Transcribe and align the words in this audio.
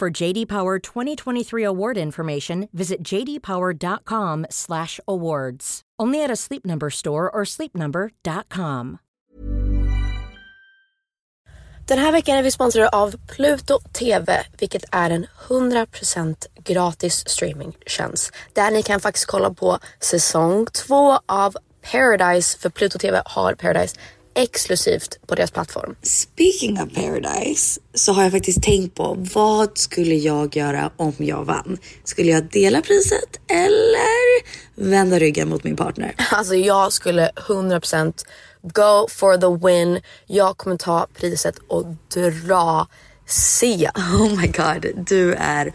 For 0.00 0.22
JD 0.22 0.48
Power 0.48 0.94
2023 0.94 1.66
award 1.66 1.98
information, 1.98 2.68
visit 2.72 3.08
jdpower.com/awards. 3.08 5.80
Only 6.02 6.24
at 6.24 6.30
a 6.30 6.36
Sleep 6.36 6.64
Number 6.64 6.90
store 6.90 7.30
or 7.30 7.44
sleepnumber.com. 7.44 8.98
Den 11.88 11.98
här 11.98 12.12
veckan 12.12 12.36
är 12.36 12.42
vi 12.42 12.50
sponsrade 12.50 12.88
av 12.88 13.14
Pluto 13.36 13.78
TV, 13.92 14.42
vilket 14.58 14.84
är 14.92 15.10
en 15.10 15.26
100% 15.48 16.46
gratis 16.64 17.28
streamingtjänst. 17.28 18.32
Där 18.52 18.70
ni 18.70 18.82
kan 18.82 19.00
faktiskt 19.00 19.26
kolla 19.26 19.50
på 19.50 19.78
säsong 20.00 20.66
två 20.66 21.18
av 21.26 21.54
Paradise, 21.92 22.58
för 22.58 22.70
Pluto 22.70 22.98
TV 22.98 23.22
har 23.24 23.54
Paradise 23.54 23.96
exklusivt 24.34 25.18
på 25.26 25.34
deras 25.34 25.50
plattform. 25.50 25.94
Speaking 26.02 26.82
of 26.82 26.94
paradise 26.94 27.80
så 27.94 28.12
har 28.12 28.22
jag 28.22 28.32
faktiskt 28.32 28.62
tänkt 28.62 28.94
på 28.94 29.16
vad 29.34 29.78
skulle 29.78 30.14
jag 30.14 30.56
göra 30.56 30.90
om 30.96 31.14
jag 31.16 31.44
vann? 31.44 31.78
Skulle 32.04 32.30
jag 32.30 32.44
dela 32.44 32.82
priset 32.82 33.40
eller 33.48 34.40
vända 34.74 35.18
ryggen 35.18 35.48
mot 35.48 35.64
min 35.64 35.76
partner? 35.76 36.14
Alltså 36.32 36.54
jag 36.54 36.92
skulle 36.92 37.30
100% 37.36 38.24
go 38.62 39.08
for 39.10 39.36
the 39.36 39.66
win. 39.66 40.00
Jag 40.26 40.56
kommer 40.56 40.76
ta 40.76 41.06
priset 41.14 41.58
och 41.68 41.86
dra 42.14 42.86
se. 43.32 43.90
Oh 43.96 44.40
my 44.40 44.46
god, 44.46 45.04
du 45.06 45.34
är 45.34 45.72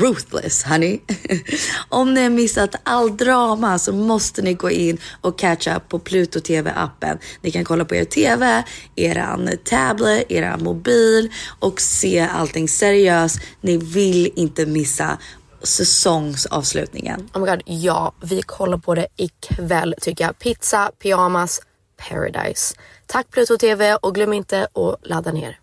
ruthless 0.00 0.64
honey. 0.64 1.00
Om 1.88 2.14
ni 2.14 2.22
har 2.22 2.30
missat 2.30 2.74
all 2.82 3.16
drama 3.16 3.78
så 3.78 3.92
måste 3.92 4.42
ni 4.42 4.54
gå 4.54 4.70
in 4.70 4.98
och 5.20 5.38
catch 5.38 5.68
up 5.68 5.88
på 5.88 5.98
Pluto 5.98 6.40
TV 6.40 6.72
appen. 6.76 7.18
Ni 7.42 7.50
kan 7.50 7.64
kolla 7.64 7.84
på 7.84 7.94
er 7.94 8.04
TV, 8.04 8.62
eran 8.96 9.50
tablet, 9.64 10.32
eran 10.32 10.62
mobil 10.62 11.32
och 11.58 11.80
se 11.80 12.20
allting 12.20 12.68
seriöst. 12.68 13.40
Ni 13.60 13.76
vill 13.76 14.32
inte 14.36 14.66
missa 14.66 15.18
säsongsavslutningen. 15.62 17.28
Oh 17.34 17.40
my 17.40 17.46
god, 17.46 17.62
ja, 17.66 18.12
vi 18.22 18.42
kollar 18.42 18.78
på 18.78 18.94
det 18.94 19.06
ikväll 19.16 19.94
tycker 20.00 20.24
jag. 20.24 20.38
Pizza, 20.38 20.90
pyjamas, 21.02 21.60
paradise. 22.08 22.74
Tack 23.06 23.30
Pluto 23.30 23.58
TV 23.58 23.94
och 23.94 24.14
glöm 24.14 24.32
inte 24.32 24.62
att 24.62 25.06
ladda 25.08 25.32
ner. 25.32 25.58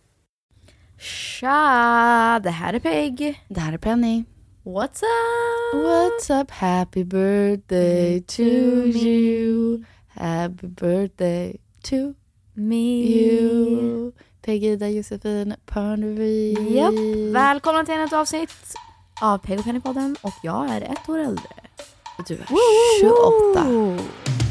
Tja! 0.98 2.40
Det 2.44 2.50
här 2.50 2.74
är 2.74 2.80
Peg. 2.80 3.44
Det 3.48 3.60
här 3.60 3.74
är 3.74 3.78
Penny. 3.78 4.24
What's 4.64 5.02
up? 5.04 5.86
What's 5.86 6.42
up? 6.42 6.52
Happy 6.52 7.04
birthday 7.04 8.22
to 8.22 8.42
you. 8.44 9.84
Happy 10.08 10.68
birthday 10.68 11.58
to 11.84 12.14
Me. 12.54 13.04
you. 13.04 14.12
Pegida 14.42 14.90
Josefin 14.90 15.56
Parnevik. 15.66 16.60
Japp. 16.60 16.94
Välkomna 17.32 17.86
till 17.86 18.00
ett 18.00 18.14
avsnitt 18.14 18.74
av 19.22 19.38
Peg 19.38 19.60
och 19.60 19.66
Penny-podden 19.66 20.16
och 20.22 20.34
jag 20.44 20.70
är 20.70 20.82
ett 20.82 21.10
år 21.10 21.20
äldre. 21.20 21.50
Du 22.28 22.34
är 22.34 22.48
28. 23.02 24.45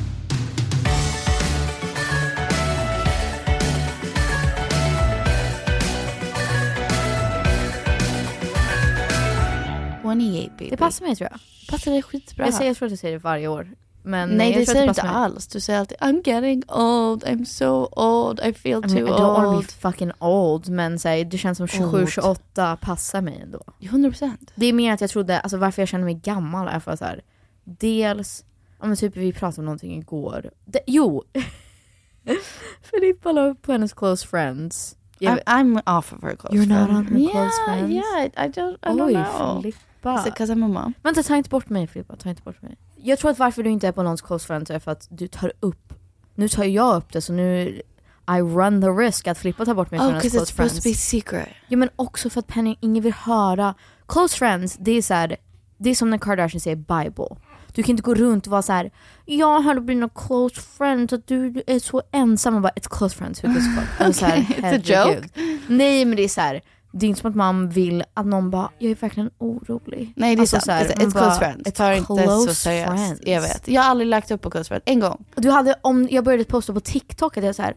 Woo! 10.14 10.48
baby. 10.58 10.70
Det 10.70 10.76
passar 10.76 11.06
mig 11.06 11.16
tror 11.16 11.28
jag. 11.30 11.40
passar 11.70 11.90
dig 11.90 12.02
skitbra. 12.02 12.44
Jag, 12.44 12.54
säger, 12.54 12.70
jag 12.70 12.76
tror 12.76 12.86
att 12.86 12.92
jag 12.92 12.98
säger 12.98 13.14
det 13.14 13.24
varje 13.24 13.48
år. 13.48 13.68
Men 14.06 14.28
Nej 14.28 14.50
jag 14.50 14.60
det 14.60 14.66
säger 14.66 14.82
du 14.82 14.88
inte 14.88 15.02
mig. 15.02 15.12
alls. 15.14 15.46
Du 15.46 15.60
säger 15.60 15.78
alltid 15.80 15.98
I'm 15.98 16.22
getting 16.28 16.62
old, 16.68 17.24
I'm 17.24 17.44
so 17.44 17.88
old, 17.96 18.40
I 18.40 18.52
feel 18.52 18.84
I, 18.84 18.94
mean, 18.94 18.98
I 18.98 19.10
too 19.10 19.16
don't 19.16 19.34
wanna 19.34 19.50
be 19.50 19.56
old. 19.56 19.70
fucking 19.70 20.12
old 20.18 20.68
men 20.68 20.98
så 20.98 21.08
här, 21.08 21.24
det 21.24 21.38
känns 21.38 21.58
som 21.58 21.66
27-28 21.66 22.76
passar 22.76 23.20
mig 23.22 23.40
ändå. 23.42 23.60
100%. 23.80 24.36
Det 24.54 24.66
är 24.66 24.72
mer 24.72 24.92
att 24.94 25.00
jag 25.00 25.10
trodde, 25.10 25.40
alltså 25.40 25.56
varför 25.56 25.82
jag 25.82 25.88
känner 25.88 26.04
mig 26.04 26.14
gammal 26.14 26.68
är 26.68 26.80
för 26.80 26.90
att 26.92 26.98
så 26.98 27.04
här, 27.04 27.20
dels, 27.64 28.44
ja 28.80 28.86
men 28.86 28.96
typ 28.96 29.16
vi 29.16 29.32
pratade 29.32 29.60
om 29.60 29.64
någonting 29.64 29.98
igår. 29.98 30.50
Det, 30.64 30.80
jo! 30.86 31.22
Filippa 32.82 33.32
la 33.32 33.46
upp 33.46 33.62
på 33.62 33.72
hennes 33.72 33.92
close 33.92 34.26
friends. 34.26 34.96
Jag 35.18 35.38
I'm, 35.38 35.42
I'm 35.46 35.98
off 35.98 36.12
of 36.12 36.22
her 36.22 36.36
close 36.36 36.56
You're 36.56 36.80
not 36.80 36.90
on 36.90 37.06
her 37.06 37.18
yeah, 37.18 37.30
close 37.32 37.64
friends? 37.66 37.90
Yeah, 37.94 38.46
I 38.46 38.48
don't, 38.48 38.76
I 38.82 38.88
don't 38.88 39.00
Oj, 39.06 39.12
know. 39.14 39.62
Filippa. 39.62 39.78
Is 40.20 40.26
it 40.26 40.34
cause 40.34 40.52
I'm 40.52 40.64
a 40.64 40.68
mom? 40.68 40.94
Vänta, 41.02 41.22
ta 41.22 41.36
inte 41.36 41.50
bort 41.50 41.68
mig 41.68 41.86
Filippa, 41.86 42.16
ta 42.16 42.30
inte 42.30 42.42
bort 42.42 42.62
mig. 42.62 42.76
Jag 42.96 43.18
tror 43.18 43.30
att 43.30 43.38
varför 43.38 43.62
du 43.62 43.70
inte 43.70 43.88
är 43.88 43.92
på 43.92 44.02
någons 44.02 44.22
close 44.22 44.46
friends 44.46 44.70
är 44.70 44.78
för 44.78 44.90
att 44.92 45.06
du 45.10 45.28
tar 45.28 45.52
upp, 45.60 45.92
nu 46.34 46.48
tar 46.48 46.64
jag 46.64 46.96
upp 46.96 47.12
det 47.12 47.20
så 47.20 47.32
nu 47.32 47.82
I 48.28 48.40
run 48.40 48.80
the 48.82 48.88
risk 48.88 49.26
att 49.28 49.38
Filippa 49.38 49.64
tar 49.64 49.74
bort 49.74 49.90
mig 49.90 50.00
Oh, 50.00 50.04
från 50.04 50.10
hennes 50.14 50.22
because 50.32 50.36
it's 50.36 50.56
close 50.56 50.70
supposed 50.70 50.70
friends. 50.82 50.84
to 50.84 50.88
be 50.90 50.94
secret. 50.94 51.48
Ja 51.68 51.76
men 51.76 51.88
också 51.96 52.30
för 52.30 52.40
att 52.40 52.46
Penny, 52.46 52.76
ingen 52.80 53.02
vill 53.02 53.12
höra. 53.12 53.74
Close 54.08 54.36
friends, 54.38 54.76
det 54.80 54.90
är 54.90 55.02
så 55.02 55.14
här, 55.14 55.36
det 55.78 55.90
är 55.90 55.94
som 55.94 56.10
när 56.10 56.18
Kardashian 56.18 56.60
säger 56.60 56.76
bible. 56.76 57.36
Du 57.74 57.82
kan 57.82 57.90
inte 57.90 58.02
gå 58.02 58.14
runt 58.14 58.46
och 58.46 58.50
vara 58.50 58.62
så 58.62 58.72
här. 58.72 58.90
jag 59.24 59.60
hörde 59.62 59.80
på 59.80 59.86
dina 59.86 60.08
close 60.08 60.60
friends 60.60 61.12
att 61.12 61.26
du 61.26 61.62
är 61.66 61.78
så 61.78 62.02
ensam 62.12 62.54
och 62.56 62.62
bara 62.62 62.72
it's 62.72 62.98
close 62.98 63.16
friends, 63.16 63.44
who 63.44 63.48
a 63.48 63.54
fuck? 63.54 64.00
Alltså 64.06 64.20
så 64.20 64.26
här, 64.26 64.40
Okay, 64.50 64.60
it's 64.78 65.04
a 65.04 65.06
joke. 65.06 65.28
Nej 65.68 66.04
men 66.04 66.16
det 66.16 66.22
är 66.24 66.28
så 66.28 66.40
här. 66.40 66.60
Det 66.96 67.06
är 67.06 67.08
inte 67.08 67.20
som 67.20 67.30
att 67.30 67.36
man 67.36 67.68
vill 67.68 68.04
att 68.14 68.26
någon 68.26 68.50
bara, 68.50 68.70
jag 68.78 68.90
är 68.90 68.94
verkligen 68.94 69.30
orolig. 69.38 70.12
Nej 70.16 70.36
det 70.36 70.40
är 70.40 70.42
Alltså 70.42 70.56
sant. 70.60 70.64
så 70.64 70.72
här, 70.72 70.84
it's 70.84 71.12
bara, 71.14 71.22
close 71.24 71.38
friends. 71.38 71.68
It's 71.68 71.72
Ta 71.76 71.94
inte 71.94 72.06
close 72.06 72.48
så 72.48 72.54
seriöst. 72.54 73.22
Jag 73.26 73.40
vet. 73.42 73.68
Jag 73.68 73.82
har 73.82 73.90
aldrig 73.90 74.08
lagt 74.08 74.30
upp 74.30 74.42
på 74.42 74.50
close 74.50 74.68
friends. 74.68 74.82
En 74.86 75.00
gång. 75.00 75.24
Du 75.34 75.50
hade, 75.50 75.74
om 75.82 76.08
jag 76.10 76.24
började 76.24 76.44
posta 76.44 76.72
på 76.72 76.80
TikTok 76.80 77.36
att 77.36 77.44
jag 77.44 77.54
så 77.54 77.62
här, 77.62 77.74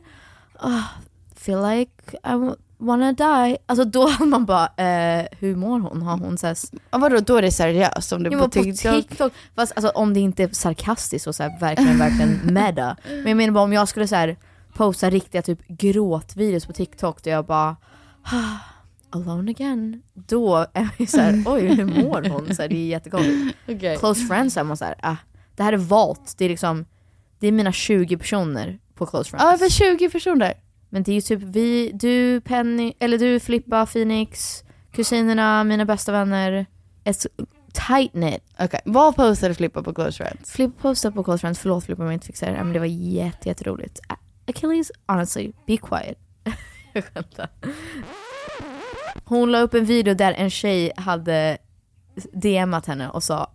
"Ah, 0.60 0.82
feel 1.36 1.62
like 1.70 1.92
I 2.14 2.52
wanna 2.80 3.12
die. 3.14 3.58
Alltså 3.66 3.86
då 3.86 4.08
har 4.08 4.26
man 4.26 4.46
bara, 4.46 4.66
eh, 4.66 5.26
hur 5.40 5.56
mår 5.56 5.80
hon? 5.80 6.02
Har 6.02 6.18
hon 6.18 6.38
såhär 6.38 6.58
Ja, 6.92 6.98
vadå, 6.98 7.20
då 7.20 7.36
är 7.38 7.42
det 7.42 7.52
seriöst 7.52 8.12
om 8.12 8.24
du 8.24 8.30
Jag 8.30 8.34
på 8.34 8.40
var 8.40 8.48
på 8.48 8.64
TikTok? 8.64 9.08
TikTok. 9.08 9.34
Fast 9.56 9.72
alltså, 9.76 9.90
om 9.90 10.14
det 10.14 10.20
inte 10.20 10.44
är 10.44 10.50
sarkastiskt 10.52 11.28
och 11.28 11.36
så 11.36 11.44
här, 11.44 11.60
verkligen, 11.60 12.00
verkligen 12.00 12.40
meta. 12.54 12.96
Men 13.08 13.28
jag 13.28 13.38
menar 13.38 13.54
bara 13.54 13.64
om 13.64 13.74
jag 13.74 13.88
skulle 13.88 14.08
så 14.08 14.16
här, 14.16 14.38
posta 14.74 15.10
riktiga 15.10 15.42
typ 15.42 15.68
gråtvideos 15.68 16.66
på 16.66 16.74
TikTok 16.74 17.24
där 17.24 17.32
jag 17.32 17.46
bara 17.46 17.76
"Ah, 18.24 18.58
Alone 19.18 19.52
again. 19.52 20.02
Då 20.14 20.56
är 20.56 20.68
jag 20.74 20.90
ju 20.98 21.06
såhär, 21.06 21.44
oj 21.46 21.62
hur 21.62 21.86
mår 21.86 22.30
hon? 22.30 22.56
Så 22.56 22.62
här, 22.62 22.70
det 22.70 22.76
är 22.76 22.88
jättekonstigt. 22.88 23.58
Okej. 23.68 23.98
Close 23.98 24.26
friends 24.28 24.58
är 24.58 24.64
man 24.64 24.78
såhär, 24.78 24.96
ah, 25.04 25.16
det 25.56 25.64
här 25.64 25.74
är 25.74 25.78
valt. 25.78 26.36
Det 26.38 26.46
är 26.46 26.50
liksom, 26.50 26.86
det 27.40 27.48
är 27.48 27.52
mina 27.52 27.72
20 27.72 28.18
personer 28.18 28.80
på 28.96 29.06
close 29.06 29.30
friends. 29.30 29.44
Ja, 29.44 29.54
över 29.54 29.70
20 29.70 30.10
personer. 30.10 30.54
Men 30.90 31.04
det 31.04 31.12
är 31.12 31.16
ju 31.16 31.22
typ 31.22 31.42
vi, 31.44 31.92
du, 31.94 32.42
Penny, 32.42 32.94
eller 33.00 33.18
du, 33.18 33.40
Filippa, 33.40 33.86
Phoenix, 33.86 34.64
kusinerna, 34.92 35.64
mina 35.64 35.86
bästa 35.86 36.12
vänner. 36.12 36.66
Ett 37.04 37.26
tight 37.88 38.12
knit. 38.12 38.44
Okej, 38.60 38.82
vad 38.86 39.16
postade 39.16 39.54
Filippa 39.54 39.84
på 39.84 39.94
Close 39.94 40.18
Friends? 40.24 40.52
Filippa 40.52 40.82
postade 40.82 41.16
på 41.16 41.24
Close 41.24 41.42
Friends, 41.42 41.60
förlåt 41.60 41.84
Filippa 41.86 42.02
om 42.02 42.08
jag 42.08 42.14
inte 42.14 42.26
fixar 42.28 42.48
det, 42.52 42.64
men 42.64 42.74
det 42.74 42.80
var 42.80 42.86
jätte, 42.86 43.50
jätteroligt. 43.50 44.00
A- 44.10 44.18
Achilles, 44.48 44.92
honestly, 45.08 45.52
be 45.68 45.78
quiet. 45.78 46.18
jag 46.94 47.04
skämtar. 47.04 47.50
Hon 49.30 49.52
la 49.52 49.60
upp 49.60 49.74
en 49.74 49.86
video 49.86 50.14
där 50.14 50.34
en 50.34 50.50
tjej 50.50 50.92
hade 50.98 51.58
DMat 52.34 52.86
henne 52.86 53.10
och 53.10 53.24
sa 53.24 53.50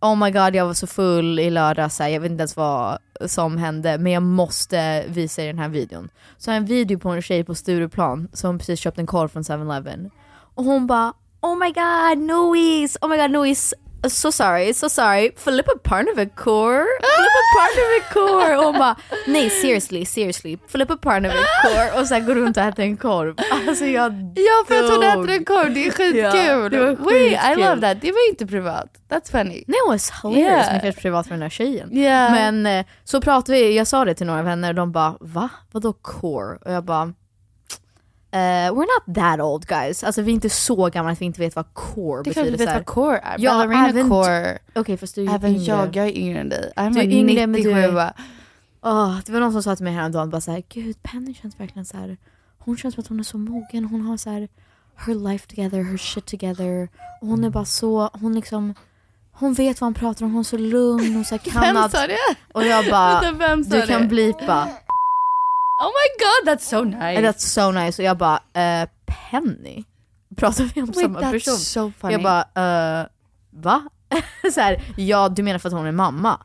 Oh 0.00 0.16
my 0.16 0.30
god 0.30 0.54
jag 0.54 0.66
var 0.66 0.74
så 0.74 0.86
full 0.86 1.38
i 1.38 1.50
lördags, 1.50 2.00
jag 2.00 2.20
vet 2.20 2.30
inte 2.30 2.40
ens 2.40 2.56
vad 2.56 2.98
som 3.26 3.58
hände 3.58 3.98
men 3.98 4.12
jag 4.12 4.22
måste 4.22 5.04
visa 5.08 5.42
er 5.42 5.46
den 5.46 5.58
här 5.58 5.68
videon. 5.68 6.08
Så 6.38 6.50
har 6.50 6.54
jag 6.54 6.60
en 6.60 6.66
video 6.66 6.98
på 6.98 7.08
en 7.08 7.22
tjej 7.22 7.44
på 7.44 7.54
Stureplan 7.54 8.28
som 8.32 8.58
precis 8.58 8.80
köpt 8.80 8.98
en 8.98 9.06
korv 9.06 9.28
från 9.28 9.42
7-Eleven. 9.42 10.10
Och 10.30 10.64
hon 10.64 10.86
bara 10.86 11.12
Oh 11.40 11.58
my 11.58 11.72
god 11.72 12.18
Noise, 12.18 12.98
oh 13.02 13.08
my 13.08 13.16
god 13.16 13.30
Noise, 13.30 13.76
so 14.08 14.32
sorry, 14.32 14.74
so 14.74 14.88
sorry, 14.88 15.30
Filippa 15.36 15.70
Parnevik-core, 15.84 16.84
Filippa 17.00 17.42
Parnevik-core. 17.58 18.56
Och 18.58 18.64
hon 18.64 18.78
bara 18.78 18.96
nej 19.26 19.50
seriously, 19.50 20.04
seriously, 20.04 20.58
Filippa 20.68 20.96
Parnevik-core 20.96 22.00
och 22.00 22.06
sen 22.06 22.26
går 22.26 22.34
runt 22.34 22.56
och 22.56 22.62
äter 22.62 22.82
en 22.84 22.96
korv. 22.96 23.34
Alltså 23.68 23.84
jag 23.84 24.12
Ja, 24.36 24.64
för 24.68 24.74
att 24.84 24.90
hon 24.90 25.00
dog. 25.00 25.04
äter 25.24 25.30
en 25.30 25.44
korv, 25.44 25.74
det 25.74 25.86
är 25.86 25.90
skitkul! 25.90 26.72
Ja, 26.72 27.04
Wait, 27.04 27.58
I 27.58 27.60
love 27.60 27.80
that. 27.80 28.00
Det 28.00 28.12
var 28.12 28.28
inte 28.30 28.46
privat. 28.46 28.86
That's 29.10 29.30
funny. 29.30 29.64
Nej, 29.66 29.76
it 29.84 29.88
was 29.88 30.12
hilarious. 30.22 30.46
Yeah. 30.50 30.72
Men 30.72 30.80
kanske 30.80 31.00
privat 31.02 31.26
för 31.26 31.34
den 31.34 31.42
här 31.42 31.48
tjejen. 31.50 31.96
Yeah. 31.96 32.32
Men 32.32 32.66
eh, 32.66 32.86
så 33.04 33.20
pratade 33.20 33.58
vi, 33.58 33.76
jag 33.76 33.86
sa 33.86 34.04
det 34.04 34.14
till 34.14 34.26
några 34.26 34.42
vänner 34.42 34.68
och 34.68 34.74
de 34.74 34.92
bara 34.92 35.14
va? 35.20 35.48
Vadå 35.72 35.92
core? 35.92 36.58
Och 36.64 36.72
jag 36.72 36.84
bara 36.84 37.12
eh, 38.32 38.38
we're 38.72 38.86
not 39.08 39.14
that 39.14 39.40
old 39.40 39.66
guys. 39.66 40.04
Alltså 40.04 40.22
vi 40.22 40.30
är 40.30 40.34
inte 40.34 40.50
så 40.50 40.90
gamla 40.90 41.12
att 41.12 41.20
vi 41.20 41.24
inte 41.24 41.40
vet 41.40 41.56
vad 41.56 41.74
core 41.74 42.22
Det 42.22 42.30
är 42.30 42.32
klart 42.34 42.44
betyder. 42.46 42.58
du 42.58 42.64
vet 42.64 42.74
vad 42.74 42.86
core 42.86 43.18
är. 43.18 43.36
Ja, 43.38 43.50
Ballerina 43.54 43.88
även- 43.88 44.08
core. 44.10 44.58
Okej 44.74 44.96
fast 44.96 45.14
du 45.14 45.20
är 45.20 45.26
ju 45.26 45.34
Även 45.34 45.50
yngre. 45.50 45.64
jag, 45.64 45.96
jag 45.96 46.06
är 46.06 46.18
yngre 46.18 46.40
än 46.40 46.48
dig. 46.48 46.72
I'm 46.76 46.92
Du 46.94 47.00
är 47.00 47.04
yngre, 47.04 47.46
men 47.46 47.52
97. 47.52 47.80
du 47.90 48.00
är- 48.00 48.12
Åh, 48.82 49.18
det 49.26 49.32
var 49.32 49.40
någon 49.40 49.52
som 49.52 49.62
sa 49.62 49.76
till 49.76 49.84
mig 49.84 49.92
häromdagen 49.94 50.30
bara 50.30 50.40
såhär, 50.40 50.62
gud 50.68 51.02
Penny 51.02 51.34
känns 51.34 51.60
verkligen 51.60 51.84
så 51.84 51.96
här. 51.96 52.16
hon 52.58 52.76
känns 52.76 52.94
som 52.94 53.02
att 53.02 53.08
hon 53.08 53.20
är 53.20 53.24
så 53.24 53.38
mogen, 53.38 53.84
hon 53.84 54.00
har 54.00 54.16
så 54.16 54.30
här 54.30 54.48
her 55.06 55.14
life 55.14 55.46
together, 55.48 55.82
her 55.82 55.96
shit 55.96 56.26
together. 56.26 56.88
Och 57.20 57.26
hon 57.28 57.44
är 57.44 57.50
bara 57.50 57.64
så, 57.64 58.10
hon 58.12 58.34
liksom, 58.34 58.74
hon 59.32 59.54
vet 59.54 59.80
vad 59.80 59.86
hon 59.86 59.94
pratar 59.94 60.24
om, 60.24 60.32
hon 60.32 60.40
är 60.40 60.44
så 60.44 60.56
lugn 60.58 61.16
och 61.20 61.26
så 61.26 61.38
kan 61.44 61.60
Vem 61.62 61.76
allt. 61.76 61.92
sa 61.92 62.06
det? 62.06 62.16
Och 62.52 62.64
jag 62.64 62.90
bara, 62.90 63.32
vem 63.32 63.64
sa 63.64 63.76
du 63.76 63.86
kan 63.86 64.02
det? 64.02 64.08
blipa. 64.08 64.68
Oh 65.80 65.90
my 65.90 66.08
god, 66.18 66.52
that's 66.52 66.68
so 66.68 66.84
nice. 66.84 67.20
That's 67.20 67.46
so 67.46 67.70
nice. 67.70 68.02
Och 68.02 68.06
jag 68.06 68.16
bara, 68.16 68.40
eh, 68.52 68.88
Penny? 69.06 69.84
Pratar 70.36 70.64
vi 70.64 70.80
om 70.80 70.86
Wait, 70.86 70.96
samma 70.96 71.20
that's 71.20 71.32
person? 71.32 71.56
so 71.56 71.92
funny. 72.00 72.12
Jag 72.12 72.22
bara, 72.22 72.40
eh, 73.00 73.06
va? 73.50 73.82
så 74.54 74.60
här, 74.60 74.82
ja 74.96 75.28
du 75.28 75.42
menar 75.42 75.58
för 75.58 75.68
att 75.68 75.74
hon 75.74 75.86
är 75.86 75.92
mamma? 75.92 76.40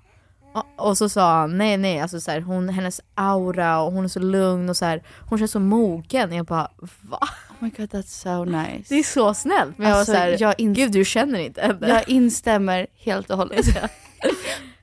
Och, 0.53 0.87
och 0.87 0.97
så 0.97 1.09
sa 1.09 1.39
han, 1.39 1.57
nej 1.57 1.77
nej, 1.77 1.99
alltså 1.99 2.19
så 2.21 2.31
här, 2.31 2.41
hon, 2.41 2.69
hennes 2.69 3.01
aura 3.15 3.79
och 3.81 3.91
hon 3.91 4.03
är 4.03 4.07
så 4.09 4.19
lugn 4.19 4.69
och 4.69 4.77
så 4.77 4.85
här, 4.85 5.03
hon 5.29 5.39
känns 5.39 5.51
så 5.51 5.59
mogen. 5.59 6.33
Jag 6.33 6.45
bara, 6.45 6.71
va? 7.01 7.19
Oh 7.49 7.55
my 7.59 7.69
god, 7.69 7.89
that's 7.89 8.03
so 8.03 8.45
nice. 8.45 8.85
Det 8.89 8.95
är 8.95 9.03
så 9.03 9.33
snällt. 9.33 9.77
Men 9.77 9.93
Alltså, 9.93 10.13
jag 10.13 10.19
var 10.19 10.37
så 10.37 10.45
här, 10.45 10.57
jag 10.59 10.75
gud 10.75 10.91
du 10.91 11.05
känner 11.05 11.39
inte 11.39 11.61
henne. 11.61 11.89
Jag 11.89 12.09
instämmer 12.09 12.87
helt 12.95 13.29
och 13.29 13.37
hållet. 13.37 13.65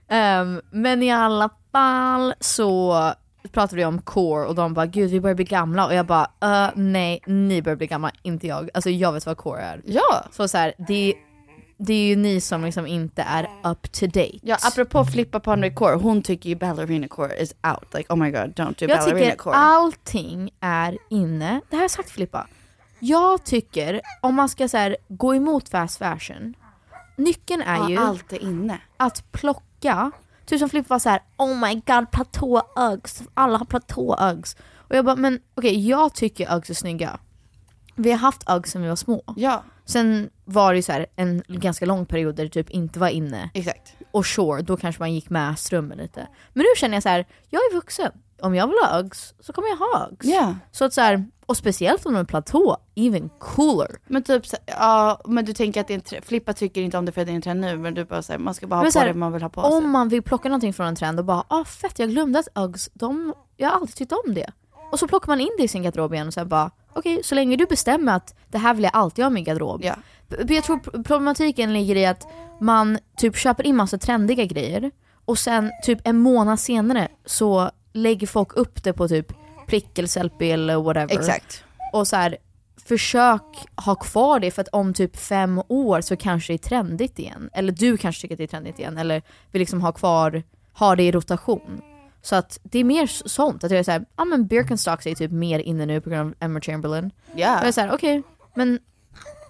Ehm, 0.08 0.60
men 0.70 1.02
i 1.02 1.12
alla 1.12 1.50
fall 1.72 2.34
så 2.40 3.12
pratade 3.48 3.76
vi 3.76 3.84
om 3.84 4.02
core 4.02 4.46
och 4.46 4.54
de 4.54 4.74
bara 4.74 4.86
gud 4.86 5.10
vi 5.10 5.20
börjar 5.20 5.34
bli 5.34 5.44
gamla 5.44 5.86
och 5.86 5.94
jag 5.94 6.06
bara 6.06 6.30
"Eh, 6.40 6.70
nej 6.74 7.20
ni 7.26 7.62
börjar 7.62 7.76
bli 7.76 7.86
gamla, 7.86 8.10
inte 8.22 8.46
jag. 8.46 8.70
Alltså 8.74 8.90
jag 8.90 9.12
vet 9.12 9.26
vad 9.26 9.36
core 9.36 9.60
är. 9.62 9.80
ja. 9.84 10.24
Så 10.32 10.48
så 10.48 10.58
här, 10.58 10.74
det, 10.88 11.14
det 11.76 11.94
är 11.94 12.06
ju 12.06 12.16
ni 12.16 12.40
som 12.40 12.64
liksom 12.64 12.86
inte 12.86 13.22
är 13.22 13.48
up 13.64 13.92
to 13.92 14.06
date. 14.06 14.38
Ja, 14.42 14.56
apropå 14.62 15.04
flippa 15.04 15.40
på 15.40 15.70
core, 15.74 15.94
hon 15.94 16.22
tycker 16.22 16.48
ju 16.48 16.56
ballerina 16.56 17.08
core 17.08 17.36
is 17.42 17.54
out. 17.62 17.94
Like 17.94 18.12
oh 18.12 18.16
my 18.16 18.30
god, 18.30 18.40
don't 18.40 18.78
do 18.78 18.86
jag 18.86 18.88
ballerina 18.98 19.20
tycker 19.20 19.36
core. 19.36 19.54
allting 19.54 20.50
är 20.60 20.98
inne. 21.10 21.48
Det 21.70 21.76
här 21.76 21.78
har 21.78 21.84
jag 21.84 21.90
sagt 21.90 22.10
Filippa. 22.10 22.46
Jag 22.98 23.44
tycker 23.44 24.00
om 24.20 24.34
man 24.34 24.48
ska 24.48 24.68
så 24.68 24.76
här, 24.76 24.96
gå 25.08 25.34
emot 25.34 25.68
fast 25.68 25.98
fashion, 25.98 26.54
nyckeln 27.16 27.62
är 27.62 27.88
ju 27.88 27.94
ja, 27.94 28.00
allt 28.00 28.32
är 28.32 28.42
inne. 28.42 28.78
att 28.96 29.32
plocka, 29.32 30.10
typ 30.52 30.58
som 30.58 30.68
Filippa 30.68 30.94
var 30.94 30.98
så 30.98 31.08
här: 31.08 31.22
oh 31.36 31.60
my 31.60 31.74
god 31.74 32.10
platå 32.10 32.62
Uggs, 32.76 33.22
alla 33.34 33.58
har 33.58 33.64
platå 33.64 34.16
Uggs. 34.20 34.56
Och 34.76 34.96
jag 34.96 35.04
bara, 35.04 35.16
men 35.16 35.40
okej 35.54 35.88
jag 35.88 36.14
tycker 36.14 36.54
Uggs 36.56 36.70
är 36.70 36.74
snygga. 36.74 37.18
Vi 37.94 38.10
har 38.10 38.18
haft 38.18 38.50
Uggs 38.50 38.70
sen 38.70 38.82
vi 38.82 38.88
var 38.88 38.96
små. 38.96 39.22
Ja, 39.36 39.62
Sen 39.84 40.30
var 40.44 40.72
det 40.72 40.76
ju 40.76 40.82
så 40.82 40.92
här 40.92 41.06
en 41.16 41.42
ganska 41.48 41.86
lång 41.86 42.06
period 42.06 42.34
där 42.34 42.44
det 42.44 42.50
typ 42.50 42.70
inte 42.70 42.98
var 42.98 43.08
inne. 43.08 43.50
exakt. 43.54 43.94
Och 44.10 44.26
sure, 44.26 44.62
då 44.62 44.76
kanske 44.76 45.02
man 45.02 45.14
gick 45.14 45.30
med 45.30 45.58
strömmen 45.58 45.98
lite. 45.98 46.28
Men 46.52 46.62
nu 46.62 46.68
känner 46.76 46.96
jag 46.96 47.02
så 47.02 47.08
här, 47.08 47.26
jag 47.50 47.60
är 47.60 47.74
vuxen. 47.74 48.12
Om 48.42 48.54
jag 48.54 48.66
vill 48.66 48.76
ha 48.82 48.98
Uggs 49.00 49.34
så 49.40 49.52
kommer 49.52 49.68
jag 49.68 49.76
ha 49.76 50.08
Uggs. 50.12 50.26
Ja. 50.26 50.54
Så 50.72 50.84
att 50.84 50.92
så 50.92 51.00
här, 51.00 51.24
och 51.46 51.56
speciellt 51.56 52.06
om 52.06 52.12
de 52.14 52.20
är 52.20 52.24
platå, 52.24 52.76
even 52.94 53.30
cooler. 53.38 53.90
Men 54.06 54.22
typ 54.22 54.46
så, 54.46 54.56
ja, 54.66 55.20
men 55.24 55.44
du 55.44 55.52
tänker 55.52 55.80
att 55.80 55.86
det 55.88 55.92
är 55.92 55.98
en 55.98 56.00
trend. 56.00 56.24
Flippa 56.24 56.52
tycker 56.52 56.80
inte 56.82 56.98
om 56.98 57.04
det 57.04 57.12
för 57.12 57.20
att 57.20 57.26
det 57.26 57.32
är 57.32 57.36
en 57.36 57.42
trend 57.42 57.60
nu, 57.60 57.78
men 57.78 57.94
du 57.94 58.04
bara 58.04 58.22
säger 58.22 58.38
man 58.40 58.54
ska 58.54 58.66
bara 58.66 58.76
ha 58.76 58.82
Men 58.82 58.92
på 58.92 58.98
här, 58.98 59.06
det 59.06 59.14
man 59.14 59.32
vill 59.32 59.42
ha 59.42 59.48
på 59.48 59.62
sig. 59.62 59.70
Om 59.72 59.90
man 59.90 60.08
vill 60.08 60.22
plocka 60.22 60.48
någonting 60.48 60.72
från 60.72 60.86
en 60.86 60.96
trend 60.96 61.18
och 61.18 61.24
bara 61.24 61.44
ah 61.48 61.64
fett 61.64 61.98
jag 61.98 62.10
glömde 62.10 62.38
att 62.38 62.48
Uggs, 62.58 62.90
de, 62.94 63.34
jag 63.56 63.68
har 63.68 63.76
alltid 63.76 63.96
tyckt 63.96 64.12
om 64.12 64.34
det. 64.34 64.50
Och 64.92 64.98
så 64.98 65.08
plockar 65.08 65.28
man 65.28 65.40
in 65.40 65.50
det 65.58 65.64
i 65.64 65.68
sin 65.68 65.82
garderob 65.82 66.14
igen 66.14 66.26
och 66.26 66.34
så 66.34 66.44
bara 66.44 66.70
okej 66.92 67.20
så 67.24 67.34
länge 67.34 67.56
du 67.56 67.66
bestämmer 67.66 68.16
att 68.16 68.34
det 68.48 68.58
här 68.58 68.74
vill 68.74 68.84
jag 68.84 68.94
alltid 68.96 69.24
ha 69.24 69.30
i 69.30 69.34
min 69.34 69.44
garderob. 69.44 69.80
B- 70.28 70.54
Jag 70.54 70.64
tror 70.64 70.76
pr- 70.76 71.04
problematiken 71.04 71.72
ligger 71.72 71.96
i 71.96 72.06
att 72.06 72.26
man 72.60 72.98
typ 73.16 73.36
köper 73.36 73.66
in 73.66 73.76
massa 73.76 73.98
trendiga 73.98 74.44
grejer 74.44 74.90
och 75.24 75.38
sen 75.38 75.70
typ 75.84 75.98
en 76.04 76.18
månad 76.18 76.60
senare 76.60 77.08
så 77.26 77.70
lägger 77.92 78.26
folk 78.26 78.56
upp 78.56 78.82
det 78.82 78.92
på 78.92 79.08
typ 79.08 79.32
Plickle, 79.66 80.08
Sellpy 80.08 80.50
eller 80.50 80.76
whatever. 80.76 81.14
Exakt. 81.14 81.64
Och 81.92 82.08
så 82.08 82.16
här, 82.16 82.36
försök 82.84 83.42
ha 83.76 83.94
kvar 83.94 84.40
det 84.40 84.50
för 84.50 84.62
att 84.62 84.68
om 84.68 84.94
typ 84.94 85.16
fem 85.16 85.62
år 85.68 86.00
så 86.00 86.16
kanske 86.16 86.52
det 86.52 86.56
är 86.56 86.68
trendigt 86.68 87.18
igen. 87.18 87.50
Eller 87.52 87.72
du 87.72 87.96
kanske 87.96 88.22
tycker 88.22 88.34
att 88.34 88.38
det 88.38 88.44
är 88.44 88.46
trendigt 88.46 88.78
igen. 88.78 88.98
Eller 88.98 89.22
vill 89.50 89.60
liksom 89.60 89.80
ha 89.80 89.92
kvar, 89.92 90.42
ha 90.72 90.96
det 90.96 91.02
i 91.02 91.12
rotation. 91.12 91.82
Så 92.22 92.36
att 92.36 92.58
det 92.62 92.78
är 92.78 92.84
mer 92.84 93.06
sånt. 93.06 93.64
Att 93.64 93.70
jag 93.70 93.80
är 93.80 93.84
såhär, 93.84 94.04
ja 94.16 94.24
men 94.24 94.46
Birkenstocks 94.46 95.06
är 95.06 95.14
typ 95.14 95.30
mer 95.30 95.58
inne 95.58 95.86
nu 95.86 96.00
på 96.00 96.10
grund 96.10 96.28
av 96.28 96.34
Emma 96.40 96.60
Chamberlain. 96.60 97.10
Ja. 97.34 97.54
Och 97.54 97.60
jag 97.60 97.68
är 97.68 97.72
såhär, 97.72 97.92
okej, 97.92 98.22
men 98.54 98.78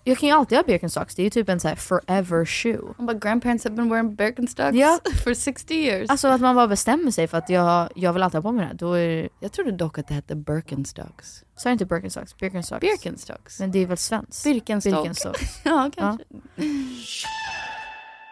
jag 0.05 0.19
kan 0.19 0.29
ju 0.29 0.35
alltid 0.35 0.59
ha 0.59 0.63
Birkenstocks. 0.63 1.15
Det 1.15 1.23
är 1.23 1.25
ju 1.25 1.31
typ 1.31 1.49
en 1.49 1.61
såhär 1.61 1.77
forever 1.77 2.45
shoe. 2.45 2.95
But 2.99 3.21
grandparents 3.23 3.65
have 3.65 3.77
been 3.77 3.89
wearing 3.91 4.15
Birkenstocks 4.15 4.77
Ja. 4.77 4.99
for 5.25 5.35
60 5.35 5.75
years. 5.75 6.11
Alltså 6.11 6.29
att 6.29 6.41
man 6.41 6.55
bara 6.57 6.69
bestämmer 6.69 7.11
sig 7.11 7.29
för 7.29 7.39
att 7.39 7.49
jag, 7.49 7.89
jag 7.95 8.13
vill 8.13 8.23
alltid 8.23 8.37
ha 8.39 8.43
på 8.43 8.53
mig 8.53 8.63
det 8.63 8.67
här. 8.69 8.75
Då 8.75 8.93
är 8.93 9.29
jag 9.41 9.53
trodde 9.53 9.71
dock 9.73 9.99
att 9.99 10.09
det 10.09 10.15
hette 10.15 10.35
Birkenstocks. 10.35 11.45
så 11.57 11.69
är 11.69 11.71
det 11.71 11.73
inte 11.73 11.87
Birkenstocks, 11.87 12.37
Birkenstocks. 12.37 12.81
Birkenstocks. 12.81 13.61
Men 13.61 13.71
det 13.73 13.79
är 13.79 13.87
väl 13.87 13.97
svenskt? 13.97 14.45
Birkenstock. 14.45 14.93
Birkenstocks. 14.95 15.61
Ja, 15.65 15.91
kanske. 15.97 16.25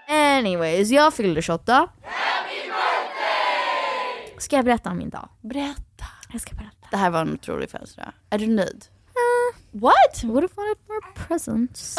Anyways, 0.09 0.91
jag 0.91 1.15
fyllde 1.15 1.43
28. 1.43 1.89
Ska 4.39 4.57
jag 4.57 4.65
berätta 4.65 4.91
om 4.91 4.99
min 4.99 5.11
dag? 5.11 5.29
Berätta. 5.41 6.05
Jag 6.33 6.41
ska 6.41 6.55
berätta. 6.55 6.87
Det 6.91 6.97
här 6.97 7.11
var 7.11 7.21
en 7.21 7.33
otrolig 7.35 7.71
födelsedag. 7.71 8.13
Är 8.31 8.39
du 8.39 8.47
nöjd? 8.47 8.85
What? 9.73 10.25
Would 10.25 10.43
have 10.43 10.53
wanted 10.57 10.77
more 10.89 11.27
presents. 11.27 11.99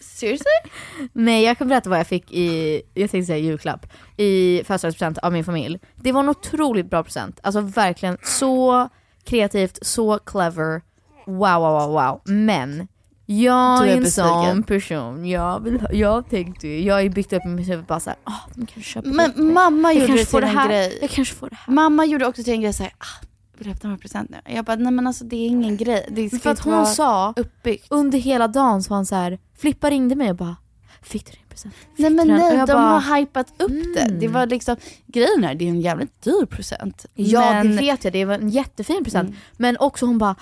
Seriously? 0.00 0.46
Nej, 1.12 1.44
jag 1.44 1.58
kan 1.58 1.68
berätta 1.68 1.90
vad 1.90 1.98
jag 1.98 2.06
fick 2.06 2.32
i, 2.32 2.82
jag 2.94 3.10
tänkte 3.10 3.26
säga 3.26 3.38
julklapp, 3.38 3.86
i 4.16 4.62
födelsedagspresent 4.66 5.18
av 5.18 5.32
min 5.32 5.44
familj. 5.44 5.78
Det 5.94 6.12
var 6.12 6.20
en 6.20 6.28
otroligt 6.28 6.90
bra 6.90 7.02
present. 7.04 7.40
Alltså 7.42 7.60
verkligen 7.60 8.16
så 8.22 8.88
kreativt, 9.24 9.78
så 9.82 10.18
clever. 10.18 10.82
Wow, 11.26 11.36
wow, 11.60 11.72
wow, 11.72 11.90
wow. 11.90 12.20
Men 12.24 12.88
jag 13.26 13.88
är 13.88 13.96
en 13.96 14.10
sån 14.10 14.62
person. 14.62 15.26
Jag, 15.28 15.60
vill, 15.64 15.86
jag 15.92 16.30
tänkte 16.30 16.68
ju, 16.68 16.82
jag 16.82 16.94
har 16.94 17.00
ju 17.00 17.08
byggt 17.08 17.32
upp 17.32 17.44
mitt 17.44 17.68
huvud 17.68 17.84
bara 17.84 18.00
såhär, 18.00 18.18
ah, 18.24 18.32
de 18.54 18.66
kanske 18.66 18.92
köper 18.92 19.08
Men 19.08 19.32
det. 19.36 19.42
mamma 19.42 19.92
jag 19.92 20.08
gjorde 20.08 20.20
det 20.20 20.24
till 20.26 20.42
en 20.42 20.48
här. 20.48 20.68
grej. 20.68 20.98
Jag 21.00 21.10
kanske 21.10 21.34
får 21.34 21.50
det 21.50 21.56
här. 21.56 21.74
Mamma 21.74 22.04
gjorde 22.04 22.26
också 22.26 22.42
till 22.42 22.52
en 22.52 22.60
grej 22.60 22.72
såhär, 22.72 22.92
ah, 22.98 23.26
vill 23.58 23.66
du 23.66 23.72
öppna 23.72 23.98
present 23.98 24.30
nu? 24.30 24.36
Jag 24.54 24.64
bara, 24.64 24.76
nej 24.76 24.92
men 24.92 25.06
alltså 25.06 25.24
det 25.24 25.36
är 25.36 25.46
ingen 25.46 25.76
grej. 25.76 26.06
Det 26.10 26.28
ska 26.28 26.38
För 26.38 26.50
att 26.50 26.58
hon 26.60 26.86
sa 26.86 27.32
uppbyggt. 27.36 27.86
under 27.90 28.18
hela 28.18 28.48
dagen 28.48 28.82
så 28.82 28.90
var 28.90 28.96
han 28.96 29.06
så 29.06 29.14
här, 29.14 29.38
Flippa 29.58 29.90
ringde 29.90 30.14
mig 30.14 30.30
och 30.30 30.36
bara 30.36 30.56
Fick 31.02 31.26
du 31.26 31.32
din 31.32 31.40
present? 31.48 31.74
Fick 31.74 31.98
Nej 31.98 32.10
men 32.10 32.26
du 32.28 32.32
den?" 32.32 32.42
nej, 32.42 32.66
de 32.66 32.72
bara, 32.72 32.82
har 32.98 33.18
hypat 33.18 33.46
upp 33.58 33.94
det. 33.94 34.00
mm. 34.02 34.18
Det 34.20 34.28
var 34.28 34.46
liksom, 34.46 34.76
grejen 35.06 35.44
är 35.44 35.54
det 35.54 35.64
är 35.64 35.68
en 35.68 35.80
jävligt 35.80 36.22
dyr 36.22 36.46
present. 36.46 37.06
Ja 37.14 37.40
men, 37.40 37.70
det 37.70 37.76
vet 37.76 38.04
jag, 38.04 38.12
det 38.12 38.24
var 38.24 38.34
en 38.34 38.48
jättefin 38.48 39.04
present. 39.04 39.28
Mm. 39.28 39.40
Men 39.56 39.76
också 39.78 40.06
hon 40.06 40.18
bara 40.18 40.34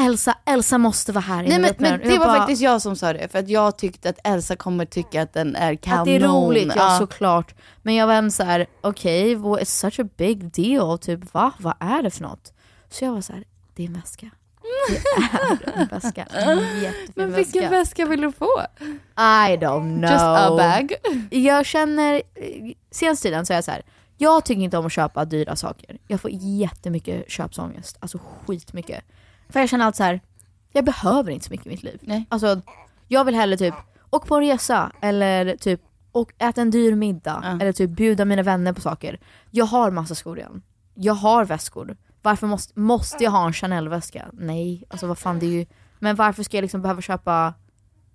Elsa, 0.00 0.34
Elsa 0.46 0.78
måste 0.78 1.12
vara 1.12 1.22
här 1.22 1.42
Nej 1.42 1.58
men, 1.58 1.74
men 1.78 1.90
den." 2.00 2.08
det 2.08 2.18
var 2.18 2.26
bara, 2.26 2.36
faktiskt 2.38 2.62
jag 2.62 2.82
som 2.82 2.96
sa 2.96 3.12
det, 3.12 3.28
för 3.28 3.38
att 3.38 3.48
jag 3.48 3.78
tyckte 3.78 4.08
att 4.08 4.18
Elsa 4.24 4.56
kommer 4.56 4.84
tycka 4.84 5.22
att 5.22 5.32
den 5.32 5.56
är 5.56 5.74
kanon. 5.74 5.98
Att 6.00 6.04
det 6.04 6.14
är 6.16 6.20
roligt, 6.20 6.72
ja, 6.76 6.92
Ja. 6.92 6.98
såklart. 6.98 7.54
Men 7.82 7.94
jag 7.94 8.06
var 8.06 8.14
ändå 8.14 8.30
såhär, 8.30 8.66
okej, 8.80 9.36
okay, 9.36 9.62
it's 9.64 9.80
such 9.90 10.00
a 10.00 10.08
big 10.16 10.52
deal, 10.52 10.98
typ 10.98 11.34
va? 11.34 11.52
Vad 11.58 11.74
är 11.80 12.02
det 12.02 12.10
för 12.10 12.22
något? 12.22 12.52
Så 12.90 13.04
jag 13.04 13.12
var 13.12 13.20
så 13.20 13.32
här, 13.32 13.44
det 13.74 13.82
är 13.82 13.86
en 13.86 13.92
väska. 13.92 14.30
Det 15.64 15.70
är 15.70 15.80
en 15.80 15.86
väska. 15.86 16.24
En 16.30 16.58
Men 17.14 17.32
vilken 17.34 17.62
väska. 17.62 17.70
väska 17.70 18.06
vill 18.06 18.20
du 18.20 18.32
få? 18.32 18.62
I 19.16 19.56
don't 19.56 19.98
know. 19.98 20.10
Just 20.10 20.24
a 20.24 20.56
bag? 20.56 20.92
Jag 21.30 21.66
känner, 21.66 22.22
senaste 22.90 23.22
tiden 23.28 23.46
så 23.46 23.52
är 23.52 23.56
jag 23.56 23.64
så 23.64 23.70
här. 23.70 23.82
jag 24.16 24.44
tycker 24.44 24.62
inte 24.62 24.78
om 24.78 24.86
att 24.86 24.92
köpa 24.92 25.24
dyra 25.24 25.56
saker. 25.56 25.98
Jag 26.08 26.20
får 26.20 26.30
jättemycket 26.34 27.30
köpsångest, 27.30 27.96
alltså 28.00 28.18
skitmycket. 28.46 29.04
För 29.48 29.60
jag 29.60 29.68
känner 29.68 29.84
alltid 29.86 29.96
så 29.96 30.02
här. 30.04 30.20
jag 30.72 30.84
behöver 30.84 31.30
inte 31.32 31.44
så 31.46 31.50
mycket 31.52 31.66
i 31.66 31.70
mitt 31.70 31.82
liv. 31.82 31.98
Nej. 32.02 32.24
Alltså, 32.28 32.60
jag 33.08 33.24
vill 33.24 33.34
hellre 33.34 33.56
typ 33.56 33.74
åka 34.10 34.26
på 34.26 34.34
en 34.36 34.40
resa 34.42 34.92
eller 35.00 35.56
typ 35.56 35.80
och 36.12 36.32
äta 36.38 36.60
en 36.62 36.70
dyr 36.70 36.94
middag 36.94 37.40
Ja. 37.44 37.50
eller 37.60 37.72
typ 37.72 37.90
bjuda 37.90 38.24
mina 38.24 38.42
vänner 38.42 38.72
på 38.72 38.80
saker. 38.80 39.20
Jag 39.50 39.64
har 39.64 39.90
massa 39.90 40.14
skor 40.14 40.38
igen. 40.38 40.62
Jag 40.94 41.14
har 41.14 41.44
väskor. 41.44 41.96
Varför 42.22 42.46
måste, 42.46 42.80
måste 42.80 43.24
jag 43.24 43.30
ha 43.30 43.46
en 43.46 43.52
Chanel-väska? 43.52 44.30
Nej, 44.32 44.84
alltså 44.88 45.06
vad 45.06 45.18
fan 45.18 45.38
det 45.38 45.46
är 45.46 45.50
ju... 45.50 45.66
Men 45.98 46.16
varför 46.16 46.42
ska 46.42 46.56
jag 46.56 46.62
liksom 46.62 46.82
behöva 46.82 47.00
köpa 47.00 47.54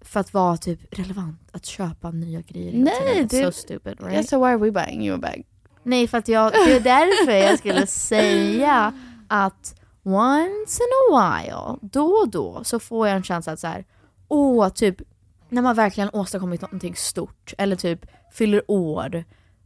för 0.01 0.19
att 0.19 0.33
vara 0.33 0.57
typ 0.57 0.79
relevant, 0.99 1.49
att 1.51 1.65
köpa 1.65 2.11
nya 2.11 2.41
grejer 2.41 2.73
Nej, 2.73 3.27
det- 3.29 3.43
So 3.45 3.51
stupid 3.51 4.01
right? 4.01 4.29
So 4.29 4.37
why 4.39 4.45
are 4.51 4.57
we 4.57 4.71
buying 4.71 5.05
you 5.07 5.15
a 5.15 5.19
bag? 5.21 5.43
Nej 5.83 6.07
för 6.07 6.17
att 6.17 6.27
jag, 6.27 6.51
det 6.51 6.73
är 6.75 6.79
därför 6.79 7.31
jag 7.31 7.59
skulle 7.59 7.87
säga 7.87 8.93
att 9.27 9.75
once 10.03 10.79
in 10.83 11.13
a 11.15 11.39
while, 11.41 11.89
då 11.91 12.05
och 12.05 12.29
då, 12.29 12.63
så 12.63 12.79
får 12.79 13.07
jag 13.07 13.17
en 13.17 13.23
känsla 13.23 13.53
att 13.53 13.59
så 13.59 13.67
här, 13.67 13.85
åh, 14.27 14.69
typ 14.69 15.01
när 15.49 15.61
man 15.61 15.75
verkligen 15.75 16.09
åstadkommit 16.13 16.61
någonting 16.61 16.95
stort 16.95 17.53
eller 17.57 17.75
typ 17.75 18.05
fyller 18.31 18.61
år. 18.67 19.23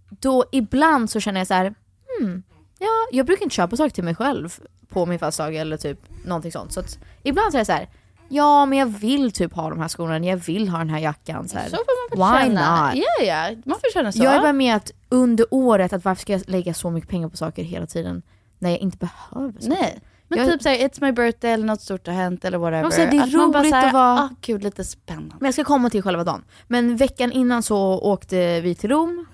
Då 0.09 0.45
ibland 0.51 1.09
så 1.09 1.19
känner 1.19 1.39
jag 1.39 1.47
så 1.47 1.53
här, 1.53 1.75
hmm, 2.19 2.43
ja, 2.79 2.87
jag 3.11 3.25
brukar 3.25 3.43
inte 3.43 3.55
köpa 3.55 3.75
saker 3.77 3.89
till 3.89 4.03
mig 4.03 4.15
själv 4.15 4.53
på 4.89 5.05
min 5.05 5.19
födelsedag 5.19 5.55
eller 5.55 5.77
typ 5.77 5.99
någonting 6.25 6.51
sånt. 6.51 6.73
Så 6.73 6.79
att 6.79 6.97
ibland 7.23 7.53
är 7.55 7.57
jag 7.59 7.65
så 7.67 7.71
här, 7.73 7.89
ja 8.29 8.65
men 8.65 8.79
jag 8.79 8.85
vill 8.85 9.31
typ 9.31 9.53
ha 9.53 9.69
de 9.69 9.79
här 9.79 9.87
skorna, 9.87 10.19
jag 10.19 10.37
vill 10.37 10.69
ha 10.69 10.77
den 10.77 10.89
här 10.89 10.99
jackan. 10.99 11.47
Så, 11.49 11.57
här. 11.57 11.69
Så 11.69 11.75
får 11.75 12.17
man 12.17 12.33
Why 12.33 12.47
känna. 12.47 12.85
not? 12.87 12.95
Ja, 12.95 13.25
ja, 13.25 13.55
man 13.65 13.79
får 13.79 13.93
känna 13.93 14.11
så. 14.11 14.23
Jag 14.23 14.35
är 14.35 14.39
bara 14.41 14.53
med 14.53 14.75
att 14.75 14.91
under 15.09 15.45
året, 15.51 15.93
att 15.93 16.05
varför 16.05 16.21
ska 16.21 16.33
jag 16.33 16.41
lägga 16.49 16.73
så 16.73 16.89
mycket 16.89 17.09
pengar 17.09 17.29
på 17.29 17.37
saker 17.37 17.63
hela 17.63 17.85
tiden 17.85 18.21
när 18.59 18.69
jag 18.69 18.79
inte 18.79 18.97
behöver 18.97 19.51
saker? 19.53 19.69
Nej. 19.69 19.99
Men 20.27 20.39
Jag- 20.39 20.47
typ 20.51 20.61
såhär, 20.61 20.75
it's 20.77 20.97
my 21.01 21.11
birthday 21.11 21.51
eller 21.51 21.65
något 21.65 21.81
stort 21.81 22.07
har 22.07 22.13
hänt 22.13 22.45
eller 22.45 22.57
whatever. 22.57 22.83
Ja, 22.83 22.91
så 22.91 22.97
det 22.97 23.17
är 23.17 23.23
att 23.23 23.31
man 23.33 23.51
bara 23.51 23.61
roligt 23.61 23.69
såhär, 23.71 23.87
att 23.87 23.93
vara- 23.93 24.19
ah 24.19 24.29
gud 24.41 24.63
lite 24.63 24.83
spännande. 24.83 25.35
Men 25.39 25.45
jag 25.47 25.53
ska 25.53 25.63
komma 25.63 25.89
till 25.89 26.01
själva 26.03 26.23
dagen. 26.23 26.43
Men 26.67 26.95
veckan 26.97 27.31
innan 27.31 27.63
så 27.63 27.77
åkte 27.99 28.61
vi 28.61 28.75
till 28.75 28.89
Rom. 28.89 29.25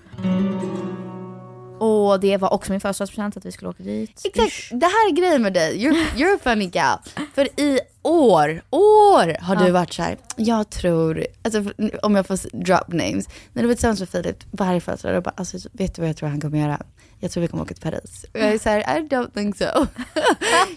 Och 1.79 2.19
det 2.19 2.37
var 2.37 2.53
också 2.53 2.71
min 2.71 2.81
födelsedagspresent 2.81 3.37
att 3.37 3.45
vi 3.45 3.51
skulle 3.51 3.69
åka 3.69 3.83
dit. 3.83 4.21
Exakt, 4.23 4.69
det 4.71 4.85
här 4.85 5.09
är 5.09 5.11
grejen 5.11 5.41
med 5.41 5.53
dig. 5.53 5.77
You're, 5.77 6.05
you're 6.15 6.35
a 6.35 6.39
funny 6.43 6.65
gal. 6.67 6.99
För 7.33 7.59
i 7.59 7.79
år, 8.07 8.61
år 8.69 9.41
har 9.41 9.55
du 9.55 9.65
Ja. 9.67 9.73
varit 9.73 9.93
så 9.93 10.01
här. 10.03 10.17
jag 10.35 10.69
tror, 10.69 11.25
alltså 11.43 11.63
om 12.01 12.15
jag 12.15 12.27
får 12.27 12.63
drop 12.63 12.87
names. 12.87 13.29
När 13.53 13.61
du 13.63 13.67
var 13.67 13.75
tillsammans 13.75 13.99
med 13.99 14.09
Filip 14.09 14.37
varje 14.51 14.81
födelsedag, 14.81 15.23
bara, 15.23 15.33
alltså 15.37 15.57
vet 15.71 15.95
du 15.95 16.01
vad 16.01 16.09
jag 16.09 16.17
tror 16.17 16.29
han 16.29 16.41
kommer 16.41 16.57
göra? 16.59 16.81
Jag 17.19 17.31
tror 17.31 17.41
vi 17.41 17.47
kommer 17.47 17.63
åka 17.63 17.73
till 17.73 17.83
Paris. 17.83 18.25
Och 18.33 18.39
jag 18.39 18.49
är 18.49 18.57
så 18.59 18.69
här, 18.69 18.79
I 18.79 19.07
don't 19.07 19.33
think 19.33 19.57
so. 19.57 19.65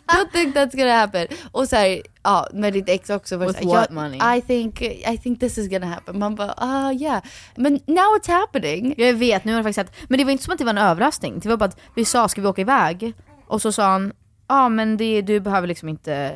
don't 0.07 0.33
think 0.33 0.57
that's 0.57 0.77
gonna 0.77 0.93
happen. 0.97 1.27
Och 1.53 1.69
så 1.69 1.77
här, 1.77 2.03
ja, 2.23 2.49
med 2.53 2.73
ditt 2.73 2.89
ex 2.89 3.11
också. 3.11 3.37
var 3.37 3.47
With 3.47 3.63
så 3.63 3.69
här, 3.69 3.75
what 3.77 3.87
jag- 3.91 3.95
money? 3.95 4.39
I 4.39 4.41
think, 4.43 4.83
I 4.83 5.19
think 5.23 5.41
this 5.41 5.59
is 5.59 5.69
gonna 5.69 5.87
happen. 5.87 6.19
Man 6.19 6.35
bara, 6.35 6.55
ah 6.57 6.93
yeah. 6.93 7.23
Men 7.57 7.73
now 7.73 8.19
it's 8.21 8.29
happening. 8.33 8.95
Jag 8.99 9.15
vet, 9.15 9.45
nu 9.45 9.53
har 9.53 9.59
det 9.59 9.63
faktiskt 9.65 9.77
hänt. 9.99 10.09
Men 10.09 10.19
det 10.19 10.25
var 10.25 10.33
inte 10.33 10.45
som 10.45 10.53
att 10.53 10.59
det 10.59 10.65
var 10.65 10.71
en 10.73 10.79
överraskning. 10.79 11.41
Det 11.41 11.49
var 11.49 11.57
bara 11.57 11.65
att 11.65 11.79
vi 11.97 12.05
sa, 12.05 12.29
ska 12.29 12.41
vi 12.41 12.47
åka 12.49 12.61
iväg? 12.61 13.13
Och 13.47 13.63
så 13.63 13.73
sa 13.73 13.83
han, 13.91 14.13
ah, 14.51 14.69
men 14.69 14.97
det, 14.97 15.23
du 15.23 15.41
behöver 15.41 15.69
liksom 15.69 15.89
inte 15.89 16.33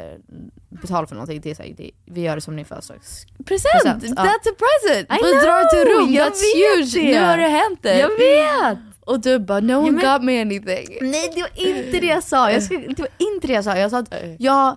betala 0.69 1.07
för 1.07 1.15
någonting. 1.15 1.41
Det 1.41 1.51
är 1.51 1.55
så 1.55 1.63
här, 1.63 1.75
det, 1.77 1.91
vi 2.05 2.21
gör 2.21 2.35
det 2.35 2.41
som 2.41 2.57
din 2.57 2.65
födelsedags... 2.65 3.27
Present! 3.47 4.03
That's 4.05 4.49
a 4.51 4.55
present! 4.63 5.11
I 5.13 5.25
Vi 5.25 5.33
drar 5.33 5.71
till 5.71 5.93
know, 5.93 6.01
Rom, 6.03 6.13
jag 6.13 6.29
that's 6.33 6.79
huge! 6.79 6.95
det. 6.95 7.21
Nu 7.21 7.27
har 7.27 7.37
det 7.37 7.49
hänt 7.49 7.79
det. 7.83 7.99
Jag 7.99 8.09
vet! 8.09 8.79
Och 9.01 9.21
du 9.21 9.39
bara, 9.39 9.61
no 9.61 9.73
one 9.77 9.87
Ja, 9.87 9.93
men- 9.93 10.13
got 10.13 10.23
me 10.25 10.41
anything. 10.41 10.99
Nej 11.11 11.31
det 11.35 11.41
var 11.41 11.51
inte 11.69 12.01
det 12.01 12.07
jag 12.07 12.23
sa, 12.23 12.51
jag 12.53 12.63
skulle, 12.63 12.87
det 12.87 12.99
var 12.99 13.09
inte 13.35 13.47
det 13.47 13.53
jag 13.53 13.65
sa. 13.65 13.77
Jag 13.79 13.91
sa 13.91 13.99
att, 13.99 14.15
jag, 14.39 14.77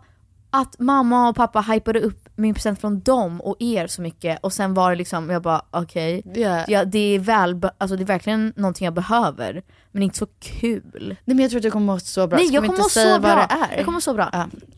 att 0.50 0.80
mamma 0.80 1.30
och 1.30 1.36
pappa 1.36 1.62
hypade 1.62 2.00
upp 2.00 2.25
min 2.36 2.54
present 2.54 2.82
från 2.82 3.00
dem 3.00 3.42
och 3.42 3.56
er 3.60 3.88
så 3.88 4.02
mycket 4.02 4.40
och 4.42 4.54
sen 4.54 4.74
var 4.74 4.90
det 4.90 4.96
liksom, 4.96 5.30
jag 5.30 5.42
bara 5.42 5.62
okej, 5.72 6.24
Yeah. 6.36 6.64
ja, 6.68 6.86
det, 6.86 7.00
är 7.16 7.20
väl, 7.20 7.62
alltså 7.78 7.98
det 7.98 8.04
är 8.04 8.06
verkligen 8.06 8.54
någonting 8.56 8.86
jag 8.86 8.94
behöver, 8.94 9.64
men 9.92 10.04
inte 10.04 10.18
så 10.18 10.28
kul. 10.40 11.08
Nej 11.26 11.36
men 11.36 11.40
jag 11.40 11.50
tror 11.50 11.60
att 11.60 11.64
du 11.64 11.72
kommer 11.72 11.86
må 11.94 12.00
så 12.00 12.28
bra. 12.28 12.38
Nej 12.38 12.48
jag 12.54 12.66
kommer 12.66 12.80
inte 12.80 12.90
säga 12.90 13.06
så 13.06 13.12
vad 13.12 13.22
bra. 13.22 13.36
det 13.50 13.54
är? 13.74 13.78
Jag 13.78 13.86
kommer 13.86 13.98
må 13.98 14.02
så 14.02 14.14
bra. 14.14 14.30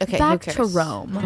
Okej, 0.01 0.19
who 0.19 0.29
Back 0.29 0.55
to? 0.55 0.63
Rome. 0.63 1.21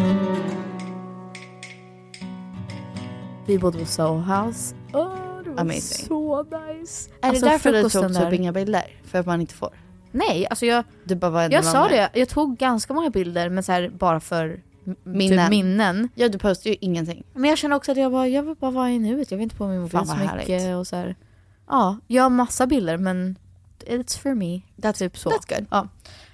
Vi 3.46 3.58
bodde 3.58 3.78
på 3.78 3.84
Soho 3.86 4.18
House. 4.18 4.74
Åh, 4.92 5.08
det 5.44 5.50
var 5.50 5.60
Amazing. 5.60 6.06
så 6.06 6.42
nice. 6.42 7.10
Är 7.20 7.28
Alltså, 7.28 7.44
det 7.44 7.50
därför 7.50 7.72
du 7.72 7.88
tog 7.88 8.14
typ 8.14 8.32
inga 8.32 8.52
bilder? 8.52 8.84
För 9.04 9.18
att 9.18 9.26
man 9.26 9.40
inte 9.40 9.54
får? 9.54 9.70
Nej, 10.10 10.46
alltså 10.50 10.66
jag, 10.66 10.84
Du 11.04 11.14
bara 11.14 11.48
Jag 11.50 11.64
sa 11.64 11.88
det, 11.88 12.10
jag 12.14 12.28
tog 12.28 12.56
ganska 12.56 12.94
många 12.94 13.10
bilder 13.10 13.48
men 13.48 13.62
så 13.62 13.72
här, 13.72 13.88
bara 13.98 14.20
för 14.20 14.60
Minnen. 15.02 15.38
Typ 15.38 15.50
minnen. 15.50 16.08
Ja 16.14 16.28
du 16.28 16.38
postar 16.38 16.70
ju 16.70 16.76
ingenting. 16.80 17.24
Men 17.34 17.50
jag 17.50 17.58
känner 17.58 17.76
också 17.76 17.92
att 17.92 17.98
jag, 17.98 18.12
bara, 18.12 18.28
jag 18.28 18.42
vill 18.42 18.54
bara 18.54 18.70
vara 18.70 18.90
i 18.90 18.98
nuet, 18.98 19.30
jag 19.30 19.38
vill 19.38 19.42
inte 19.42 19.56
på 19.56 19.66
min 19.66 19.80
mobil 19.80 19.90
så 20.06 20.14
mycket. 20.14 20.30
härligt. 20.30 20.76
Och 20.76 20.86
så 20.86 20.96
här. 20.96 21.16
Ja, 21.68 21.96
jag 22.06 22.22
har 22.22 22.30
massa 22.30 22.66
bilder 22.66 22.96
men 22.96 23.38
it's 23.86 24.18
for 24.18 24.34
me. 24.34 24.60
That's, 24.76 24.98
Typ 24.98 25.18
så. 25.18 25.30
That's 25.30 25.56
good. 25.58 25.66
Ja. 25.70 25.88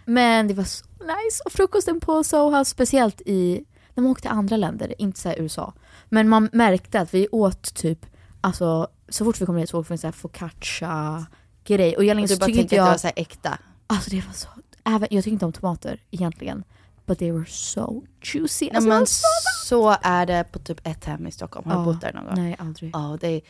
Men 0.05 0.49
det 0.49 0.55
var 0.55 0.65
så 0.65 0.85
nice. 1.01 1.43
Och 1.45 1.53
frukosten 1.53 2.01
på 2.01 2.25
Soho 2.25 2.65
speciellt 2.65 3.21
i, 3.27 3.65
när 3.95 4.03
man 4.03 4.11
åkte 4.13 4.23
till 4.23 4.31
andra 4.31 4.57
länder, 4.57 4.95
inte 4.99 5.21
så 5.21 5.33
USA. 5.37 5.73
Men 6.09 6.29
man 6.29 6.49
märkte 6.53 7.01
att 7.01 7.15
vi 7.15 7.29
åt 7.29 7.75
typ, 7.75 8.07
alltså 8.41 8.89
så 9.09 9.25
fort 9.25 9.41
vi 9.41 9.47
kom 9.47 9.57
dit 9.57 9.71
så 9.71 9.79
åt 9.79 9.91
vi 9.91 9.93
en 9.95 9.99
sån 9.99 10.09
här 10.09 10.13
focaccia 10.13 11.27
grej. 11.65 11.97
Och 11.97 11.99
Och 11.99 12.05
du 12.05 12.15
bara 12.15 12.27
tänkte 12.27 12.51
inte 12.51 12.63
att 12.63 12.71
det 12.71 12.77
jag... 12.77 12.87
var 12.87 12.97
så 12.97 13.07
här 13.07 13.15
äkta. 13.17 13.59
Alltså 13.87 14.11
det 14.11 14.27
var 14.27 14.33
så... 14.33 14.49
Även, 14.85 15.09
jag 15.11 15.25
tycker 15.25 15.33
inte 15.33 15.45
om 15.47 15.53
tomater 15.53 16.01
egentligen. 16.11 16.65
But 17.09 17.19
they 17.19 17.33
were 17.33 17.47
so 17.47 18.03
juicy. 18.23 18.65
Nej, 18.65 18.77
Alltså, 18.77 18.89
men 18.89 19.07
så 19.07 19.23
så 19.65 19.97
är 20.03 20.27
det 20.27 20.45
på 20.53 20.59
typ 20.59 20.87
ett 20.87 21.05
hem 21.05 21.27
i 21.27 21.33
Stockholm. 21.33 21.71
Har 21.71 21.79
du 21.79 21.85
bott 21.85 22.01
där 22.01 22.13
någon 22.13 22.25
gång? 22.25 22.35
Nej, 22.37 22.57
aldrig. 22.59 22.91
Ja, 22.95 23.19
det 23.21 23.29
är... 23.29 23.41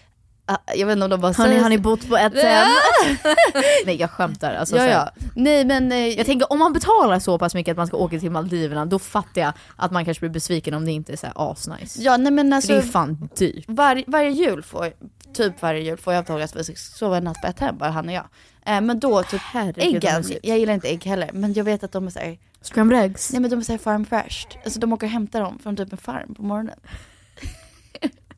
ah, 0.48 0.56
jag 0.74 0.86
vet 0.86 0.92
inte 0.92 1.04
om 1.04 1.10
de 1.10 1.20
bara 1.20 1.32
Har 1.32 1.44
ni, 1.44 1.50
säger... 1.50 1.62
har 1.62 1.68
ni 1.68 1.78
bott 1.78 2.08
på 2.08 2.16
ett 2.16 2.34
hem? 2.42 2.68
nej 3.86 3.96
jag 3.96 4.10
skämtar. 4.10 4.54
Alltså, 4.54 4.76
ja, 4.76 4.84
ja. 4.86 5.10
Nej 5.34 5.64
men... 5.64 5.92
eh, 5.92 5.98
Jag 6.08 6.26
tänker 6.26 6.52
om 6.52 6.58
man 6.58 6.72
betalar 6.72 7.18
så 7.18 7.38
pass 7.38 7.54
mycket 7.54 7.70
att 7.72 7.76
man 7.76 7.86
ska 7.86 7.96
åka 7.96 8.18
till 8.18 8.30
Maldiverna, 8.30 8.86
då 8.86 8.98
fattar 8.98 9.40
jag 9.40 9.52
att 9.76 9.90
man 9.90 10.04
kanske 10.04 10.20
blir 10.20 10.30
besviken 10.30 10.74
om 10.74 10.84
det 10.84 10.92
inte 10.92 11.12
är 11.12 11.16
så 11.16 11.26
här 11.26 11.34
asnice. 11.52 12.02
Ja 12.02 12.16
nej 12.16 12.32
men 12.32 12.50
För 12.50 12.56
alltså... 12.56 12.72
det 12.72 12.78
är 12.78 12.82
fan 12.82 13.28
dyrt. 13.36 13.64
Var, 13.68 14.04
varje 14.06 14.30
jul 14.30 14.62
får, 14.62 14.92
typ 15.32 15.62
varje 15.62 15.80
jul 15.82 15.98
får 15.98 16.12
jag 16.12 16.20
avtal 16.20 16.42
att 16.42 16.56
vi 16.56 16.64
ska 16.64 16.74
sova 16.76 17.16
en 17.16 17.24
natt 17.24 17.40
på 17.42 17.46
ett 17.46 17.60
hem, 17.60 17.78
bara 17.78 17.90
han 17.90 18.06
och 18.08 18.14
jag. 18.14 18.24
Eh, 18.66 18.80
men 18.80 19.00
då 19.00 19.22
typ 19.22 19.40
Herregud, 19.40 20.04
äggen, 20.04 20.24
jag 20.42 20.58
gillar 20.58 20.74
inte 20.74 20.88
ägg 20.88 21.04
heller, 21.04 21.30
men 21.32 21.52
jag 21.52 21.64
vet 21.64 21.84
att 21.84 21.92
de 21.92 22.06
är 22.06 22.10
såhär, 22.10 22.38
Scrambled 22.62 23.00
eggs? 23.04 23.32
nej 23.32 23.40
men 23.40 23.50
de 23.50 23.58
är 23.58 23.62
såhär 23.62 23.78
farm 23.78 24.04
fresh. 24.06 24.46
Alltså 24.64 24.80
de 24.80 24.92
åker 24.92 25.06
och 25.06 25.10
hämtar 25.10 25.40
dem 25.40 25.58
från 25.62 25.76
typ 25.76 25.92
en 25.92 25.98
farm 25.98 26.34
på 26.34 26.42
morgonen. 26.42 26.78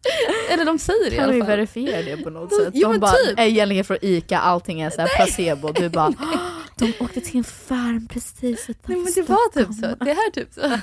Eller 0.50 0.64
de 0.64 0.78
säger 0.78 1.11
det 1.11 1.16
i 1.16 1.19
Kan 1.19 1.30
vi 1.30 1.37
alla 1.37 1.45
fall. 1.45 1.57
verifiera 1.57 2.02
det 2.02 2.16
på 2.16 2.30
något 2.30 2.54
sätt? 2.62 2.71
Jo, 2.75 2.92
de 2.92 2.99
bara, 2.99 3.12
typ. 3.12 3.38
är 3.38 3.47
från 3.83 3.97
ICA, 4.02 4.38
allting 4.38 4.80
är 4.80 4.90
så 4.90 5.07
placebo. 5.16 5.73
Du 5.73 5.88
bara, 5.88 6.12
de 6.76 6.92
åkte 7.00 7.21
till 7.21 7.37
en 7.38 7.45
farm 7.45 8.09
precis 8.09 8.71
utanför 8.71 8.92
Nej 8.92 8.99
men 9.04 9.12
det 9.14 9.23
var 9.23 9.52
typ 9.52 9.75
så, 9.75 10.04
det 10.04 10.12
här 10.12 10.30
typ 10.30 10.52
så. 10.52 10.78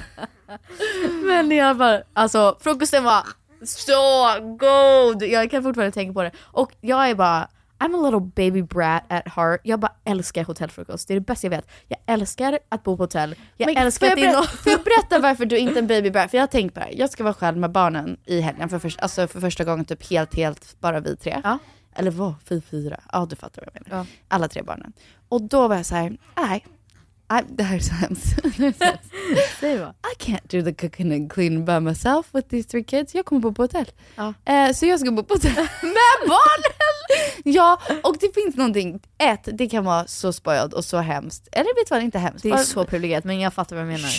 Men 1.25 1.51
jag 1.51 1.77
bara, 1.77 2.01
alltså 2.13 2.57
frukosten 2.59 3.03
var 3.03 3.23
så 3.65 4.39
god! 4.59 5.23
Jag 5.23 5.51
kan 5.51 5.63
fortfarande 5.63 5.91
tänka 5.91 6.13
på 6.13 6.23
det. 6.23 6.31
Och 6.41 6.71
jag 6.81 7.09
är 7.09 7.15
bara, 7.15 7.47
I'm 7.79 7.95
a 7.95 8.01
little 8.09 8.19
baby 8.19 8.61
brat 8.61 9.03
at 9.09 9.27
heart. 9.27 9.61
Jag 9.63 9.79
bara 9.79 9.91
älskar 10.03 10.43
hotellfrukost. 10.43 11.07
Det 11.07 11.13
är 11.13 11.15
det 11.19 11.25
bästa 11.25 11.47
jag 11.47 11.51
vet. 11.51 11.67
Jag 11.87 11.99
älskar 12.05 12.59
att 12.69 12.83
bo 12.83 12.97
på 12.97 13.03
hotell. 13.03 13.35
Jag 13.57 13.67
Men 13.67 13.77
älskar 13.77 14.07
att 14.07 14.19
jag 14.19 14.31
berätta, 14.33 14.47
får 14.47 14.71
jag 14.71 14.83
berätta 14.83 15.19
varför 15.19 15.45
du 15.45 15.57
inte 15.57 15.75
är 15.75 15.81
en 15.81 15.87
baby 15.87 16.11
bear? 16.11 16.27
För 16.27 16.37
jag 16.37 16.41
har 16.41 16.47
tänkt 16.47 16.73
på 16.73 16.79
det 16.79 16.85
här. 16.85 16.93
Jag 16.95 17.09
ska 17.09 17.23
vara 17.23 17.33
själv 17.33 17.57
med 17.57 17.71
barnen 17.71 18.17
i 18.25 18.41
helgen 18.41 18.69
för, 18.69 18.79
först, 18.79 18.99
alltså 18.99 19.27
för 19.27 19.39
första 19.39 19.63
gången 19.63 19.85
typ 19.85 20.09
helt, 20.09 20.35
helt 20.35 20.79
bara 20.79 20.99
vi 20.99 21.15
tre. 21.17 21.41
Ja. 21.43 21.57
Eller 21.95 22.11
vad? 22.11 22.33
Vi 22.49 22.61
fyra? 22.61 22.99
Ja 23.11 23.25
du 23.29 23.35
fattar 23.35 23.61
vad 23.61 23.75
jag 23.75 23.87
menar. 23.87 23.97
Ja. 24.03 24.05
Alla 24.27 24.47
tre 24.47 24.61
barnen. 24.61 24.93
Och 25.29 25.41
då 25.41 25.67
var 25.67 25.75
jag 25.75 25.85
så 25.85 25.95
här, 25.95 26.17
nej. 26.37 26.65
I, 27.29 27.43
det 27.49 27.63
här 27.63 27.75
är 27.75 27.79
så 27.79 27.93
hemskt. 27.93 28.39
Säg 29.59 29.77
vad. 29.77 29.89
I 29.89 30.15
can't 30.23 30.47
do 30.47 30.61
the 30.71 30.73
cooking 30.73 31.13
and 31.13 31.31
cleaning 31.31 31.65
by 31.65 31.79
myself 31.79 32.27
with 32.33 32.47
these 32.49 32.69
three 32.69 32.83
kids. 32.83 33.15
Jag 33.15 33.25
kommer 33.25 33.41
bo 33.41 33.53
på 33.53 33.61
hotell. 33.61 33.91
Ja. 34.15 34.33
Eh, 34.45 34.71
så 34.73 34.85
jag 34.85 34.99
ska 34.99 35.11
bo 35.11 35.23
på 35.23 35.33
hotell 35.33 35.53
med 35.81 36.27
barnen! 36.27 36.73
ja, 37.43 37.79
och 38.03 38.17
det 38.19 38.33
finns 38.33 38.55
någonting. 38.55 38.99
Ett, 39.17 39.49
det 39.53 39.67
kan 39.69 39.85
vara 39.85 40.07
så 40.07 40.33
spoiled 40.33 40.73
och 40.73 40.85
så 40.85 40.97
hemskt. 40.97 41.47
Eller 41.51 41.75
vet 41.81 41.89
du 41.89 41.95
vad, 41.95 42.03
inte 42.03 42.19
hemskt. 42.19 42.43
Det 42.43 42.49
är 42.49 42.53
Bara- 42.53 42.63
så 42.63 42.85
privilegierat 42.85 43.23
men 43.23 43.39
jag 43.39 43.53
fattar 43.53 43.75
vad 43.75 43.85
du 43.85 43.89
menar. 43.91 44.09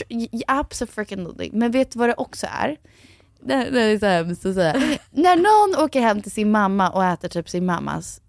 Absolutely. 0.47 1.51
Men 1.53 1.71
vet 1.71 1.91
du 1.93 1.99
vad 1.99 2.09
det 2.09 2.15
också 2.15 2.47
är? 2.61 2.77
Det, 3.41 3.71
det 3.71 3.81
är 3.83 3.99
så 3.99 4.07
hemskt 4.07 4.47
att 4.47 4.55
säga. 4.55 4.99
När 5.11 5.37
någon 5.37 5.85
åker 5.85 6.01
hem 6.01 6.23
till 6.23 6.33
sin 6.33 6.51
mamma 6.51 6.91
och 6.91 7.05
äter 7.05 7.29
typ 7.29 7.49
sin 7.49 7.67
mammas 7.67 8.21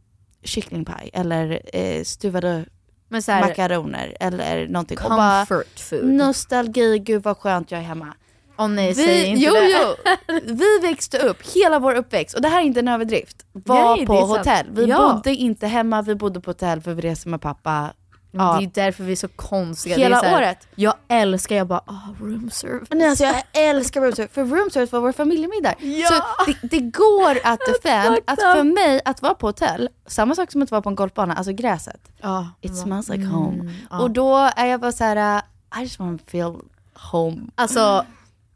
kycklingpaj 0.43 1.09
eller 1.13 1.61
eh, 1.73 2.03
stuvade 2.03 2.65
Men 3.09 3.21
så 3.23 3.31
här, 3.31 3.41
makaroner 3.47 4.17
eller 4.19 4.67
någonting. 4.67 4.97
Och 5.03 5.09
bara, 5.09 5.45
comfort 5.45 5.79
food. 5.79 6.05
nostalgi, 6.05 6.99
gud 6.99 7.23
vad 7.23 7.37
skönt 7.37 7.71
jag 7.71 7.79
är 7.79 7.83
hemma. 7.83 8.13
Åh 8.57 8.67
nej, 8.67 8.95
säg 8.95 9.05
Vi, 9.05 9.25
inte 9.25 9.45
jo, 9.45 9.53
det. 9.53 9.95
jo. 10.27 10.39
vi 10.55 10.79
växte 10.81 11.17
upp, 11.19 11.37
hela 11.55 11.79
vår 11.79 11.95
uppväxt, 11.95 12.35
och 12.35 12.41
det 12.41 12.47
här 12.47 12.59
är 12.61 12.63
inte 12.65 12.79
en 12.79 12.87
överdrift, 12.87 13.45
var 13.51 13.97
Nej, 13.97 14.05
på 14.05 14.13
hotell. 14.13 14.65
Vi 14.71 14.85
Ja. 14.85 15.13
bodde 15.13 15.35
inte 15.35 15.67
hemma, 15.67 16.01
vi 16.01 16.15
bodde 16.15 16.41
på 16.41 16.49
hotell 16.49 16.81
för 16.81 16.93
vi 16.93 17.01
reste 17.01 17.29
med 17.29 17.41
pappa. 17.41 17.93
Ja. 18.31 18.57
Det 18.59 18.65
är 18.65 18.85
därför 18.85 19.03
vi 19.03 19.11
är 19.11 19.15
så 19.15 19.27
konstiga. 19.27 19.97
Hela 19.97 20.21
här, 20.21 20.37
året. 20.37 20.67
Jag 20.75 20.93
älskar, 21.07 21.55
jag 21.55 21.67
bara 21.67 21.81
oh, 21.87 22.09
room 22.19 22.49
service. 22.49 22.87
Nej, 22.91 23.07
alltså 23.07 23.23
jag 23.23 23.43
älskar 23.53 24.01
room 24.01 24.11
service, 24.15 24.31
för 24.33 24.45
room 24.45 24.69
service 24.69 24.91
var 24.91 24.99
vår 24.99 25.11
familjemiddag. 25.11 25.73
Ja. 25.79 26.07
Så 26.07 26.45
det, 26.45 26.67
det 26.67 26.79
går 26.79 27.37
att 27.43 27.59
defend 27.83 28.19
att 28.25 28.39
för 28.39 28.63
mig 28.63 29.01
att 29.05 29.21
vara 29.21 29.33
på 29.33 29.47
hotell, 29.47 29.89
samma 30.05 30.35
sak 30.35 30.51
som 30.51 30.61
att 30.61 30.71
vara 30.71 30.81
på 30.81 30.89
en 30.89 30.95
golfbana, 30.95 31.33
alltså 31.33 31.53
gräset. 31.53 32.01
Ja, 32.21 32.49
It 32.61 32.77
smells 32.77 33.09
like 33.09 33.23
mm, 33.23 33.33
home. 33.33 33.73
ja. 33.89 33.99
Och 33.99 34.11
då 34.11 34.49
är 34.55 34.65
jag 34.65 34.81
bara 34.81 34.91
så 34.91 35.03
här: 35.03 35.37
uh, 35.37 35.81
I 35.81 35.83
just 35.83 35.99
want 35.99 36.25
to 36.25 36.31
feel 36.31 36.55
home. 36.93 37.41
Alltså, 37.55 38.05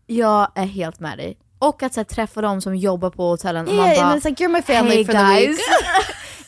jag 0.08 0.48
är 0.56 0.66
helt 0.66 1.00
med 1.00 1.18
dig. 1.18 1.38
Och 1.68 1.84
att 1.84 1.94
så 1.94 2.00
här, 2.00 2.06
träffa 2.06 2.42
de 2.42 2.62
som 2.62 2.76
jobbar 2.76 3.10
på 3.10 3.30
hotellen 3.30 3.68
och 3.68 3.74
man 3.74 3.86
Yeah, 3.86 3.98
bara, 4.00 4.06
and 4.14 4.22
it's 4.22 4.30
like 4.30 4.44
you're 4.44 4.52
my 4.52 4.62
family 4.62 4.96
hey 4.96 5.06
for 5.06 5.12
the 5.14 5.18
guys. 5.20 5.48
week. 5.58 5.60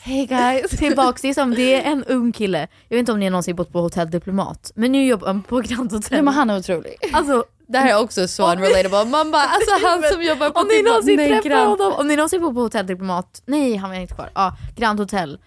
hey 0.00 0.26
guys. 0.26 0.70
Tillbaks, 0.70 1.22
det 1.22 1.28
är 1.28 1.34
som, 1.34 1.50
det 1.54 1.74
är 1.74 1.92
en 1.92 2.04
ung 2.04 2.32
kille, 2.32 2.58
jag 2.88 2.96
vet 2.96 2.98
inte 2.98 3.12
om 3.12 3.18
ni 3.20 3.30
någonsin 3.30 3.56
bott 3.56 3.72
på 3.72 3.80
Hotell 3.80 4.10
Diplomat, 4.10 4.72
men 4.74 4.92
nu 4.92 5.06
jobbar 5.06 5.26
han 5.26 5.42
på 5.42 5.60
Grand 5.60 5.92
Hotel. 5.92 6.08
Nej, 6.10 6.22
men 6.22 6.34
han 6.34 6.50
är 6.50 6.58
otrolig. 6.58 6.94
Alltså, 7.12 7.44
Det 7.68 7.78
här 7.78 7.90
är 7.90 8.00
också 8.02 8.28
så 8.28 8.52
unrelatable. 8.52 9.04
Man 9.10 9.30
bara, 9.30 9.42
alltså 9.42 9.70
han 9.86 10.02
som 10.12 10.22
jobbar 10.22 10.50
på 10.50 10.60
om 10.60 10.66
ni 10.68 10.82
någonsin 10.82 11.16
nej, 11.16 11.28
träffar 11.28 11.48
Grand- 11.50 11.68
honom, 11.68 11.92
om 11.92 12.08
ni 12.08 12.16
någonsin 12.16 12.42
bor 12.42 12.52
på 12.54 12.60
Hotell 12.60 12.86
Diplomat, 12.86 13.42
nej 13.46 13.76
han 13.76 13.90
var 13.90 13.96
inte 13.96 14.14
kvar, 14.14 14.30
ja, 14.34 14.56
Grand 14.76 15.00
Hotel. 15.00 15.38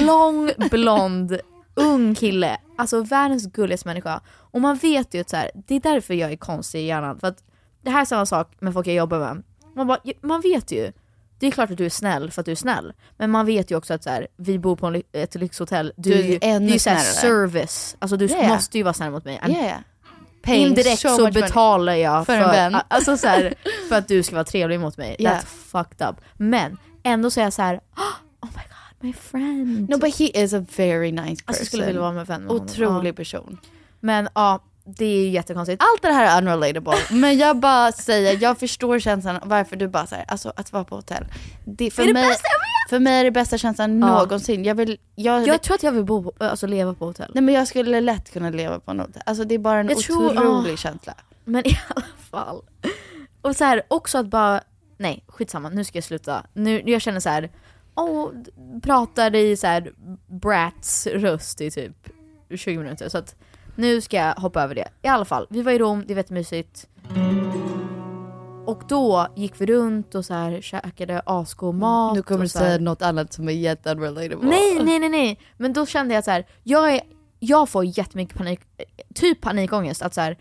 Lång, 0.00 0.50
blond, 0.70 1.38
ung 1.74 2.14
kille, 2.14 2.56
alltså 2.78 3.00
världens 3.02 3.46
gulligaste 3.46 3.88
människa. 3.88 4.20
Och 4.52 4.60
man 4.60 4.76
vet 4.76 5.14
ju 5.14 5.20
att 5.20 5.30
så 5.30 5.36
här, 5.36 5.50
det 5.66 5.74
är 5.74 5.80
därför 5.80 6.14
jag 6.14 6.32
är 6.32 6.36
konstig 6.36 6.78
i 6.80 6.86
hjärnan, 6.86 7.18
för 7.20 7.26
att 7.26 7.38
det 7.82 7.90
här 7.90 8.00
är 8.00 8.04
samma 8.04 8.26
sak 8.26 8.52
med 8.60 8.72
folk 8.72 8.86
jag 8.86 8.94
jobbar 8.94 9.18
med. 9.18 9.42
Man, 9.76 9.86
bara, 9.86 9.98
man 10.22 10.40
vet 10.40 10.72
ju, 10.72 10.92
det 11.38 11.46
är 11.46 11.50
klart 11.50 11.70
att 11.70 11.76
du 11.76 11.84
är 11.86 11.90
snäll 11.90 12.30
för 12.30 12.40
att 12.40 12.46
du 12.46 12.52
är 12.52 12.56
snäll, 12.56 12.92
men 13.16 13.30
man 13.30 13.46
vet 13.46 13.70
ju 13.70 13.76
också 13.76 13.94
att 13.94 14.02
så 14.02 14.10
här, 14.10 14.26
vi 14.36 14.58
bor 14.58 14.76
på 14.76 14.86
en, 14.86 15.02
ett 15.12 15.34
lyxhotell, 15.34 15.92
du, 15.96 16.10
Du 16.10 16.18
är 16.18 16.22
ju, 16.22 16.38
ännu 16.42 16.68
det 16.68 16.74
är 16.74 16.78
snällare. 16.78 17.02
service, 17.02 17.96
alltså 17.98 18.16
du 18.16 18.26
ja. 18.26 18.48
måste 18.48 18.78
ju 18.78 18.84
vara 18.84 18.94
snäll 18.94 19.10
mot 19.10 19.24
mig. 19.24 19.40
Yeah, 19.48 19.64
yeah. 19.64 19.80
Paying 20.42 20.66
Indirekt 20.66 20.98
so 21.00 21.16
så 21.16 21.30
betalar 21.30 21.94
jag 21.94 22.26
För 22.26 22.40
för. 22.40 22.82
Alltså 22.88 23.16
så 23.16 23.26
här, 23.26 23.54
för 23.88 23.96
att 23.96 24.08
du 24.08 24.22
ska 24.22 24.34
vara 24.34 24.44
trevlig 24.44 24.80
mot 24.80 24.96
mig. 24.96 25.16
Yeah. 25.18 25.38
That's 25.38 25.44
fucked 25.46 26.08
up. 26.08 26.16
Men 26.36 26.78
ändå 27.02 27.30
så 27.30 27.40
är 27.40 27.44
jag 27.44 27.52
så 27.52 27.62
här, 27.62 27.74
oh 28.40 28.48
my 28.54 28.62
god, 28.68 29.04
my 29.08 29.12
friend. 29.12 29.90
No 29.90 29.98
but 29.98 30.16
he 30.18 30.24
is 30.24 30.52
a 30.54 30.64
very 30.76 31.12
nice 31.12 31.22
person. 31.22 31.36
alltså, 31.46 31.60
jag 31.60 31.66
skulle 31.66 31.86
vilja 31.86 32.00
vara 32.00 32.12
med 32.12 32.26
vän 32.26 32.42
med 32.42 32.50
honom. 32.50 32.66
Otrolig 32.66 33.10
Ja. 33.10 33.14
person. 33.14 33.58
Men 34.00 34.28
ja, 34.34 34.64
det 34.84 35.04
är 35.04 35.22
ju 35.24 35.28
jättekonstigt. 35.28 35.82
Allt 35.82 36.02
det 36.02 36.12
här 36.12 36.36
är 36.36 36.42
unrelatable. 36.42 36.94
Men 37.10 37.38
jag 37.38 37.56
bara 37.56 37.92
säger, 37.92 38.38
jag 38.42 38.58
förstår 38.58 38.98
känslan 38.98 39.38
varför 39.44 39.76
du 39.76 39.88
bara 39.88 40.06
säger, 40.06 40.24
alltså 40.28 40.52
att 40.56 40.72
vara 40.72 40.84
på 40.84 40.96
hotell. 40.96 41.24
Det, 41.64 41.90
för, 41.90 42.06
Det 42.06 42.12
mig, 42.12 42.28
bästa 42.28 42.48
för 42.90 42.98
mig 42.98 43.20
är 43.20 43.24
det 43.24 43.30
bästa 43.30 43.58
känslan 43.58 44.00
Ja. 44.00 44.06
någonsin. 44.06 44.64
Jag 44.64 44.74
vill, 44.74 44.98
jag, 45.14 45.46
Jag 45.46 45.62
tror 45.62 45.74
att 45.74 45.82
jag 45.82 45.92
vill 45.92 46.04
bo, 46.04 46.22
på- 46.32 46.44
alltså 46.44 46.66
leva 46.66 46.94
på 46.94 47.06
hotell. 47.06 47.30
nej 47.34 47.42
men 47.42 47.54
jag 47.54 47.68
skulle 47.68 48.00
lätt 48.00 48.32
kunna 48.32 48.50
leva 48.50 48.80
på 48.80 48.90
en 48.90 49.00
hotell. 49.00 49.22
Alltså 49.26 49.44
det 49.44 49.54
är 49.54 49.58
bara 49.58 49.80
en 49.80 49.88
Jag 49.88 49.98
tror- 49.98 50.26
otrolig 50.38 50.72
ah. 50.72 50.76
känsla. 50.76 51.14
Men 51.44 51.66
i 51.68 51.78
alla 51.88 52.06
fall. 52.30 52.62
Och 53.42 53.56
så 53.56 53.64
här, 53.64 53.82
också 53.88 54.18
att 54.18 54.26
bara, 54.26 54.60
nej 54.98 55.24
skitsamma, 55.28 55.68
nu 55.68 55.84
ska 55.84 55.96
jag 55.96 56.04
sluta. 56.04 56.46
Nu, 56.54 56.82
jag 56.86 57.02
känner 57.02 57.20
så 57.20 57.28
här, 57.28 57.50
åh, 57.94 58.30
pratar 58.82 59.34
i 59.34 59.56
så 59.56 59.66
här 59.66 59.92
brats 60.26 61.06
röst 61.06 61.60
i 61.60 61.70
typ 61.70 62.08
20 62.56 62.78
minuter. 62.78 63.08
Så 63.08 63.18
att 63.18 63.34
nu 63.76 64.00
ska 64.00 64.16
jag 64.16 64.34
hoppa 64.34 64.62
över 64.62 64.74
det. 64.74 64.88
I 65.02 65.08
alla 65.08 65.24
fall, 65.24 65.46
vi 65.50 65.62
var 65.62 65.72
i 65.72 65.78
Rom, 65.78 66.04
det 66.06 66.14
var 66.14 66.18
jättemysigt. 66.18 66.88
Och 68.66 68.82
då 68.88 69.26
gick 69.36 69.60
vi 69.60 69.66
runt 69.66 70.14
och 70.14 70.24
så 70.24 70.34
här 70.34 70.60
käkade 70.60 71.22
asgod 71.26 71.74
mat. 71.74 72.14
Nu 72.14 72.22
kommer 72.22 72.42
du 72.42 72.48
säga 72.48 72.78
något 72.78 73.02
annat 73.02 73.32
som 73.32 73.48
är 73.48 73.52
jätteunrelatable. 73.52 74.48
Nej, 74.48 74.84
nej, 74.84 74.98
nej, 74.98 75.08
nej. 75.08 75.40
Men 75.56 75.72
då 75.72 75.86
kände 75.86 76.14
jag 76.14 76.24
så 76.24 76.30
här, 76.30 76.46
jag, 76.62 76.94
är, 76.94 77.00
jag 77.38 77.68
får 77.68 77.84
jättemycket 77.84 78.38
panik, 78.38 78.60
typ 79.14 79.40
panikångest. 79.40 80.02
Att 80.02 80.14
så 80.14 80.20
här, 80.20 80.38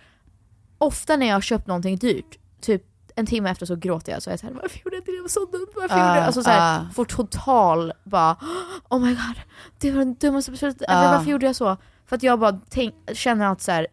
ofta 0.78 1.16
när 1.16 1.28
jag 1.28 1.36
har 1.36 1.42
köpt 1.42 1.68
någonting 1.68 1.98
dyrt, 1.98 2.40
typ 2.62 2.84
en 3.16 3.26
timme 3.26 3.50
efter 3.50 3.66
så 3.66 3.76
gråter 3.76 4.12
jag. 4.12 4.22
Så 4.22 4.30
är 4.30 4.32
jag 4.32 4.40
så 4.40 4.46
här, 4.46 4.54
varför 4.54 4.80
gjorde 4.86 4.96
jag 4.96 5.02
inte 5.02 5.12
det? 5.12 5.18
Det 5.18 5.22
var 5.22 5.30
så 5.30 5.46
dumt. 5.46 5.68
Varför 5.76 5.96
gjorde 5.96 6.08
jag 6.08 6.16
det? 6.16 6.26
Alltså 6.26 6.44
så 6.44 6.50
här, 6.50 6.80
ah. 6.80 6.86
får 6.94 7.06
total 7.06 7.94
bara, 8.04 8.38
oh 8.90 9.00
my 9.00 9.10
god, 9.10 9.42
det 9.80 9.92
var 9.92 10.00
den 10.00 10.14
dummaste 10.14 10.52
beslutet. 10.52 10.84
Ah. 10.88 11.00
Eller 11.00 11.18
Varför 11.18 11.32
gjorde 11.32 11.46
jag 11.46 11.56
så? 11.56 11.78
För 12.12 12.16
att 12.16 12.24
jag 12.24 12.40
bara 12.40 12.60
tänk, 12.70 12.96
känner 13.14 13.52
att 13.52 13.62
så 13.62 13.72
här, 13.72 13.88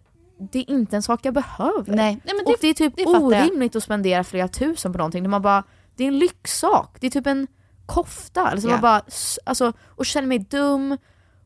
det 0.53 0.59
är 0.59 0.71
inte 0.71 0.97
en 0.97 1.03
sak 1.03 1.21
jag 1.23 1.35
behöver. 1.35 1.85
Nej, 1.97 2.21
nej 2.25 2.35
men 2.37 2.47
och 2.47 2.55
det 2.61 2.69
är 2.69 2.75
typ 2.75 2.97
det 2.97 3.03
jag. 3.03 3.23
orimligt 3.23 3.77
att 3.77 3.83
spendera 3.83 4.25
flera 4.25 4.49
tusen 4.49 4.93
på 4.93 4.99
någonting. 4.99 5.23
När 5.23 5.31
man 5.31 5.43
bara, 5.43 5.63
det 5.97 6.05
är 6.05 6.09
en 6.09 6.19
lyxsak. 6.19 6.97
Det 7.01 7.07
är 7.07 7.11
typ 7.11 7.27
en 7.27 7.47
kofta. 7.87 8.47
Alltså 8.47 8.69
Ja. 8.69 8.73
man 8.73 8.81
bara, 8.81 9.03
alltså, 9.45 9.73
och 9.89 10.07
känner 10.07 10.29
mig 10.29 10.39
dum. 10.39 10.97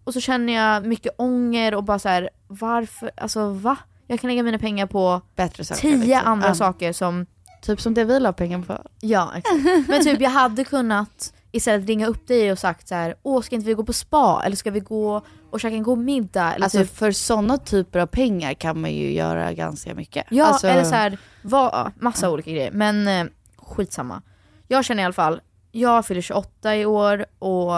Och 0.05 0.13
så 0.13 0.21
känner 0.21 0.53
jag 0.53 0.87
mycket 0.87 1.13
ånger 1.19 1.75
och 1.75 1.85
bara 1.85 1.99
så 1.99 2.09
här, 2.09 2.31
varför, 2.49 3.11
alltså 3.17 3.49
va? 3.53 3.77
Jag 4.07 4.21
kan 4.21 4.31
lägga 4.31 4.43
mina 4.43 4.59
pengar 4.59 4.87
på 4.87 5.21
Bättre 5.37 5.65
saker. 5.65 5.81
tio 5.81 5.97
liksom. 5.97 6.21
andra 6.29 6.49
Ja. 6.49 6.55
saker 6.55 6.93
som, 6.93 7.27
Typ 7.63 7.81
som 7.81 7.95
det 7.95 8.05
vi 8.05 8.21
la 8.21 8.33
pengar 8.33 8.63
på. 8.63 8.79
ja 9.01 9.33
exakt. 9.37 9.57
Men 9.89 10.05
typ 10.05 10.21
jag 10.21 10.31
hade 10.31 10.65
kunnat 10.65 11.35
istället 11.53 11.87
ringa 11.87 12.07
upp 12.07 12.27
dig 12.27 12.53
och 12.53 12.59
sagt 12.59 12.89
så 12.89 12.95
här, 12.95 13.15
åh 13.23 13.43
ska 13.43 13.55
inte 13.57 13.67
vi 13.69 13.75
gå 13.75 13.85
på 13.85 13.93
spa? 13.93 14.43
Eller 14.45 14.57
ska 14.57 14.71
vi 14.71 14.81
gå 14.81 15.23
och 15.53 15.61
käka 15.61 15.77
en 15.77 15.83
god 15.83 15.99
middag? 15.99 16.55
Eller 16.55 16.65
Alltså 16.65 16.79
typ, 16.79 16.97
för 16.97 17.13
sådana 17.13 17.59
typer 17.59 17.99
av 17.99 18.07
pengar 18.07 18.55
kan 18.55 18.81
man 18.81 18.93
ju 18.93 19.13
göra 19.13 19.53
ganska 19.53 19.95
mycket. 19.95 20.27
Ja, 20.31 20.45
alltså, 20.45 20.67
eller 20.67 20.85
så 20.85 20.95
här, 20.95 21.19
va, 21.43 21.93
massa 22.01 22.31
olika 22.31 22.51
grejer. 22.51 22.71
Men 22.73 23.09
eh, 23.09 23.33
skitsamma. 23.57 24.23
Jag 24.69 24.85
känner 24.85 25.03
i 25.03 25.05
alla 25.05 25.13
fall, 25.13 25.41
jag 25.73 26.07
fyller 26.07 26.21
28 26.21 26.77
i 26.77 26.87
år 26.87 27.27
och 27.39 27.73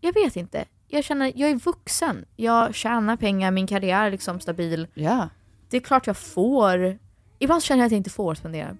jag 0.00 0.14
vet 0.14 0.36
inte. 0.36 0.64
Jag 0.88 1.04
känner, 1.04 1.32
jag 1.34 1.50
är 1.50 1.54
vuxen. 1.54 2.24
Jag 2.36 2.74
tjänar 2.74 3.16
pengar, 3.16 3.50
min 3.50 3.66
karriär 3.66 4.06
är 4.06 4.10
liksom 4.10 4.40
stabil. 4.40 4.86
Ja. 4.94 5.28
Det 5.70 5.76
är 5.76 5.80
klart 5.80 6.06
jag 6.06 6.16
får. 6.16 6.98
Ibland 7.38 7.62
känner 7.62 7.78
jag 7.78 7.86
att 7.86 7.92
jag 7.92 7.96
inte 7.96 8.10
får 8.10 8.34
spendera. 8.34 8.76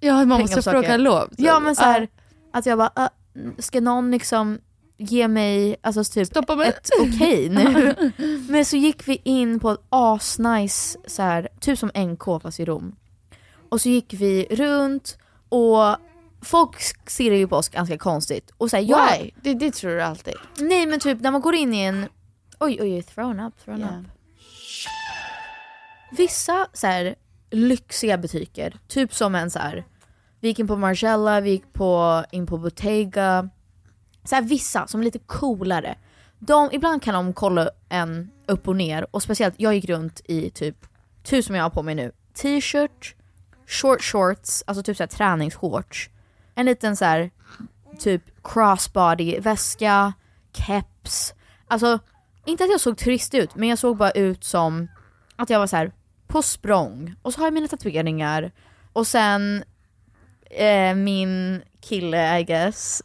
Ja, 0.00 0.14
man 0.14 0.28
Pengar 0.28 0.56
måste 0.56 0.70
fråga 0.70 0.96
lov. 0.96 1.28
Ja 1.36 1.60
men 1.60 1.76
så 1.76 1.82
här, 1.82 2.08
att 2.52 2.66
jag 2.66 2.78
bara, 2.78 2.92
äh, 2.96 3.08
ska 3.58 3.80
någon 3.80 4.10
liksom 4.10 4.58
ge 4.96 5.28
mig, 5.28 5.76
alltså 5.82 6.04
typ 6.04 6.26
Stoppa 6.26 6.56
mig. 6.56 6.68
ett 6.68 6.90
okej 7.00 7.48
nu. 7.48 7.94
Men 8.48 8.64
så 8.64 8.76
gick 8.76 9.08
vi 9.08 9.20
in 9.24 9.60
på 9.60 9.70
ett 9.70 9.80
asnice, 9.88 10.98
så 11.06 11.22
här, 11.22 11.48
typ 11.60 11.78
som 11.78 11.90
NK 11.96 12.42
fast 12.42 12.60
i 12.60 12.64
Rom. 12.64 12.96
Och 13.68 13.80
så 13.80 13.88
gick 13.88 14.14
vi 14.14 14.46
runt 14.50 15.18
och 15.48 15.96
folk 16.42 16.76
ser 17.10 17.32
ju 17.32 17.48
på 17.48 17.56
oss 17.56 17.68
ganska 17.68 17.98
konstigt. 17.98 18.50
Och 18.58 18.70
så 18.70 18.76
här, 18.76 18.84
jag, 18.84 19.18
Why? 19.18 19.30
Det, 19.42 19.54
det 19.54 19.70
tror 19.74 19.90
du 19.90 20.02
alltid. 20.02 20.34
Nej 20.58 20.86
men 20.86 21.00
typ 21.00 21.20
när 21.20 21.30
man 21.30 21.40
går 21.40 21.54
in 21.54 21.74
i 21.74 21.80
en, 21.82 22.02
oj 22.58 22.78
oj, 22.80 22.92
oj 22.94 23.02
thrown 23.02 23.40
up, 23.40 23.64
thrown 23.64 23.78
Yeah. 23.80 24.00
up. 24.00 24.06
Vissa 26.10 26.66
så 26.72 26.86
här 26.86 27.14
lyxiga 27.50 28.18
butiker, 28.18 28.76
typ 28.88 29.14
som 29.14 29.34
en 29.34 29.50
så 29.50 29.58
här. 29.58 29.84
vi 30.40 30.48
gick 30.48 30.58
in 30.58 30.66
på 30.66 30.76
Margiela, 30.76 31.40
vi 31.40 31.50
gick 31.50 31.72
på, 31.72 32.24
in 32.32 32.46
på 32.46 32.58
Bottega. 32.58 33.48
Så 34.24 34.34
här, 34.34 34.42
vissa 34.42 34.86
som 34.86 35.00
är 35.00 35.04
lite 35.04 35.18
coolare. 35.18 35.94
De, 36.38 36.68
ibland 36.72 37.02
kan 37.02 37.14
de 37.14 37.32
kolla 37.32 37.70
en 37.88 38.30
upp 38.46 38.68
och 38.68 38.76
ner 38.76 39.06
och 39.10 39.22
speciellt 39.22 39.54
jag 39.56 39.74
gick 39.74 39.88
runt 39.88 40.20
i 40.24 40.50
typ, 40.50 40.86
typ 41.22 41.44
som 41.44 41.54
jag 41.54 41.62
har 41.62 41.70
på 41.70 41.82
mig 41.82 41.94
nu, 41.94 42.12
t-shirt, 42.34 43.14
short 43.66 44.02
shorts, 44.02 44.64
alltså 44.66 44.82
typ 44.82 44.96
så 44.96 45.02
här 45.02 45.08
träningsshorts. 45.08 46.10
En 46.54 46.66
liten 46.66 46.96
så 46.96 47.04
här 47.04 47.30
typ 47.98 48.22
crossbody 48.42 49.40
väska, 49.40 50.12
keps. 50.52 51.34
Alltså 51.68 51.98
inte 52.44 52.64
att 52.64 52.70
jag 52.70 52.80
såg 52.80 52.98
trist 52.98 53.34
ut 53.34 53.54
men 53.54 53.68
jag 53.68 53.78
såg 53.78 53.96
bara 53.96 54.10
ut 54.10 54.44
som 54.44 54.88
att 55.36 55.50
jag 55.50 55.58
var 55.58 55.66
så 55.66 55.76
här 55.76 55.92
på 56.26 56.42
språng 56.42 57.14
och 57.22 57.34
så 57.34 57.40
har 57.40 57.46
jag 57.46 57.54
mina 57.54 57.68
tatueringar 57.68 58.52
och 58.92 59.06
sen 59.06 59.64
eh, 60.54 60.94
min 60.94 61.62
kille 61.82 62.16
I 62.38 62.42
guess. 62.44 63.02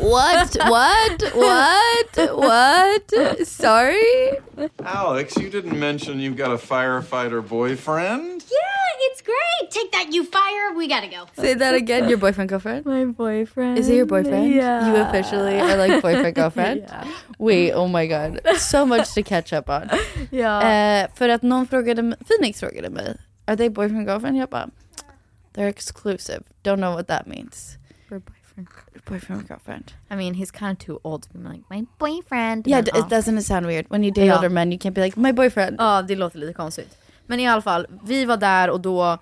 What? 0.00 0.56
What? 0.68 1.22
What? 1.34 2.16
What? 2.34 3.46
Sorry? 3.46 4.38
Alex, 4.84 5.36
you 5.36 5.50
didn't 5.50 5.78
mention 5.78 6.18
you've 6.20 6.36
got 6.36 6.50
a 6.50 6.56
firefighter 6.56 7.46
boyfriend? 7.46 8.42
Yeah, 8.50 9.06
it's 9.10 9.22
great. 9.22 9.70
Take 9.70 9.92
that, 9.92 10.12
you 10.14 10.24
fire. 10.24 10.74
We 10.76 10.88
gotta 10.88 11.08
go. 11.08 11.26
Say 11.36 11.54
that 11.54 11.74
again. 11.74 12.08
Your 12.08 12.18
boyfriend, 12.18 12.48
girlfriend? 12.48 12.86
My 12.86 13.04
boyfriend. 13.04 13.78
Is 13.78 13.88
it 13.88 13.96
your 13.96 14.06
boyfriend? 14.06 14.54
Yeah. 14.54 14.86
You 14.88 14.96
officially 14.96 15.60
are 15.60 15.76
like 15.76 16.02
boyfriend, 16.02 16.34
girlfriend? 16.34 16.80
Yeah. 16.88 17.04
Wait, 17.38 17.72
oh 17.72 17.88
my 17.88 18.06
god. 18.06 18.40
So 18.56 18.86
much 18.86 19.12
to 19.14 19.22
catch 19.22 19.52
up 19.52 19.68
on. 19.68 19.90
Ja. 20.30 20.62
Eh, 20.62 21.06
för 21.14 21.28
att 21.28 21.42
någon 21.42 21.66
frågade 21.66 22.02
mig, 22.02 22.18
Phoenix 22.28 22.60
frågade 22.60 22.90
mig, 22.90 23.16
are 23.46 23.56
they 23.56 23.68
boyfriend, 23.68 24.08
girlfriend? 24.08 24.36
Jag 24.36 24.48
bara, 24.48 24.68
they're 25.52 25.68
exclusive. 25.68 26.42
Don't 26.62 26.80
know 26.80 26.94
what 26.94 27.06
that 27.08 27.26
means. 27.26 27.78
For 28.08 28.20
boyfriend. 28.20 28.68
Boyfriend, 29.04 29.48
girlfriend. 29.48 29.92
I 30.10 30.16
mean 30.16 30.34
he's 30.34 30.50
kind 30.50 30.72
of 30.72 30.78
too 30.86 31.00
old 31.04 31.22
to 31.22 31.28
be 31.38 31.38
like 31.48 31.62
my 31.70 31.86
boyfriend. 31.98 32.66
Yeah, 32.66 32.82
ja. 32.86 32.98
it 32.98 33.08
doesn't 33.08 33.38
it 33.38 33.44
sound 33.44 33.66
weird? 33.66 33.86
When 33.88 34.04
you 34.04 34.12
date 34.12 34.26
Ja. 34.26 34.36
older 34.36 34.48
men 34.50 34.72
you 34.72 34.78
can't 34.78 34.94
be 34.94 35.00
like, 35.00 35.20
my 35.20 35.32
boyfriend. 35.32 35.76
Ja 35.78 36.02
det 36.02 36.16
låter 36.16 36.38
lite 36.38 36.52
konstigt. 36.52 36.98
Men 37.26 37.40
i 37.40 37.48
alla 37.48 37.62
fall, 37.62 37.86
vi 38.04 38.24
var 38.24 38.36
där 38.36 38.70
och 38.70 38.80
då 38.80 39.18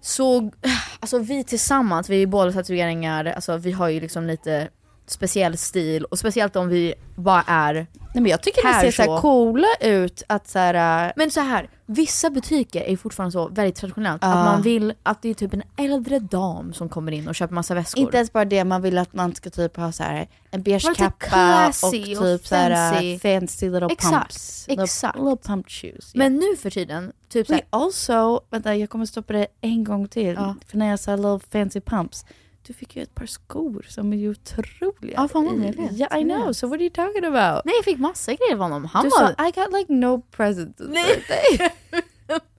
såg, 0.00 0.54
alltså 1.00 1.18
vi 1.18 1.44
tillsammans, 1.44 2.08
vi 2.10 2.22
är 2.22 2.26
båda 2.26 2.52
tatueringar, 2.52 3.24
alltså 3.24 3.56
vi 3.56 3.72
har 3.72 3.88
ju 3.88 4.00
liksom 4.00 4.26
lite 4.26 4.68
speciell 5.10 5.56
stil 5.58 6.04
och 6.04 6.18
speciellt 6.18 6.56
om 6.56 6.68
vi 6.68 6.94
bara 7.16 7.44
är 7.46 7.86
Nej 8.14 8.22
men 8.22 8.26
jag 8.30 8.42
tycker 8.42 8.62
det 8.68 8.80
ser 8.80 8.90
så 8.90 9.02
här 9.02 9.06
Casual. 9.08 9.20
coola 9.20 9.66
ut 9.80 10.22
att 10.26 10.48
så 10.48 10.58
här, 10.58 11.06
äh, 11.06 11.12
Men 11.16 11.30
så 11.30 11.40
här, 11.40 11.70
vissa 11.86 12.30
butiker 12.30 12.80
är 12.82 12.96
fortfarande 12.96 13.32
så 13.32 13.48
väldigt 13.48 13.76
traditionellt 13.76 14.22
Ja. 14.22 14.28
att 14.28 14.44
man 14.44 14.62
vill 14.62 14.94
att 15.02 15.22
det 15.22 15.28
är 15.28 15.34
typ 15.34 15.54
en 15.54 15.62
äldre 15.76 16.18
dam 16.18 16.72
som 16.72 16.88
kommer 16.88 17.12
in 17.12 17.28
och 17.28 17.34
köper 17.34 17.54
massa 17.54 17.74
väskor. 17.74 18.00
inte 18.02 18.16
ens 18.16 18.32
bara 18.32 18.44
det, 18.44 18.64
man 18.64 18.82
vill 18.82 18.98
att 18.98 19.14
man 19.14 19.34
ska 19.34 19.50
typ 19.50 19.76
ha 19.76 19.92
så 19.92 20.02
här 20.02 20.28
en 20.50 20.62
beige 20.62 20.94
kappa 20.96 21.68
och 21.68 21.92
typ 21.92 22.18
och 22.20 22.40
så 22.46 22.54
här 22.54 22.92
fancy. 22.92 23.14
äh, 23.14 23.18
fancy 23.40 23.70
little 23.70 23.88
Exakt, 23.92 24.12
pumps. 24.14 24.64
exakt. 24.68 25.16
Little, 25.18 25.30
little 25.30 25.48
pump 25.54 25.70
shoes. 25.70 26.14
Men 26.14 26.36
nu 26.36 26.56
för 26.56 26.70
tiden, 26.70 27.12
typ 27.28 27.50
Wait, 27.50 27.64
also, 27.70 28.40
vänta 28.50 28.76
jag 28.76 28.90
kommer 28.90 29.06
stoppa 29.06 29.32
det 29.32 29.46
en 29.60 29.84
gång 29.84 30.08
till. 30.08 30.34
Ja. 30.34 30.54
För 30.66 30.78
när 30.78 30.86
jag 30.90 31.00
sa 31.00 31.16
little 31.16 31.40
fancy 31.52 31.80
pumps, 31.80 32.24
du 32.68 32.74
fick 32.74 32.96
ju 32.96 33.02
ett 33.02 33.14
par 33.14 33.26
skor 33.26 33.84
som 33.88 34.12
är 34.12 34.28
otroliga. 34.30 35.14
Ja, 35.16 35.28
fan 35.28 35.44
vad. 35.44 35.88
Ja, 35.92 36.18
I 36.18 36.22
know. 36.24 36.52
So 36.52 36.66
what 36.68 36.74
are 36.76 36.82
you 36.82 36.90
talking 36.90 37.24
about? 37.24 37.64
nej 37.64 37.74
jag 37.76 37.84
fick 37.84 37.98
massa 37.98 38.32
grejer 38.34 38.52
av 38.52 38.58
honom. 38.58 38.84
Han 38.84 39.04
du 39.04 39.10
var 39.10 39.34
sa 39.38 39.48
I 39.48 39.50
got 39.50 39.72
like 39.78 39.92
no 39.92 40.22
presents 40.36 40.82
Nej. 40.88 41.04
birthday. 41.04 41.70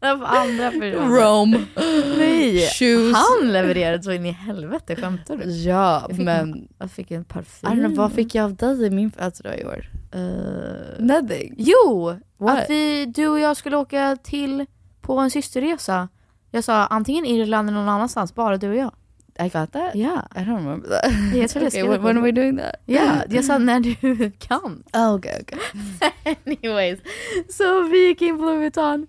av 0.11 0.23
andra 0.23 0.71
personer. 0.71 1.07
Rome. 1.21 1.65
Nej, 2.17 2.67
Shoes. 2.67 3.15
han 3.15 3.51
levererade 3.51 4.03
så 4.03 4.11
in 4.11 4.25
i 4.25 4.31
helvete, 4.31 4.95
skämtar 4.95 5.37
du? 5.37 5.43
Ja, 5.51 6.05
Jag 6.09 6.19
men 6.19 6.67
jag 6.79 6.91
fick 6.91 7.11
en 7.11 7.21
I 7.21 7.25
parfym. 7.25 7.69
don't 7.69 7.79
know, 7.85 7.95
vad 7.95 8.13
fick 8.13 8.35
jag 8.35 8.43
av 8.43 8.55
dig 8.55 8.85
i 8.85 8.89
min 8.89 9.11
födelsedag 9.11 9.59
i 9.59 9.65
år? 9.65 9.89
Eh, 10.11 10.19
Nothing. 11.05 11.55
Jo! 11.57 12.13
What? 12.37 12.59
Att 12.63 12.69
vi, 12.69 13.05
du 13.05 13.27
och 13.27 13.39
jag 13.39 13.57
skulle 13.57 13.77
åka 13.77 14.17
till 14.23 14.65
på 15.01 15.17
en 15.17 15.31
systerresa. 15.31 16.07
Jag 16.51 16.63
sa 16.63 16.73
antingen 16.85 17.25
Irland 17.25 17.69
eller 17.69 17.79
någon 17.79 17.89
annanstans, 17.89 18.35
bara 18.35 18.57
du 18.57 18.69
och 18.69 18.75
jag. 18.75 18.91
I 19.39 19.49
got 19.49 19.71
that? 19.71 19.95
Ja. 19.95 20.27
I 20.35 20.39
don't 20.39 20.57
remember 20.57 20.89
that. 20.89 21.35
Jag 21.35 21.49
tror 21.53 21.67
okay, 21.67 21.83
when, 21.83 22.03
when 22.03 22.17
are 22.17 22.23
we 22.23 22.31
doing 22.31 22.57
that? 22.57 22.75
Ja, 22.85 23.23
jag 23.29 23.45
sa 23.45 23.57
när 23.57 23.79
du 23.79 24.31
kan. 24.39 24.83
Oh, 24.93 25.13
okay, 25.13 25.41
okay. 25.41 25.59
Anyways, 26.45 26.99
så 27.49 27.83
vi 27.83 28.07
gick 28.07 28.21
in 28.21 28.37
på 28.37 28.45
Louis 28.45 28.59
Vuitton 28.59 29.07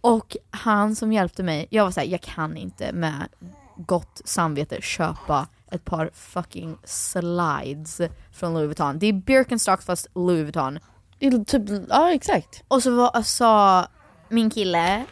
och 0.00 0.36
han 0.50 0.96
som 0.96 1.12
hjälpte 1.12 1.42
mig, 1.42 1.66
jag 1.70 1.84
var 1.84 1.90
såhär, 1.90 2.06
jag 2.06 2.20
kan 2.20 2.56
inte 2.56 2.92
med 2.92 3.28
gott 3.76 4.22
samvete 4.24 4.82
köpa 4.82 5.48
ett 5.70 5.84
par 5.84 6.10
fucking 6.14 6.78
slides 6.84 8.00
från 8.32 8.54
Louis 8.54 8.66
Vuitton. 8.66 8.98
Det 8.98 9.06
är 9.06 9.12
Birkenstocks 9.12 9.84
fast 9.84 10.06
Louis 10.14 10.42
Vuitton. 10.42 10.78
Typ, 11.46 11.62
ja 11.88 12.12
exakt. 12.12 12.64
Och 12.68 12.82
så 12.82 12.96
var, 12.96 13.22
sa 13.22 13.86
min 14.28 14.50
kille 14.50 15.04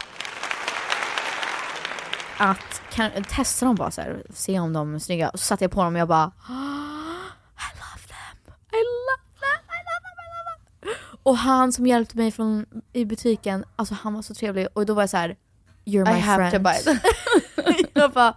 att 2.39 2.83
kan, 2.93 3.11
testa 3.25 3.67
dem 3.67 3.75
bara 3.75 3.91
så 3.91 4.01
här, 4.01 4.23
se 4.35 4.59
om 4.61 4.73
de 4.73 4.95
är 4.95 4.99
snygga. 4.99 5.29
Och 5.29 5.39
så 5.41 5.45
satte 5.45 5.65
jag 5.65 5.71
på 5.71 5.83
dem 5.83 5.95
och 5.95 6.01
jag 6.01 6.09
bara 6.09 6.33
I 6.47 7.69
love 7.79 8.03
them, 8.09 8.55
I 8.73 8.83
love 8.83 9.23
them, 9.41 9.61
I 9.69 9.81
love 9.89 10.03
them, 10.03 10.19
I 10.19 10.29
love 10.37 10.95
them. 10.99 11.19
Och 11.23 11.37
han 11.39 11.73
som 11.73 11.87
hjälpte 11.87 12.17
mig 12.17 12.31
från, 12.33 12.67
i 12.93 13.05
butiken, 13.05 13.65
alltså 13.77 13.95
han 14.03 14.15
var 14.15 14.23
så 14.23 14.35
trevlig 14.35 14.69
och 14.73 14.87
då 14.87 14.95
var 14.95 15.03
jag 15.03 15.11
så 15.11 15.17
här. 15.17 15.37
You're 15.85 16.13
my 16.13 16.19
I 16.19 16.21
have 16.21 16.51
friend. 16.51 16.65
to 16.65 16.71
buy 16.71 16.83
them. 17.65 17.87
jag 17.95 18.13
bara, 18.13 18.35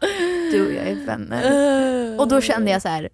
du 0.51 0.67
och 0.67 0.73
jag 0.73 0.87
är 0.87 1.05
vänner. 1.05 2.19
Och 2.19 2.27
då 2.27 2.41
kände 2.41 2.71
jag 2.71 2.81
så 2.81 2.87
här. 2.89 3.09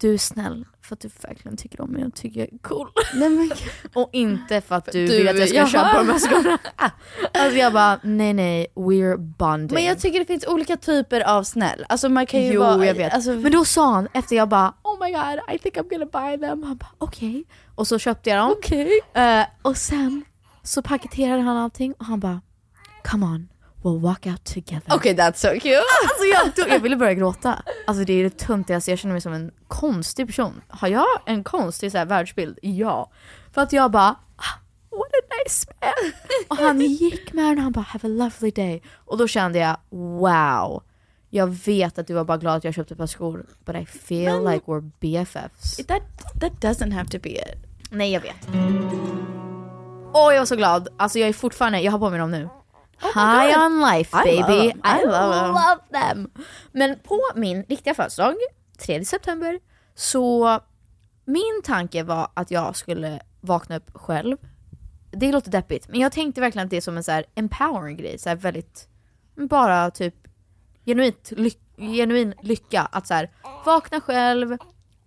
Du 0.00 0.14
är 0.14 0.18
snäll 0.18 0.66
för 0.82 0.94
att 0.94 1.00
du 1.00 1.10
verkligen 1.22 1.56
tycker 1.56 1.80
om 1.80 1.90
mig 1.90 2.04
och 2.04 2.14
tycker 2.14 2.40
jag 2.40 2.52
är 2.52 2.58
cool. 2.58 2.88
Nej, 3.14 3.50
Och 3.94 4.10
inte 4.12 4.60
för 4.60 4.74
att 4.74 4.84
du, 4.92 5.06
Du- 5.06 5.16
vill 5.16 5.28
att 5.28 5.38
jag 5.38 5.48
ska 5.48 5.56
jaha. 5.58 5.66
köpa 5.68 5.98
de 5.98 6.08
här 6.08 6.18
skorna. 6.18 6.58
Alltså 7.34 7.58
jag 7.58 7.72
bara, 7.72 8.00
nej 8.02 8.32
nej, 8.32 8.66
we're 8.74 9.16
bonding. 9.16 9.74
men 9.74 9.84
jag 9.84 9.98
tycker 10.00 10.18
det 10.18 10.24
finns 10.26 10.46
olika 10.46 10.76
typer 10.76 11.20
av 11.20 11.42
snäll. 11.42 11.84
Alltså 11.88 12.08
man 12.08 12.26
kan 12.26 12.42
ju 12.42 12.52
jo, 12.52 12.60
vara... 12.60 12.86
jag 12.86 12.94
vet. 12.94 13.14
Alltså, 13.14 13.30
Men 13.32 13.52
då 13.52 13.64
sa 13.64 13.92
han, 13.94 14.08
efter 14.14 14.36
jag 14.36 14.48
bara, 14.48 14.74
oh 14.82 15.04
my 15.06 15.12
god, 15.12 15.54
I 15.54 15.58
think 15.58 15.76
I'm 15.76 15.88
gonna 15.90 16.06
buy 16.28 16.38
them. 16.48 16.62
Han 16.62 16.76
bara, 16.76 16.90
okej. 16.98 17.44
Och 17.74 17.86
så 17.86 17.98
köpte 17.98 18.30
jag 18.30 18.38
dem. 18.38 18.50
Okej. 18.58 18.90
Eh, 19.14 19.42
och 19.62 19.76
sen 19.76 20.24
så 20.62 20.82
paketerade 20.82 21.42
han 21.42 21.56
allting 21.56 21.92
och 21.98 22.04
han 22.04 22.20
bara, 22.20 22.40
come 23.04 23.26
on, 23.26 23.48
we'll 23.82 24.00
walk 24.00 24.26
out 24.26 24.44
together. 24.44 24.94
Okej, 24.94 25.16
that's 25.16 25.34
so 25.34 25.48
cute. 25.60 25.82
Alltså 26.02 26.24
jag, 26.60 26.68
jag 26.68 26.80
ville 26.80 26.96
börja 26.96 27.14
gråta. 27.14 27.62
Alltså 27.86 28.04
det 28.04 28.12
är 28.12 28.24
det 28.24 28.38
töntigaste, 28.38 28.90
jag 28.90 28.98
känner 28.98 29.12
mig 29.12 29.20
som 29.20 29.32
en 29.32 29.50
konstig 29.68 30.26
person. 30.26 30.60
Har 30.68 30.88
jag 30.88 31.06
en 31.26 31.44
konstig 31.44 31.92
så 31.92 31.98
här, 31.98 32.06
världsbild? 32.06 32.58
Ja. 32.62 33.10
För 33.52 33.62
att 33.62 33.72
jag 33.72 33.90
bara, 33.90 34.16
ah, 34.36 34.58
what 34.90 35.08
a 35.08 35.34
nice 35.44 35.66
man. 35.80 36.12
Och 36.48 36.56
han 36.56 36.80
gick 36.80 37.32
med 37.32 37.44
den 37.44 37.58
och 37.58 37.62
han 37.62 37.72
bara, 37.72 37.80
have 37.88 38.08
a 38.08 38.10
lovely 38.10 38.50
day. 38.50 38.82
Och 39.04 39.18
då 39.18 39.28
kände 39.28 39.58
jag, 39.58 39.76
wow. 39.90 40.82
Jag 41.32 41.46
vet 41.46 41.98
att 41.98 42.06
du 42.06 42.14
var 42.14 42.24
bara 42.24 42.38
glad 42.38 42.56
att 42.56 42.64
jag 42.64 42.74
köpte 42.74 42.94
ett 42.94 42.98
par 42.98 43.06
skor, 43.06 43.46
but 43.64 43.76
I 43.76 43.86
feel 43.86 44.44
like 44.44 44.64
we're 44.66 44.90
BFFs. 45.00 45.76
That, 45.76 46.02
that 46.40 46.52
doesn't 46.52 46.92
have 46.92 47.10
to 47.10 47.18
be 47.22 47.30
it. 47.30 47.56
Nej 47.90 48.12
jag 48.12 48.20
vet. 48.20 48.48
Åh 50.12 50.32
jag 50.32 50.38
var 50.38 50.46
så 50.46 50.56
glad, 50.56 50.88
alltså 50.96 51.18
jag 51.18 51.28
är 51.28 51.32
fortfarande, 51.32 51.80
jag 51.80 51.92
har 51.92 51.98
på 51.98 52.10
mig 52.10 52.18
dem 52.18 52.30
nu. 52.30 52.48
High 53.14 53.66
on 53.66 53.80
life 53.80 54.16
I 54.16 54.36
love 54.36 54.46
baby. 54.46 54.68
I 54.84 55.04
love 55.06 55.34
them. 55.34 55.54
love 55.54 55.80
them. 55.92 56.30
Men 56.72 56.98
på 56.98 57.20
min 57.34 57.62
riktiga 57.68 57.94
födelsedag, 57.94 58.34
3 58.78 59.04
september, 59.04 59.60
så 59.94 60.60
min 61.24 61.62
tanke 61.64 62.02
var 62.02 62.28
att 62.34 62.50
jag 62.50 62.76
skulle 62.76 63.20
vakna 63.40 63.76
upp 63.76 63.90
själv. 63.94 64.36
Det 65.10 65.32
låter 65.32 65.50
deppigt, 65.50 65.88
men 65.88 66.00
jag 66.00 66.12
tänkte 66.12 66.40
verkligen 66.40 66.64
att 66.66 66.70
det 66.70 66.76
är 66.76 66.80
som 66.80 66.96
en 66.96 67.04
så 67.04 67.12
här 67.12 67.24
empowering 67.34 67.96
grej, 67.96 68.18
så 68.18 68.34
väldigt, 68.34 68.88
bara 69.48 69.90
typ 69.90 70.14
genuint 70.86 71.32
ly- 71.36 71.58
genuin 71.76 72.34
lycka 72.42 72.82
att 72.92 73.06
så 73.06 73.14
här, 73.14 73.30
vakna 73.66 74.00
själv, 74.00 74.58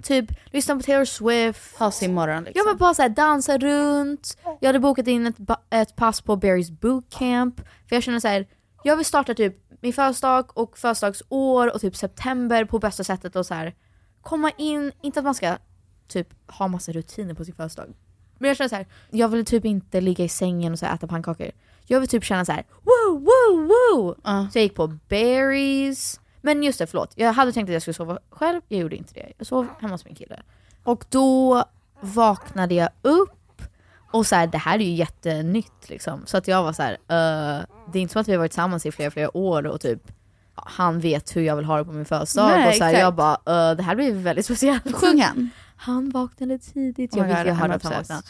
typ 0.04 0.26
lyssna 0.46 0.76
på 0.76 0.82
Taylor 0.82 1.06
Swift, 1.06 1.78
Ha 1.78 1.92
sin 1.92 2.14
morgon 2.14 2.44
liksom. 2.44 2.60
jag 2.60 2.66
var 2.66 2.80
bara 2.80 2.94
såhär 2.94 3.10
dansa 3.10 3.58
runt, 3.58 4.38
jag 4.60 4.70
hade 4.70 4.80
bokat 4.80 5.08
in 5.08 5.28
ett, 5.28 5.36
ett 5.70 5.96
pass 5.96 6.22
på 6.22 6.36
Barry's 6.36 6.72
bootcamp. 6.80 7.56
För 7.90 7.96
jag 7.96 8.04
känner 8.04 8.20
så 8.20 8.28
här, 8.28 8.48
jag 8.84 8.98
vill 8.98 9.06
starta 9.06 9.34
typ 9.34 9.56
min 9.82 9.94
födelsedag 9.94 10.58
och 10.58 10.78
födelsedagsår 10.78 11.74
och 11.74 11.82
typ 11.82 11.96
september 11.96 12.66
på 12.66 12.80
bästa 12.80 13.04
sättet 13.04 13.36
och 13.36 13.46
så 13.46 13.54
här 13.54 13.76
komma 14.22 14.52
in, 14.58 14.92
inte 15.02 15.20
att 15.20 15.26
man 15.26 15.36
ska 15.36 15.58
typ 16.08 16.28
ha 16.48 16.68
massa 16.68 16.92
rutiner 16.92 17.34
på 17.34 17.46
sin 17.46 17.56
födelsedag. 17.56 17.94
Men 18.38 18.48
jag 18.48 18.58
känner 18.58 18.70
så 18.70 18.76
här, 18.76 18.88
jag 19.12 19.28
vill 19.28 19.46
typ 19.46 19.66
inte 19.66 20.02
ligga 20.02 20.26
i 20.26 20.30
sängen 20.30 20.74
och 20.74 20.80
så 20.80 20.86
äta 20.86 21.08
pannkakor. 21.08 21.52
Jag 21.86 22.00
vill 22.00 22.10
typ 22.10 22.24
känna 22.24 22.46
så 22.46 22.52
här, 22.52 22.66
woo, 22.70 23.20
woo, 23.20 23.68
woo! 23.68 24.16
Ja. 24.24 24.48
Så 24.52 24.58
jag 24.58 24.64
gick 24.64 24.76
på 24.76 24.88
Barry's. 25.10 26.20
Men 26.46 26.64
just 26.64 26.80
det, 26.80 26.88
förlåt. 26.88 27.14
Jag 27.16 27.34
hade 27.34 27.52
tänkt 27.52 27.70
att 27.70 27.74
jag 27.74 27.82
skulle 27.82 27.94
sova 27.94 28.20
själv, 28.30 28.62
jag 28.68 28.80
gjorde 28.80 28.96
inte 28.96 29.14
det. 29.14 29.32
Jag 29.38 29.48
sov 29.48 29.68
hemma 29.80 29.94
hos 29.94 30.06
min 30.06 30.16
kille. 30.16 30.42
Och 30.84 31.06
då 31.10 31.64
vaknade 32.00 32.74
jag 32.76 32.90
upp 33.02 33.62
och 34.12 34.26
så 34.26 34.36
här, 34.36 34.48
det 34.48 34.58
här 34.58 34.76
är 34.80 34.84
ju 34.84 34.94
jättenytt 34.94 35.90
liksom. 35.90 36.22
Så 36.26 36.38
att 36.38 36.48
jag 36.48 36.64
var 36.64 36.74
så 36.74 36.84
här, 36.84 36.92
eh, 36.92 37.66
det 37.92 38.00
är 38.00 38.02
inte 38.02 38.12
som 38.12 38.22
att 38.22 38.28
vi 38.28 38.32
har 38.32 38.40
varit 38.40 38.52
tillsammans 38.52 38.86
i 38.86 38.92
flera, 38.92 39.12
flera 39.12 39.38
år 39.38 39.68
och 39.68 39.82
typ 39.82 40.12
han 40.56 41.00
vet 41.00 41.36
hur 41.36 41.42
jag 41.42 41.56
vill 41.56 41.66
ha 41.66 41.78
det 41.78 41.86
på 41.86 41.92
min 41.92 42.06
födelsedag. 42.06 42.48
Nej, 42.48 42.70
och 42.70 42.76
så 42.76 42.84
här, 42.84 42.94
jag 42.94 43.16
bara, 43.16 43.34
eh, 43.34 43.76
det 43.78 43.84
här 43.84 43.96
blir 43.96 44.12
väldigt 44.14 44.46
speciellt. 44.46 44.96
Sjöng 44.96 45.22
han? 45.22 45.50
Han 45.76 46.10
vaknade 46.10 46.58
tidigt, 46.60 47.14
Oh 47.14 47.20
jag 47.20 47.26
visste 47.26 47.44
God, 47.44 47.48
jag 47.50 47.56
I'm 47.58 47.76
att 47.76 47.84
han 47.84 47.94
vaknade. 47.94 48.22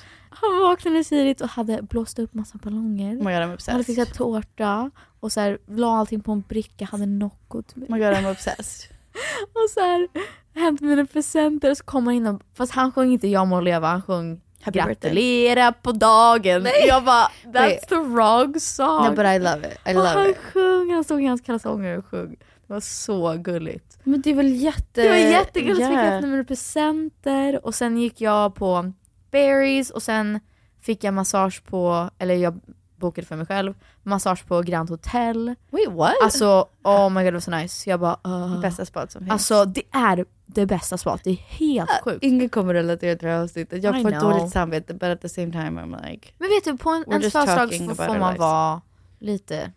Han 0.52 0.62
vaknade 0.62 1.04
tidigt 1.04 1.42
och 1.42 1.50
hade 1.50 1.82
blåst 1.82 2.20
upp 2.20 2.34
massa 2.34 2.58
ballonger. 2.64 3.16
My 3.16 3.18
god 3.24 3.32
I'm 3.58 3.72
hade 3.72 3.84
fixat 3.84 4.14
tårta 4.14 4.92
och 5.20 5.32
så 5.32 5.40
här, 5.40 5.58
la 5.68 5.98
allting 5.98 6.22
på 6.22 6.32
en 6.32 6.42
bricka, 6.42 6.86
hade 6.86 7.06
Nocco 7.06 7.62
till 7.62 7.78
mig. 7.80 7.90
My 7.92 8.00
god 8.00 8.08
I'm 8.14 8.32
obsessed. 8.32 8.90
Och 9.54 9.70
så 9.70 9.80
här, 9.80 10.08
hämtade 10.56 10.90
mina 10.90 11.06
presenter 11.06 11.72
och 11.72 11.78
så 11.78 11.84
kom 11.84 12.08
han 12.08 12.16
in 12.16 12.28
och, 12.28 12.42
fast 12.54 12.72
han 12.74 12.92
sjöng 12.92 13.12
inte 13.14 13.28
Jag 13.28 13.48
må 13.48 13.62
leva, 13.62 13.88
han 13.88 14.02
sjöng 14.02 14.42
Happy 14.62 14.80
Gratulera 14.80 15.72
på 15.72 15.92
dagen. 15.92 16.64
Nej. 16.64 16.88
Jag 16.88 17.04
bara, 17.04 17.24
that's 17.44 17.52
Nej. 17.54 17.80
the 17.90 17.96
wrong 17.96 18.60
song. 18.60 19.06
No 19.06 19.10
but 19.16 19.26
I 19.26 19.40
love 19.40 19.68
it. 19.68 19.80
I 19.86 19.90
och 19.90 19.94
love 19.94 20.08
han 20.08 20.30
it. 20.30 20.38
sjöng, 20.38 20.94
han 20.94 21.04
stod 21.04 21.24
i 21.24 21.26
hans 21.26 21.42
kalsonger 21.42 21.98
och 21.98 22.06
sjöng. 22.06 22.36
Det 22.68 22.74
var 22.74 22.80
så 22.80 23.34
gulligt. 23.38 23.98
Men 24.04 24.22
det 24.22 24.30
är 24.30 24.34
väl 24.34 24.56
jätte... 24.56 25.02
Det 25.02 25.10
var 25.10 25.16
jättegulligt, 25.16 25.80
Ja. 25.82 25.88
fick 25.88 25.98
jag 25.98 26.14
öppna 26.16 26.28
mina 26.28 26.44
presenter 26.44 27.66
och 27.66 27.76
sen 27.76 27.98
gick 27.98 28.22
jag 28.22 28.56
på 28.56 28.92
Berries 29.34 29.90
och 29.90 30.04
sen 30.04 30.40
fick 30.82 31.04
jag 31.04 31.14
massage 31.14 31.64
på, 31.66 32.10
eller 32.18 32.36
jag 32.36 32.60
bokade 32.96 33.28
för 33.28 33.36
mig 33.36 33.46
själv, 33.46 33.74
massage 34.04 34.48
på 34.48 34.62
Grand 34.62 34.90
Hotel. 34.90 35.56
Wait 35.70 35.92
what? 35.92 36.14
Alltså 36.24 36.68
oh 36.84 37.10
my 37.10 37.24
god 37.24 37.28
det 37.28 37.32
var 37.32 37.40
så 37.40 37.52
nice. 37.52 37.90
Jag 37.90 38.00
bara 38.00 38.18
uh. 38.28 38.62
Bästa 38.62 38.86
spat 38.86 39.12
som 39.12 39.22
finns. 39.22 39.32
Alltså 39.32 39.66
det 39.66 39.84
är 39.92 40.26
det 40.46 40.66
bästa 40.66 40.98
spat, 40.98 41.24
det 41.24 41.30
är 41.30 41.36
helt 41.36 42.02
sjukt. 42.04 42.24
Ingen 42.24 42.50
kommer 42.50 42.74
relatera 42.74 43.16
till 43.16 43.28
det 43.28 43.34
här 43.34 43.42
avsnittet. 43.42 43.84
Jag 43.84 44.00
I 44.00 44.04
får 44.04 44.12
know. 44.12 44.22
dåligt 44.22 44.52
samvete 44.52 44.94
but 44.94 45.04
at 45.04 45.22
the 45.22 45.30
same 45.30 45.52
time 45.52 45.82
I'm 45.82 46.10
like... 46.12 46.30
Men 46.38 46.50
vet 46.50 46.64
du, 46.64 46.78
på 46.78 46.90
en, 46.90 47.06
ens 47.12 47.34
födelsedag 47.34 47.74
så 47.90 47.96
får 47.96 48.20
man 48.20 48.38
vara 48.38 48.82
lite 49.20 49.72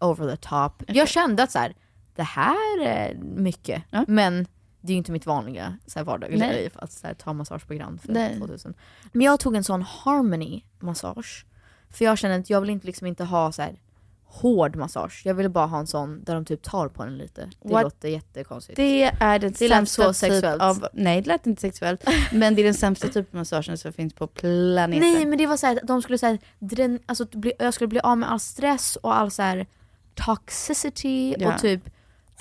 over 0.00 0.30
the 0.30 0.36
top. 0.36 0.82
Jag 0.86 1.08
kände 1.08 1.42
att 1.42 1.50
så 1.50 1.58
här, 1.58 1.74
det 2.14 2.22
här 2.22 2.80
är 2.80 3.14
mycket, 3.14 3.82
men 4.06 4.46
det 4.82 4.92
är 4.92 4.94
ju 4.94 4.98
inte 4.98 5.12
mitt 5.12 5.26
vanliga 5.26 5.78
så 5.86 5.98
här, 5.98 6.04
vardagliga 6.04 6.38
Nej. 6.46 6.62
liv 6.62 6.72
att 6.74 6.92
så 6.92 7.06
här, 7.06 7.14
ta 7.14 7.32
massage 7.32 7.66
på 7.66 7.74
Grand 7.74 8.00
för 8.00 8.12
Nej. 8.12 8.38
2000. 8.38 8.74
Men 9.12 9.26
jag 9.26 9.40
tog 9.40 9.56
en 9.56 9.64
sån 9.64 9.82
harmony 9.82 10.62
massage. 10.78 11.46
För 11.90 12.04
jag 12.04 12.18
känner 12.18 12.38
att 12.40 12.50
jag 12.50 12.60
vill 12.60 12.70
inte, 12.70 12.86
liksom 12.86 13.06
inte 13.06 13.24
ha 13.24 13.52
så 13.52 13.62
här 13.62 13.80
hård 14.24 14.76
massage. 14.76 15.22
Jag 15.24 15.34
ville 15.34 15.48
bara 15.48 15.66
ha 15.66 15.78
en 15.78 15.86
sån 15.86 16.24
där 16.24 16.34
de 16.34 16.44
typ 16.44 16.62
tar 16.62 16.88
på 16.88 17.04
den 17.04 17.18
lite. 17.18 17.50
Det 17.62 17.72
What? 17.72 17.82
låter 17.82 18.08
jättekonstigt. 18.08 18.76
Det 18.76 19.04
är 19.04 19.38
den 19.38 19.52
Det 19.58 19.68
sämsta 19.68 20.02
så 20.02 20.12
sexuellt. 20.12 20.60
Typ 20.60 20.62
av, 20.62 20.88
nej 20.92 21.20
det 21.20 21.28
lät 21.28 21.46
inte 21.46 21.60
sexuellt. 21.60 22.04
men 22.32 22.54
det 22.54 22.62
är 22.62 22.64
den 22.64 22.74
sämsta 22.74 23.08
typen 23.08 23.38
av 23.38 23.40
massagen 23.40 23.78
som 23.78 23.92
finns 23.92 24.14
på 24.14 24.26
planeten. 24.26 25.12
Nej 25.12 25.26
men 25.26 25.38
det 25.38 25.46
var 25.46 25.56
så 25.56 25.66
här, 25.66 25.80
de 25.84 26.02
skulle 26.02 26.18
så 26.18 26.26
här, 26.26 26.38
drän, 26.58 26.98
alltså, 27.06 27.26
jag 27.58 27.74
skulle 27.74 27.88
bli 27.88 28.00
av 28.00 28.18
med 28.18 28.30
all 28.30 28.40
stress 28.40 28.96
och 28.96 29.16
all 29.16 29.30
så 29.30 29.42
här 29.42 29.66
toxicity 30.14 31.34
Ja. 31.38 31.54
och 31.54 31.60
typ 31.60 31.82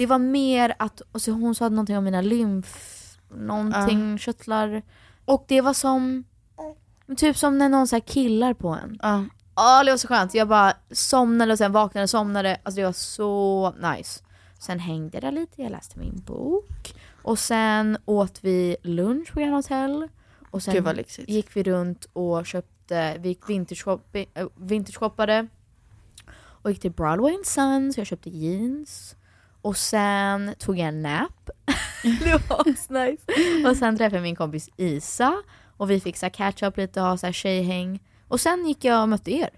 Det 0.01 0.07
var 0.07 0.19
mer 0.19 0.75
att, 0.79 1.01
och 1.11 1.21
så 1.21 1.31
hon 1.31 1.55
sa 1.55 1.69
någonting 1.69 1.97
om 1.97 2.03
mina 2.03 2.21
lymf, 2.21 3.17
någonting, 3.29 4.17
körtlar 4.17 4.81
Och 5.25 5.45
det 5.47 5.61
var 5.61 5.73
som, 5.73 6.23
typ 7.17 7.37
som 7.37 7.57
när 7.57 7.69
någon 7.69 7.87
så 7.87 8.01
killar 8.01 8.53
på 8.53 8.67
en. 8.69 8.99
Ja. 9.01 9.25
Ja 9.55 9.83
det 9.83 9.91
var 9.91 9.97
så 9.97 10.07
skönt, 10.07 10.33
jag 10.33 10.47
bara 10.47 10.73
somnade 10.91 11.51
och 11.51 11.57
sen 11.57 11.71
vaknade 11.71 12.03
och 12.03 12.09
somnade, 12.09 12.57
alltså 12.63 12.79
det 12.81 12.85
var 12.85 12.93
så 12.93 13.73
nice. 13.81 14.23
Sen 14.59 14.79
hängde 14.79 15.19
jag 15.21 15.33
lite, 15.33 15.61
jag 15.61 15.71
läste 15.71 15.99
min 15.99 16.23
bok. 16.25 16.95
Och 17.23 17.39
sen 17.39 17.97
åt 18.05 18.39
vi 18.43 18.77
lunch 18.83 19.33
på 19.33 19.39
Grand 19.39 19.53
Hotel 19.53 20.07
och 20.49 20.63
sen 20.63 20.73
gick 21.27 21.55
vi 21.55 21.63
runt 21.63 22.05
och 22.13 22.45
köpte, 22.45 23.17
vi 23.19 23.29
gick 23.29 23.49
vintage, 23.49 23.85
shoppi- 23.85 24.27
äh, 24.33 24.47
vintage 24.55 25.01
och 26.63 26.71
gick 26.71 26.81
till 26.81 26.91
Broadway 26.91 27.35
and 27.35 27.45
Sons, 27.45 27.97
jag 27.97 28.07
köpte 28.07 28.29
jeans 28.29 29.15
och 29.61 29.77
sen 29.77 30.53
tog 30.59 30.77
jag 30.77 30.87
en 30.87 31.01
nap. 31.01 31.49
det 32.03 32.49
var 32.49 32.65
nice. 33.05 33.23
Och 33.69 33.77
sen 33.77 33.97
träffade 33.97 34.15
jag 34.15 34.23
min 34.23 34.35
kompis 34.35 34.69
Isa 34.77 35.33
och 35.77 35.89
vi 35.91 35.99
fick 35.99 36.17
så 36.17 36.25
här 36.25 36.31
catch 36.33 36.63
up 36.63 36.77
lite 36.77 37.01
och 37.01 37.07
ha 37.07 37.17
så 37.17 37.25
här 37.25 37.33
tjejhäng. 37.33 37.99
Och 38.27 38.39
sen 38.41 38.65
gick 38.67 38.83
jag 38.83 39.01
och 39.01 39.09
mötte 39.09 39.31
er. 39.31 39.49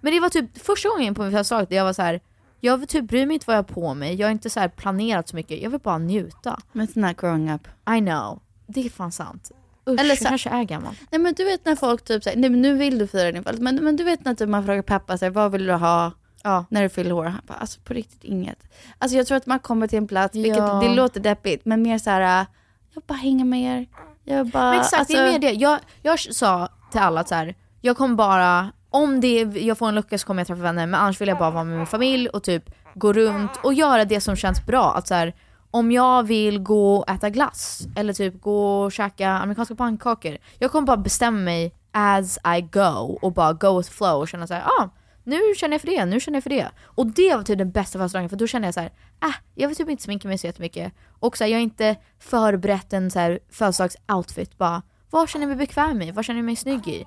Men 0.00 0.12
det 0.12 0.20
var 0.20 0.28
typ 0.28 0.58
första 0.66 0.88
gången 0.88 1.14
på 1.14 1.22
min 1.22 1.30
födelsedag 1.30 1.66
där 1.68 1.76
jag 1.76 1.84
var 1.84 1.92
så 1.92 2.02
här. 2.02 2.20
jag 2.60 2.78
vill 2.78 2.88
typ 2.88 3.04
bryr 3.04 3.26
mig 3.26 3.34
inte 3.34 3.44
vad 3.46 3.56
jag 3.56 3.62
har 3.62 3.74
på 3.74 3.94
mig, 3.94 4.14
jag 4.14 4.26
har 4.26 4.32
inte 4.32 4.50
så 4.50 4.60
här 4.60 4.68
planerat 4.68 5.28
så 5.28 5.36
mycket, 5.36 5.62
jag 5.62 5.70
vill 5.70 5.80
bara 5.80 5.98
njuta. 5.98 6.60
Men 6.72 6.86
it's 6.88 6.98
not 7.08 7.20
growing 7.20 7.52
up. 7.52 7.68
I 7.96 7.98
know, 8.00 8.42
det 8.66 8.86
är 8.86 8.90
fan 8.90 9.12
sant. 9.12 9.50
Usch, 9.88 9.88
Eller 9.88 10.04
Eller 10.04 10.16
så- 10.16 10.24
jag 10.24 10.28
kanske 10.28 10.50
är 10.50 10.64
gammal. 10.64 10.94
Nej 11.10 11.20
men 11.20 11.34
du 11.34 11.44
vet 11.44 11.64
när 11.64 11.76
folk 11.76 12.04
typ 12.04 12.24
säger, 12.24 12.38
nej 12.38 12.50
men 12.50 12.62
nu 12.62 12.74
vill 12.74 12.98
du 12.98 13.06
fira 13.06 13.32
din 13.32 13.42
födelsedag, 13.42 13.74
men, 13.74 13.84
men 13.84 13.96
du 13.96 14.04
vet 14.04 14.24
när 14.24 14.34
typ 14.34 14.48
man 14.48 14.64
frågar 14.66 14.82
pappa 14.82 15.18
så 15.18 15.24
här, 15.24 15.30
vad 15.32 15.52
vill 15.52 15.66
du 15.66 15.72
ha 15.72 16.12
Ja. 16.42 16.64
när 16.68 16.82
du 16.82 16.88
fyller 16.88 17.12
år? 17.12 17.24
Han 17.24 17.40
bara, 17.46 17.54
alltså 17.58 17.80
på 17.80 17.94
riktigt 17.94 18.24
inget. 18.24 18.58
Alltså 18.98 19.16
jag 19.16 19.26
tror 19.26 19.36
att 19.36 19.46
man 19.46 19.58
kommer 19.58 19.86
till 19.86 19.98
en 19.98 20.06
plats, 20.08 20.34
vilket 20.36 20.56
Ja. 20.58 20.80
det 20.82 20.88
låter 20.94 21.20
deppigt, 21.20 21.64
men 21.64 21.82
mer 21.82 21.98
så 21.98 22.10
här, 22.10 22.46
jag 22.94 23.02
bara 23.06 23.14
hänger 23.18 23.44
med 23.44 23.60
er. 23.80 23.86
Jag 24.24 24.46
bara, 24.46 24.70
Men 24.70 24.80
exakt, 24.80 25.08
det 25.08 25.14
är 25.14 25.22
alltså- 25.24 25.32
mer 25.32 25.38
det. 25.38 25.52
Jag, 25.52 25.78
jag 26.02 26.20
sa 26.20 26.68
till 26.92 27.00
alla 27.00 27.20
att 27.20 27.28
så 27.28 27.34
här, 27.34 27.54
jag 27.80 27.96
kommer 27.96 28.14
bara, 28.14 28.72
om 28.90 29.20
det, 29.20 29.40
jag 29.42 29.78
får 29.78 29.88
en 29.88 29.94
lucka 29.94 30.18
så 30.18 30.26
kommer 30.26 30.40
jag 30.40 30.46
träffa 30.46 30.62
vänner, 30.62 30.86
men 30.86 31.00
annars 31.00 31.20
vill 31.20 31.28
jag 31.28 31.38
bara 31.38 31.50
vara 31.50 31.64
med 31.64 31.76
min 31.76 31.86
familj 31.86 32.28
och 32.28 32.42
typ 32.42 32.70
gå 32.94 33.12
runt 33.12 33.50
och 33.62 33.74
göra 33.74 34.04
det 34.04 34.20
som 34.20 34.36
känns 34.36 34.66
bra. 34.66 34.94
Att 34.94 35.08
så 35.08 35.14
här, 35.14 35.34
om 35.70 35.92
jag 35.92 36.22
vill 36.22 36.58
gå 36.58 36.96
och 36.96 37.10
äta 37.10 37.30
glass 37.30 37.82
eller 37.96 38.12
typ 38.12 38.40
gå 38.42 38.80
och 38.82 38.92
käka 38.92 39.30
amerikanska 39.30 39.74
pannkakor, 39.74 40.36
jag 40.58 40.72
kommer 40.72 40.86
bara 40.86 40.96
bestämma 40.96 41.38
mig 41.38 41.74
as 41.92 42.38
I 42.58 42.60
go 42.60 43.18
och 43.22 43.32
bara 43.32 43.52
go 43.52 43.78
with 43.78 43.90
flow 43.90 44.20
och 44.20 44.28
känna 44.28 44.46
såhär, 44.46 44.62
ah, 44.62 44.88
nu 45.24 45.40
känner 45.56 45.74
jag 45.74 45.80
för 45.80 45.88
det, 45.88 46.04
nu 46.04 46.20
känner 46.20 46.36
jag 46.36 46.42
för 46.42 46.50
det. 46.50 46.70
Och 46.82 47.06
det 47.06 47.34
var 47.34 47.42
typ 47.42 47.58
den 47.58 47.70
bästa 47.70 47.98
födelsedagen 47.98 48.28
för 48.28 48.36
då 48.36 48.46
kände 48.46 48.68
jag 48.68 48.74
så 48.74 48.80
här, 48.80 48.92
ah, 49.18 49.34
jag 49.54 49.68
vill 49.68 49.76
typ 49.76 49.88
inte 49.88 50.02
sminka 50.02 50.28
mig 50.28 50.38
så 50.38 50.46
jättemycket. 50.46 50.92
Och 51.18 51.36
så 51.36 51.44
här, 51.44 51.50
jag 51.50 51.56
har 51.58 51.62
inte 51.62 51.96
förberett 52.18 52.92
en 52.92 53.10
så 53.10 53.18
här 53.18 53.38
födelsedagsoutfit 53.50 54.58
bara, 54.58 54.82
vad 55.10 55.28
känner 55.28 55.42
jag 55.42 55.48
mig 55.48 55.66
bekväm 55.66 56.02
i? 56.02 56.10
Vad 56.10 56.24
känner 56.24 56.38
jag 56.38 56.44
mig 56.44 56.56
snygg 56.56 56.88
i? 56.88 57.06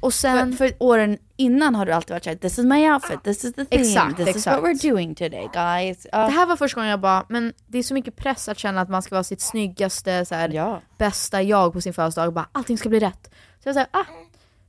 Och 0.00 0.14
sen... 0.14 0.56
För, 0.56 0.68
för 0.68 0.76
åren 0.78 1.18
innan 1.36 1.74
har 1.74 1.86
du 1.86 1.92
alltid 1.92 2.10
varit 2.10 2.24
såhär, 2.24 2.36
this 2.36 2.58
is 2.58 2.64
my 2.64 2.90
outfit, 2.90 3.24
this 3.24 3.44
is 3.44 3.54
the 3.54 3.64
theme, 3.64 3.82
Exakt, 3.82 4.16
this 4.16 4.28
is 4.28 4.36
exakt. 4.36 4.62
what 4.62 4.70
we're 4.70 4.90
doing 4.90 5.14
today 5.14 5.48
guys. 5.52 6.06
Ja. 6.12 6.18
Det 6.18 6.32
här 6.32 6.46
var 6.46 6.56
första 6.56 6.74
gången 6.74 6.90
jag 6.90 7.00
bara, 7.00 7.26
men 7.28 7.52
det 7.66 7.78
är 7.78 7.82
så 7.82 7.94
mycket 7.94 8.16
press 8.16 8.48
att 8.48 8.58
känna 8.58 8.80
att 8.80 8.88
man 8.88 9.02
ska 9.02 9.14
vara 9.14 9.24
sitt 9.24 9.40
snyggaste, 9.40 10.24
så 10.24 10.34
här, 10.34 10.80
bästa 10.98 11.42
jag 11.42 11.72
på 11.72 11.80
sin 11.80 11.94
födelsedag 11.94 12.26
och 12.26 12.32
bara 12.32 12.48
allting 12.52 12.78
ska 12.78 12.88
bli 12.88 13.00
rätt. 13.00 13.30
Så 13.62 13.68
jag 13.68 13.74
säger, 13.74 13.88
ah, 13.90 14.04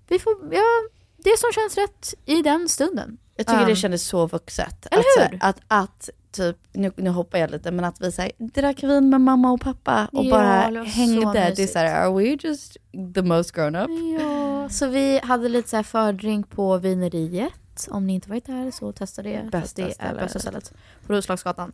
vi 0.08 0.19
får, 0.19 0.34
ja, 0.51 0.63
det 1.23 1.39
som 1.39 1.51
känns 1.53 1.77
rätt 1.77 2.13
i 2.25 2.41
den 2.41 2.69
stunden. 2.69 3.17
Jag 3.36 3.47
tycker 3.47 3.65
det 3.65 3.71
Um, 3.71 3.75
kändes 3.75 4.03
så 4.03 4.27
vuxet. 4.27 4.88
Eller 4.91 4.99
att, 4.99 5.05
så 5.15 5.19
här, 5.19 5.29
hur? 5.31 5.39
Att, 5.41 5.62
att 5.67 6.10
typ, 6.31 6.57
nu, 6.73 6.91
nu 6.95 7.10
hoppar 7.10 7.38
jag 7.38 7.51
lite, 7.51 7.71
men 7.71 7.86
att 7.86 8.01
vi 8.01 8.12
säger 8.12 8.31
drack 8.38 8.84
vin 8.84 9.10
med 9.10 9.21
mamma 9.21 9.51
och 9.51 9.62
pappa 9.62 10.07
och 10.12 10.25
Ja, 10.25 10.31
bara 10.31 10.71
det 10.71 10.89
så 10.89 10.91
hängde. 10.91 11.34
Det 11.34 11.39
är 11.39 11.49
mysigt. 11.49 11.73
såhär, 11.73 12.05
are 12.05 12.13
we 12.13 12.38
just 12.41 12.77
the 13.15 13.21
most 13.21 13.51
grown 13.51 13.75
up? 13.75 13.89
Ja, 14.19 14.69
så 14.69 14.88
vi 14.88 15.19
hade 15.23 15.49
lite 15.49 15.69
så 15.69 15.75
här 15.75 15.84
fördrink 15.84 16.49
på 16.49 16.77
vineriet. 16.77 17.88
Om 17.89 18.07
ni 18.07 18.13
inte 18.13 18.29
varit 18.29 18.45
där 18.45 18.71
så 18.71 18.91
testa 18.91 19.21
det. 19.21 19.49
Bästa 19.51 19.81
det 19.81 19.88
är 19.88 19.93
stället. 19.93 20.21
bästa 20.21 20.39
stället. 20.39 20.73
På 21.07 21.13
Roslagsgatan. 21.13 21.71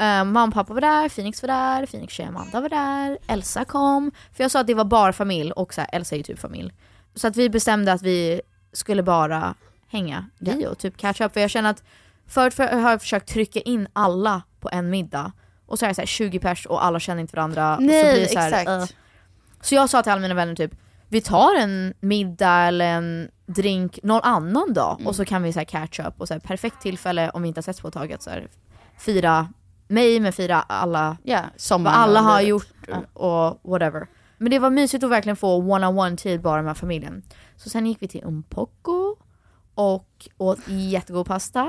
Uh, 0.00 0.24
mamma 0.24 0.44
och 0.44 0.54
pappa 0.54 0.74
var 0.74 0.80
där, 0.80 1.08
Phoenix 1.08 1.42
var 1.42 1.48
där, 1.48 1.86
Phoenix 1.86 2.14
tjej 2.14 2.26
Amanda 2.26 2.60
var 2.60 2.68
där, 2.68 3.18
Elsa 3.26 3.64
kom. 3.64 4.10
För 4.32 4.44
jag 4.44 4.50
sa 4.50 4.60
att 4.60 4.66
det 4.66 4.74
var 4.74 4.84
bara 4.84 5.12
familj 5.12 5.52
och 5.52 5.74
så 5.74 5.80
här, 5.80 5.90
Elsa 5.92 6.14
är 6.14 6.16
ju 6.16 6.22
typ 6.22 6.38
familj. 6.38 6.72
Så 7.14 7.26
att 7.26 7.36
vi 7.36 7.50
bestämde 7.50 7.92
att 7.92 8.02
vi 8.02 8.40
skulle 8.72 9.02
bara 9.02 9.54
hänga 9.88 10.24
vi 10.38 10.66
och 10.66 10.78
typ 10.78 10.96
catch 10.96 11.20
up. 11.20 11.32
För 11.32 11.40
jag 11.40 11.50
känner 11.50 11.70
att 11.70 11.82
förut 12.26 12.54
för, 12.54 12.66
har 12.82 12.90
jag 12.90 13.00
försökt 13.00 13.28
trycka 13.28 13.60
in 13.60 13.88
alla 13.92 14.42
på 14.60 14.68
en 14.72 14.90
middag. 14.90 15.32
Och 15.66 15.78
så 15.78 15.84
är 15.84 15.88
det 15.88 15.94
så 15.94 16.00
här 16.00 16.06
20 16.06 16.38
pers 16.38 16.66
och 16.66 16.84
alla 16.84 17.00
känner 17.00 17.20
inte 17.20 17.36
varandra. 17.36 17.72
och 17.76 17.80
så 17.80 17.86
Nej, 17.86 18.12
blir 18.14 18.22
det 18.22 18.28
så 18.28 18.38
här, 18.38 18.48
exakt. 18.48 18.68
eh. 18.92 18.96
Så 19.60 19.74
jag 19.74 19.90
sa 19.90 20.02
till 20.02 20.12
alla 20.12 20.20
mina 20.20 20.34
vänner 20.34 20.54
typ, 20.54 20.72
vi 21.08 21.20
tar 21.20 21.54
en 21.54 21.94
middag 22.00 22.48
eller 22.52 22.84
en 22.86 23.30
drink 23.46 23.98
någon 24.02 24.20
annan 24.22 24.72
dag 24.74 24.94
Mm. 24.94 25.06
och 25.06 25.16
så 25.16 25.24
kan 25.24 25.42
vi 25.42 25.52
så 25.52 25.58
här 25.58 25.64
catch 25.64 26.00
up 26.00 26.14
och 26.20 26.28
så 26.28 26.34
här, 26.34 26.40
perfekt 26.40 26.80
tillfälle 26.82 27.30
om 27.30 27.42
vi 27.42 27.48
inte 27.48 27.58
har 27.58 27.62
setts 27.62 27.80
på 27.80 27.88
ett 27.88 27.94
tag 27.94 28.12
att 28.12 28.22
så 28.22 28.30
här, 28.30 28.48
fira 28.98 29.48
mig 29.88 30.20
men 30.20 30.32
fira 30.32 30.62
alla, 30.62 31.16
Ja, 31.22 31.40
vad 31.42 31.60
sommaren 31.60 31.96
alla 31.96 32.20
har 32.20 32.40
gjort 32.40 32.66
och 33.12 33.60
whatever. 33.70 34.06
Men 34.40 34.50
det 34.50 34.58
var 34.58 34.70
mysigt 34.70 35.04
att 35.04 35.10
verkligen 35.10 35.36
få 35.36 35.56
one-on-one 35.56 36.16
tid 36.16 36.40
bara 36.40 36.62
med 36.62 36.76
familjen. 36.76 37.22
Så 37.56 37.70
sen 37.70 37.86
gick 37.86 38.02
vi 38.02 38.08
till 38.08 38.24
Umpoko 38.24 39.16
och 39.74 40.28
åt 40.38 40.58
jättegod 40.68 41.26
pasta. 41.26 41.68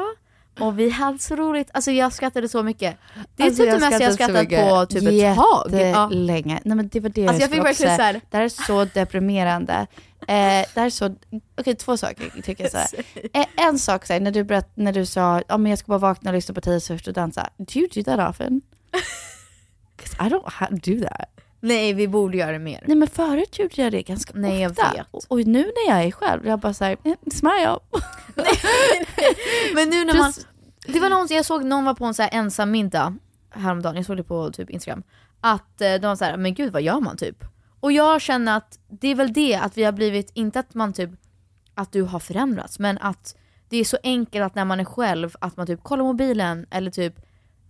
Och 0.59 0.79
vi 0.79 0.89
hade 0.89 1.19
så 1.19 1.35
roligt, 1.35 1.69
alltså 1.73 1.91
jag 1.91 2.13
skrattade 2.13 2.49
så 2.49 2.63
mycket. 2.63 2.97
Det 3.35 3.43
är 3.43 3.47
Alltså, 3.47 3.63
typ 3.63 3.71
det 3.73 3.79
mesta 3.79 4.03
jag 4.03 4.13
skrattat 4.13 4.49
på 4.49 4.85
typ 4.85 5.03
ett 5.07 5.35
tag. 5.35 5.67
Ja. 5.71 6.03
Jättelänge. 6.03 6.59
Nej 6.63 6.75
men 6.77 6.87
det 6.87 6.99
var 6.99 7.09
det 7.09 7.27
Alltså, 7.27 7.41
jag 7.41 7.49
skulle 7.49 7.61
fick 7.63 7.71
också 7.71 7.83
så 7.83 7.89
här-. 8.01 8.21
Det 8.29 8.37
här 8.37 8.43
är 8.43 8.49
så 8.49 8.85
deprimerande. 8.93 9.73
Eh, 10.19 10.27
det 10.27 10.75
här 10.75 10.85
är 10.85 10.89
så, 10.89 11.15
okej 11.59 11.75
två 11.75 11.97
saker 11.97 12.41
tycker 12.43 12.63
jag 12.63 12.71
så. 12.89 12.97
Eh, 13.33 13.45
en 13.67 13.79
sak 13.79 14.05
så 14.05 14.13
här, 14.13 14.19
när 14.19 14.31
du, 14.31 14.43
berätt, 14.43 14.71
när 14.75 14.93
du 14.93 15.05
sa, 15.05 15.41
ja 15.47 15.57
men 15.57 15.69
jag 15.69 15.79
ska 15.79 15.87
bara 15.89 15.99
vakna 15.99 16.29
och 16.29 16.33
lyssna 16.35 16.55
på 16.55 16.61
Taylor 16.61 16.79
Swift 16.79 17.07
och 17.07 17.13
dansa. 17.13 17.49
Do 17.57 17.79
you 17.79 17.87
do 17.93 18.03
that 18.03 18.29
often? 18.29 18.61
'Cause 19.97 20.15
I 20.27 20.29
don't 20.29 20.99
do 20.99 21.05
that. 21.07 21.40
Nej 21.63 21.93
vi 21.93 22.07
borde 22.07 22.37
göra 22.37 22.51
det 22.51 22.59
mer. 22.59 22.83
Nej 22.87 22.97
men 22.97 23.07
förut 23.07 23.59
gjorde 23.59 23.73
jag 23.81 23.91
det 23.91 24.01
ganska 24.01 24.33
Nej, 24.35 24.61
jag 24.61 24.71
ofta. 24.71 24.91
vet. 24.93 25.07
Och, 25.11 25.23
och 25.27 25.37
nu 25.47 25.59
när 25.63 25.89
jag 25.95 26.03
är 26.03 26.11
själv, 26.11 26.47
jag 26.47 26.59
bara 26.59 26.73
såhär, 26.73 26.97
eh, 27.03 27.13
smile. 27.31 27.79
Men 29.75 29.89
nu 29.89 30.05
när 30.05 30.17
man, 30.17 30.33
det 30.87 30.99
var 30.99 31.09
någon, 31.09 31.27
jag 31.29 31.45
såg 31.45 31.63
någon 31.63 31.85
var 31.85 31.93
på 31.93 32.05
en 32.05 32.13
så 32.13 32.21
här 32.21 32.29
ensam 32.33 32.71
middag 32.71 33.17
häromdagen, 33.49 33.95
jag 33.95 34.05
såg 34.05 34.17
det 34.17 34.23
på 34.23 34.51
typ 34.51 34.69
Instagram. 34.69 35.03
Att 35.41 35.81
eh, 35.81 35.93
de 35.93 36.07
var 36.07 36.15
så 36.15 36.25
här, 36.25 36.37
men 36.37 36.53
gud 36.53 36.73
vad 36.73 36.81
gör 36.81 36.99
man 36.99 37.17
typ? 37.17 37.43
Och 37.79 37.91
jag 37.91 38.21
känner 38.21 38.57
att 38.57 38.79
det 38.87 39.07
är 39.07 39.15
väl 39.15 39.33
det, 39.33 39.55
att 39.55 39.77
vi 39.77 39.83
har 39.83 39.91
blivit, 39.91 40.31
inte 40.33 40.59
att 40.59 40.73
man 40.73 40.93
typ, 40.93 41.09
att 41.75 41.91
du 41.91 42.01
har 42.01 42.19
förändrats, 42.19 42.79
men 42.79 42.97
att 42.97 43.35
det 43.69 43.77
är 43.77 43.83
så 43.83 43.97
enkelt 44.03 44.45
att 44.45 44.55
när 44.55 44.65
man 44.65 44.79
är 44.79 44.85
själv, 44.85 45.35
att 45.41 45.57
man 45.57 45.67
typ 45.67 45.83
kollar 45.83 46.03
mobilen 46.03 46.65
eller 46.71 46.91
typ 46.91 47.15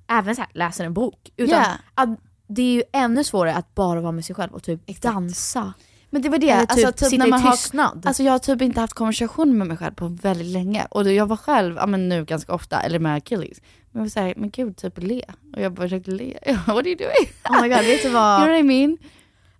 även 0.07 0.35
så 0.35 0.41
här, 0.41 0.51
läser 0.53 0.85
en 0.85 0.93
bok. 0.93 1.29
Utan 1.37 1.59
Ja. 1.59 1.65
att 1.95 2.09
det 2.55 2.61
är 2.61 2.73
ju 2.73 2.83
ännu 2.93 3.23
svårare 3.23 3.55
att 3.55 3.75
bara 3.75 4.01
vara 4.01 4.11
med 4.11 4.25
sig 4.25 4.35
själv 4.35 4.51
och 4.53 4.63
typ 4.63 5.01
dansa. 5.01 5.73
Men 6.09 6.21
det 6.21 6.29
var 6.29 6.37
det, 6.37 6.49
Eller 6.49 6.65
typ 6.65 6.85
alltså, 6.87 7.05
sitta 7.05 7.17
när 7.19 7.27
i 7.27 7.29
man 7.29 7.41
har- 7.41 7.51
tystnad. 7.51 8.03
Alltså 8.07 8.23
jag 8.23 8.31
har 8.31 8.39
typ 8.39 8.61
inte 8.61 8.79
haft 8.81 8.93
konversation 8.93 9.57
med 9.57 9.67
mig 9.67 9.77
själv 9.77 9.93
på 9.93 10.07
väldigt 10.07 10.47
länge. 10.47 10.87
Och 10.91 11.03
då 11.03 11.11
jag 11.11 11.25
var 11.27 11.37
själv, 11.37 11.75
ja 11.75 11.85
men 11.85 12.09
nu 12.09 12.25
ganska 12.25 12.53
ofta, 12.53 12.81
eller 12.81 12.99
med 12.99 13.15
Achilles. 13.15 13.61
Men 13.91 13.99
jag 13.99 14.01
var 14.01 14.09
såhär, 14.09 14.33
men 14.37 14.49
gud, 14.49 14.77
typ 14.77 14.97
le. 14.97 15.23
Och 15.55 15.61
jag 15.61 15.73
bara 15.73 15.81
försökte 15.81 16.11
le. 16.11 16.37
What 16.67 16.69
are 16.77 16.87
you 16.89 16.95
doing? 16.97 17.29
Oh 17.49 17.61
my 17.61 17.69
god, 17.69 17.77
vet 17.85 18.03
du 18.03 18.09
vad? 18.09 18.39
You 18.41 18.45
know 18.47 18.53
what 18.55 18.59
I 18.59 18.63
mean? 18.63 18.97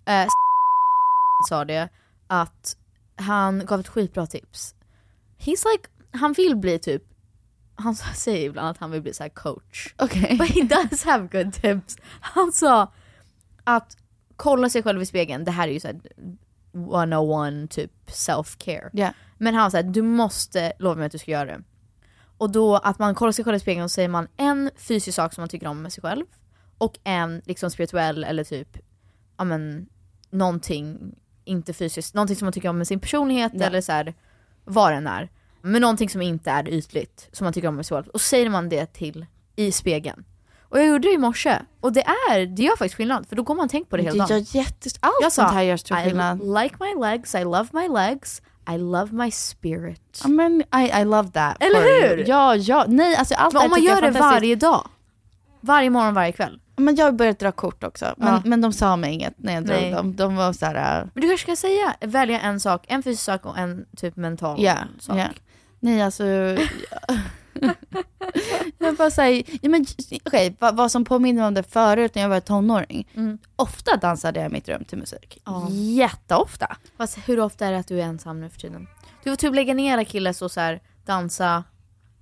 Eh, 0.04 0.28
sa 1.48 1.64
det, 1.64 1.88
att 2.26 2.76
han 3.16 3.66
gav 3.66 3.80
ett 3.80 3.88
skitbra 3.88 4.26
tips. 4.26 4.74
He's 5.38 5.64
like, 5.72 5.88
han 6.10 6.32
vill 6.32 6.56
bli 6.56 6.78
typ, 6.78 7.02
han 7.82 7.94
säger 7.94 8.46
ibland 8.48 8.68
att 8.68 8.78
han 8.78 8.90
vill 8.90 9.02
bli 9.02 9.14
så 9.14 9.22
här 9.22 9.30
coach. 9.30 9.94
Okej. 9.98 10.36
But 10.38 10.48
he 10.48 10.62
does 10.62 11.04
have 11.04 11.28
good 11.42 11.52
tips. 11.52 11.96
Han 12.20 12.52
sa 12.52 12.92
att 13.64 13.96
kolla 14.36 14.68
sig 14.68 14.82
själv 14.82 15.02
i 15.02 15.06
spegeln, 15.06 15.44
det 15.44 15.50
här 15.50 15.68
är 15.68 15.72
ju 15.72 15.80
såhär 15.80 16.00
101 16.74 17.70
typ 17.70 17.92
self-care. 18.06 18.90
Ja. 18.92 19.12
Men 19.38 19.54
han 19.54 19.70
sa 19.70 19.82
du 19.82 20.02
måste 20.02 20.72
lova 20.78 20.94
mig 20.94 21.06
att 21.06 21.12
du 21.12 21.18
ska 21.18 21.30
göra 21.30 21.44
det. 21.44 21.62
Och 22.38 22.50
då 22.50 22.76
att 22.76 22.98
man 22.98 23.14
kollar 23.14 23.32
sig 23.32 23.44
själv 23.44 23.56
i 23.56 23.60
spegeln 23.60 23.84
och 23.84 23.90
säger 23.90 24.08
man 24.08 24.28
en 24.36 24.70
fysisk 24.76 25.14
sak 25.16 25.34
som 25.34 25.42
man 25.42 25.48
tycker 25.48 25.66
om 25.66 25.82
med 25.82 25.92
sig 25.92 26.02
själv 26.02 26.24
och 26.78 26.98
en 27.04 27.42
liksom 27.44 27.70
spirituell 27.70 28.24
eller 28.24 28.44
typ, 28.44 28.78
ja 29.36 29.44
men 29.44 29.86
någonting, 30.30 31.14
inte 31.44 31.72
fysiskt, 31.72 32.14
någonting 32.14 32.36
som 32.36 32.46
man 32.46 32.52
tycker 32.52 32.68
om 32.68 32.78
med 32.78 32.88
sin 32.88 33.00
personlighet 33.00 33.52
Ja. 33.54 33.64
eller 33.66 33.80
så 33.80 33.92
här, 33.92 34.14
vad 34.64 34.92
den 34.92 35.06
är. 35.06 35.30
Men 35.62 35.80
någonting 35.82 36.08
som 36.10 36.22
inte 36.22 36.50
är 36.50 36.68
ytligt, 36.68 37.28
som 37.32 37.44
man 37.44 37.52
tycker 37.52 37.68
om 37.68 37.84
sig 37.84 37.96
själv. 37.96 38.08
Och 38.08 38.20
säger 38.20 38.50
man 38.50 38.68
det 38.68 38.86
till 38.92 39.26
i 39.56 39.72
spegeln. 39.72 40.24
Och 40.62 40.78
jag 40.78 40.86
gjorde 40.86 41.08
det 41.08 41.14
i 41.14 41.18
morse, 41.18 41.58
och 41.80 41.92
det 41.92 42.02
är, 42.30 42.46
det 42.46 42.62
gör 42.62 42.70
faktiskt 42.76 42.94
skillnad 42.94 43.26
för 43.28 43.36
då 43.36 43.42
går 43.42 43.54
man 43.54 43.68
tänkt 43.68 43.90
på 43.90 43.96
det 43.96 44.02
hela 44.02 44.12
Det 44.26 44.34
dagen. 44.34 44.42
gör 44.42 44.56
jättes... 44.56 44.92
Allt 45.00 45.14
Jag 45.22 45.32
sånt 45.32 45.50
här 45.52 45.62
gör 45.62 45.76
stor 45.76 45.98
I 45.98 46.04
skillnad. 46.04 46.38
like 46.62 46.76
my 46.80 47.06
legs, 47.06 47.34
I 47.34 47.44
love 47.44 47.66
my 47.72 47.88
legs, 47.88 48.42
I 48.74 48.78
love 48.78 49.12
my 49.12 49.30
spirit. 49.30 50.20
Ja, 50.22 50.28
men 50.28 50.62
I, 50.76 51.00
I 51.00 51.04
love 51.04 51.30
that. 51.30 51.56
Eller 51.62 51.80
for 51.82 51.88
you. 51.88 52.08
hur? 52.16 52.24
Ja, 52.28 52.56
ja. 52.56 52.84
Nej, 52.88 53.16
alltså 53.16 53.34
allt 53.34 53.54
Men 53.54 53.62
om 53.62 53.70
man 53.70 53.82
jag 53.84 53.96
gör 53.96 54.02
är 54.08 54.12
det 54.12 54.20
varje 54.20 54.56
dag, 54.56 54.88
varje 55.60 55.90
morgon, 55.90 56.14
varje 56.14 56.32
kväll. 56.32 56.58
Men 56.76 56.96
jag 56.96 57.04
har 57.04 57.12
börjat 57.12 57.38
dra 57.38 57.52
kort 57.52 57.84
också. 57.84 58.14
Men, 58.16 58.28
Ja. 58.34 58.42
men 58.44 58.60
de 58.60 58.72
sa 58.72 58.96
mig 58.96 59.12
inget 59.12 59.34
när 59.38 59.54
jag 59.54 59.64
drog 59.64 59.80
Nej. 59.80 59.90
dem. 59.92 60.16
De 60.16 60.36
var 60.36 60.52
så 60.52 60.66
här. 60.66 61.10
Men 61.14 61.20
du 61.22 61.28
kanske 61.28 61.44
ska 61.52 61.56
säga, 61.68 61.94
välja 62.00 62.40
en 62.40 62.60
sak, 62.60 62.84
en 62.88 63.02
fysisk 63.02 63.22
sak 63.24 63.46
och 63.46 63.58
en 63.58 63.86
typ 63.96 64.16
mental 64.16 64.62
Ja, 64.62 64.76
sak. 65.00 65.18
ja. 65.18 65.26
Nej 65.82 66.02
alltså. 66.02 66.24
jag 68.78 68.96
bara 68.96 69.10
säger, 69.10 69.44
ja, 69.62 69.68
men 69.68 69.86
okej, 70.24 70.56
vad, 70.58 70.76
vad 70.76 70.90
som 70.90 71.04
påminner 71.04 71.46
om 71.46 71.54
det 71.54 71.62
förut 71.62 72.14
när 72.14 72.22
jag 72.22 72.28
var 72.28 72.40
tonåring. 72.40 73.08
Mm. 73.14 73.38
Ofta 73.56 73.96
dansade 73.96 74.40
jag 74.40 74.50
i 74.50 74.52
mitt 74.52 74.68
rum 74.68 74.84
till 74.84 74.98
musik. 74.98 75.38
Ja. 75.44 75.68
Jätteofta. 75.70 76.76
Fast 76.96 77.18
hur 77.28 77.40
ofta 77.40 77.66
är 77.66 77.72
det 77.72 77.78
att 77.78 77.88
du 77.88 78.00
är 78.00 78.04
ensam 78.04 78.40
nu 78.40 78.48
för 78.48 78.60
tiden? 78.60 78.86
Du 79.24 79.30
får 79.30 79.36
typ 79.36 79.54
lägga 79.54 79.74
ner 79.74 80.04
killes 80.04 80.42
och 80.42 80.50
så 80.50 80.60
här, 80.60 80.80
dansa. 81.04 81.64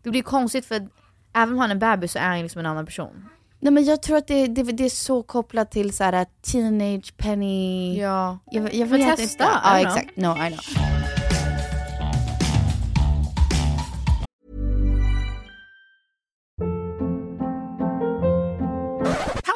Det 0.03 0.11
blir 0.11 0.23
konstigt 0.23 0.67
för 0.67 0.89
även 1.33 1.55
om 1.55 1.59
han 1.59 1.71
är 1.71 1.75
bebis 1.75 2.13
så 2.13 2.19
är 2.19 2.29
han 2.29 2.43
liksom 2.43 2.59
en 2.59 2.67
annan 2.67 2.87
person. 2.87 3.29
Nej 3.59 3.73
men 3.73 3.85
jag 3.85 4.03
tror 4.03 4.17
att 4.17 4.27
det, 4.27 4.47
det, 4.47 4.63
det 4.63 4.85
är 4.85 4.91
så 4.91 5.23
kopplat 5.23 5.71
till 5.71 5.93
så 5.93 6.05
här 6.05 6.27
teenage 6.43 7.17
penny. 7.17 8.01
Ja. 8.01 8.39
Jag, 8.51 8.75
jag 8.75 8.87
vet 8.87 9.17
testa, 9.17 9.45
inte. 9.45 9.57
Ja 9.65 9.71
know. 9.71 9.87
exakt, 9.87 10.17
no 10.17 10.47
I 10.47 10.51
know. 10.51 11.20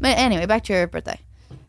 Men 0.00 0.26
anyway, 0.26 0.46
back 0.46 0.64
to 0.64 0.72
your 0.72 0.86
birthday. 0.86 1.20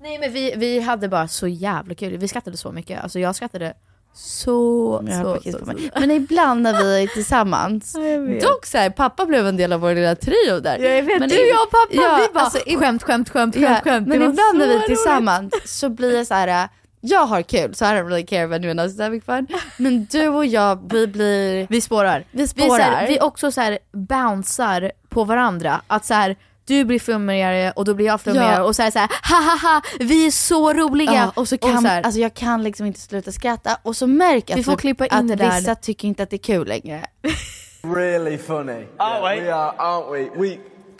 Nej 0.01 0.19
men 0.19 0.33
vi, 0.33 0.53
vi 0.57 0.79
hade 0.79 1.07
bara 1.07 1.27
så 1.27 1.47
jävla 1.47 1.95
kul, 1.95 2.17
vi 2.17 2.27
skrattade 2.27 2.57
så 2.57 2.71
mycket. 2.71 3.03
Alltså 3.03 3.19
jag 3.19 3.35
skrattade 3.35 3.73
så, 4.13 5.03
så, 5.23 5.51
så, 5.51 5.65
så. 5.65 5.99
Men 5.99 6.11
ibland 6.11 6.61
när 6.61 6.83
vi 6.83 7.03
är 7.03 7.07
tillsammans, 7.07 7.95
dock 8.41 8.65
så 8.65 8.77
här, 8.77 8.89
pappa 8.89 9.25
blev 9.25 9.47
en 9.47 9.57
del 9.57 9.73
av 9.73 9.79
vår 9.79 9.93
lilla 9.95 10.15
trio 10.15 10.59
där. 10.59 10.79
Jag 10.79 11.03
vet, 11.03 11.19
Men 11.19 11.29
du, 11.29 11.35
jag 11.47 11.63
och 11.63 11.71
pappa, 11.71 11.87
Ja, 11.91 12.19
vi 12.27 12.33
bara 12.33 12.43
alltså, 12.43 12.59
skämt, 12.79 13.03
skämt, 13.03 13.03
skämt, 13.03 13.29
skämt, 13.29 13.55
Ja, 13.55 13.79
skämt. 13.83 14.07
Men 14.07 14.19
Det 14.19 14.25
var 14.25 14.33
ibland 14.33 14.57
när 14.57 14.67
vi 14.67 14.75
är 14.75 14.79
tillsammans 14.87 15.53
så 15.79 15.89
blir 15.89 16.11
det 16.11 16.25
så 16.25 16.33
här. 16.33 16.63
äh, 16.63 16.69
jag 17.01 17.25
har 17.25 17.41
kul 17.41 17.75
så 17.75 17.85
I 17.85 17.87
don't 17.87 18.05
really 18.07 18.25
care 18.25 18.45
if 18.47 18.51
anyone 18.53 18.81
else 18.83 18.93
is 18.95 18.99
having 19.01 19.21
fun. 19.21 19.47
Men 19.77 20.05
du 20.11 20.27
och 20.27 20.45
jag, 20.45 20.91
vi 20.93 21.07
blir... 21.07 21.67
Vi 21.69 21.81
spårar. 21.81 22.23
Vi 22.31 22.41
Vi, 22.41 22.47
spårar. 22.47 22.69
så 22.77 22.83
här, 22.83 23.07
vi 23.07 23.19
också 23.21 23.51
så 23.51 23.61
här 23.61 23.79
bouncear 23.91 24.91
på 25.09 25.23
varandra. 25.23 25.81
Att 25.87 26.05
så 26.05 26.13
här, 26.13 26.35
du 26.67 26.85
blir 26.85 26.99
flummigare 26.99 27.71
och 27.71 27.85
då 27.85 27.93
blir 27.93 28.05
jag 28.05 28.21
flummigare 28.21 28.55
Ja. 28.55 28.63
och 28.63 28.75
så 28.75 28.81
här, 28.81 28.91
så 28.91 28.99
här 28.99 29.09
ha 29.29 29.51
ha 29.51 29.57
ha, 29.73 29.81
vi 29.99 30.27
är 30.27 30.31
så 30.31 30.73
roliga. 30.73 31.13
Ja, 31.13 31.31
och 31.35 31.47
så 31.47 31.57
kan, 31.57 31.81
så 31.81 31.87
här, 31.87 32.01
alltså 32.01 32.19
jag 32.21 32.33
kan 32.33 32.63
liksom 32.63 32.85
inte 32.85 32.99
sluta 32.99 33.31
skratta 33.31 33.77
och 33.81 33.95
så 33.95 34.07
märker 34.07 34.51
jag 34.53 34.57
Vi 34.57 34.63
får 34.63 34.71
typ 34.71 34.81
klippa 34.81 35.05
in 35.05 35.11
att 35.13 35.27
det 35.27 35.35
där. 35.35 35.55
vissa 35.59 35.75
tycker 35.75 36.07
inte 36.07 36.23
att 36.23 36.29
det 36.29 36.35
är 36.35 36.37
kul 36.37 36.67
längre. 36.67 37.05
Really 37.95 38.37
funny. 38.37 38.85
Aren't 38.97 39.35
we? 39.35 39.41
We 39.41 39.53
are, 39.53 39.71
aren't 39.77 40.11
we? 40.11 40.29
We 40.49 40.57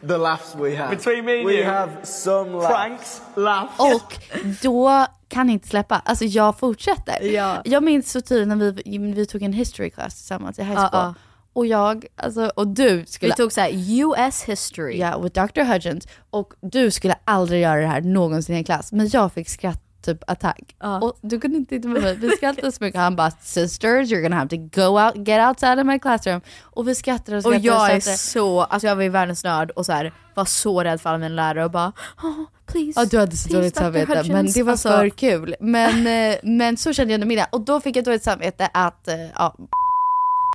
the 0.07 0.17
laughs 0.17 0.55
we 0.55 0.75
have. 0.75 0.95
Between 0.95 1.25
me 1.25 1.37
and 1.39 1.47
we 1.47 1.53
you. 1.53 1.65
have 1.65 1.91
some 2.03 2.51
laughs. 2.51 2.67
Pranks, 2.67 3.21
laughs. 3.35 3.79
Och 3.79 4.17
då 4.61 5.05
kan 5.29 5.49
inte 5.49 5.67
släppa, 5.67 6.01
alltså 6.05 6.25
jag 6.25 6.59
fortsätter. 6.59 7.21
Ja. 7.21 7.61
Jag 7.65 7.83
minns 7.83 8.11
så 8.11 8.21
tydligt 8.21 8.47
när 8.47 8.55
vi, 8.55 8.97
vi 9.13 9.25
tog 9.25 9.43
en 9.43 9.53
history 9.53 9.89
class 9.89 10.15
tillsammans 10.15 10.59
i 10.59 10.63
high 10.63 10.75
school. 10.75 10.89
ja. 10.91 11.13
Och 11.57 11.65
jag, 11.65 12.05
alltså, 12.15 12.51
och 12.55 12.67
du 12.67 13.03
skulle... 13.07 13.33
vi 13.33 13.35
tog 13.35 13.51
så 13.51 13.61
här 13.61 13.71
US 14.01 14.43
history. 14.43 14.97
Ja, 14.97 15.19
with 15.19 15.41
Dr. 15.41 15.61
Hudgens. 15.61 16.07
Och 16.29 16.53
du 16.61 16.91
skulle 16.91 17.15
aldrig 17.25 17.61
göra 17.61 17.81
det 17.81 17.87
här 17.87 18.01
någonsin 18.01 18.55
i 18.55 18.57
en 18.57 18.63
klass. 18.63 18.91
Men 18.91 19.09
jag 19.09 19.33
fick 19.33 19.49
skratt 19.49 19.81
typ 20.05 20.23
attack. 20.27 20.75
Och 21.01 21.17
du 21.21 21.39
kunde 21.39 21.57
inte 21.57 21.69
titta 21.75 21.87
på 21.93 22.01
mig. 22.01 22.15
Vi 22.15 22.29
skrattade 22.29 22.71
så 22.71 22.83
mycket. 22.83 23.01
Han 23.01 23.15
bara 23.15 23.31
“sisters, 23.31 24.09
you're 24.11 24.21
gonna 24.21 24.35
have 24.35 24.49
to 24.49 24.55
go 24.55 24.99
out, 24.99 25.27
get 25.27 25.47
outside 25.49 25.79
of 25.79 25.85
my 25.85 25.99
classroom”. 25.99 26.41
Och 26.63 26.87
vi 26.87 26.95
skrattade 26.95 27.37
och 27.37 27.45
Och 27.45 27.51
skrattade 27.51 27.67
jag 27.67 27.91
är 27.91 27.99
skrattade. 27.99 28.17
så, 28.17 28.61
alltså 28.61 28.87
jag 28.87 28.95
var 28.95 29.03
ju 29.03 29.09
världens 29.09 29.43
nörd 29.43 29.71
och 29.71 29.85
så 29.85 29.91
här, 29.91 30.13
var 30.35 30.45
så 30.45 30.83
rädd 30.83 31.01
för 31.01 31.09
alla 31.09 31.17
mina 31.19 31.35
lärare 31.35 31.65
och 31.65 31.71
bara 31.71 31.93
oh, 32.23 32.43
please. 32.65 32.99
Ja 32.99 33.05
du 33.05 33.19
hade 33.19 33.37
så 33.37 33.49
dåligt 33.53 33.75
samvete 33.75 34.07
men 34.07 34.17
Hudgens." 34.25 34.53
det 34.53 34.63
var 34.63 34.71
Alltså, 34.71 34.89
för 34.89 35.09
kul. 35.09 35.55
Men, 35.59 36.07
eh, 36.31 36.37
men 36.43 36.77
så 36.77 36.93
kände 36.93 37.13
jag 37.13 37.17
under 37.17 37.27
middagen 37.27 37.49
och 37.51 37.61
då 37.61 37.81
fick 37.81 37.95
jag 37.95 38.05
dåligt 38.05 38.23
samvete 38.23 38.69
att, 38.73 39.07
eh, 39.07 39.15
ja, 39.35 39.55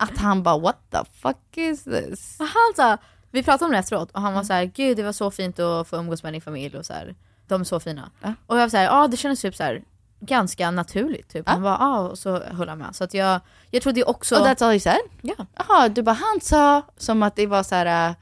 att 0.03 0.19
han 0.19 0.43
bara 0.43 0.59
what 0.59 0.77
the 0.91 0.99
fuck 1.23 1.37
is 1.57 1.85
this? 1.85 2.37
Och 2.41 2.47
Han 2.47 2.73
sa, 2.77 2.97
vi 3.31 3.43
pratade 3.43 3.65
om 3.65 3.73
det 3.73 3.79
efteråt 3.79 4.11
och 4.11 4.21
han 4.21 4.35
var 4.35 4.43
så 4.43 4.53
här, 4.53 4.65
gud 4.65 4.97
det 4.97 5.03
var 5.03 5.13
så 5.13 5.31
fint 5.31 5.59
att 5.59 5.89
få 5.89 5.97
umgås 5.97 6.23
med 6.23 6.33
din 6.35 6.43
familj 6.43 6.77
och 6.79 6.87
så 6.87 6.93
här, 6.93 7.15
de 7.49 7.61
är 7.61 7.65
så 7.65 7.81
fina. 7.81 8.11
Och 8.47 8.57
jag 8.57 8.63
var 8.63 8.69
så 8.69 8.77
här, 8.77 8.85
ja 8.85 9.09
det 9.09 9.17
kändes 9.17 9.41
typ 9.41 9.57
så 9.57 9.63
här 9.63 9.83
ganska 10.21 10.71
naturligt 10.71 11.29
typ. 11.29 11.49
Han 11.49 11.63
bara, 11.63 11.77
ja 11.81 11.99
och 11.99 12.19
så 12.19 12.39
höll 12.43 12.69
han 12.69 12.79
med. 12.79 12.97
Så 12.97 13.05
att 13.05 13.15
jag, 13.15 13.41
jag 13.71 13.83
trodde 13.83 14.05
också... 14.05 14.37
Och 14.37 14.47
that's 14.47 14.65
all 14.65 14.73
he 14.73 14.81
said? 14.81 15.01
Ja. 15.21 15.35
Jaha, 15.57 15.89
du 15.89 16.03
bara 16.03 16.13
han 16.13 16.41
sa 16.43 16.83
som 16.97 17.23
att 17.23 17.37
det 17.37 17.47
var 17.47 17.63
så 17.63 17.75
här. 17.75 18.09
eh, 18.09 18.15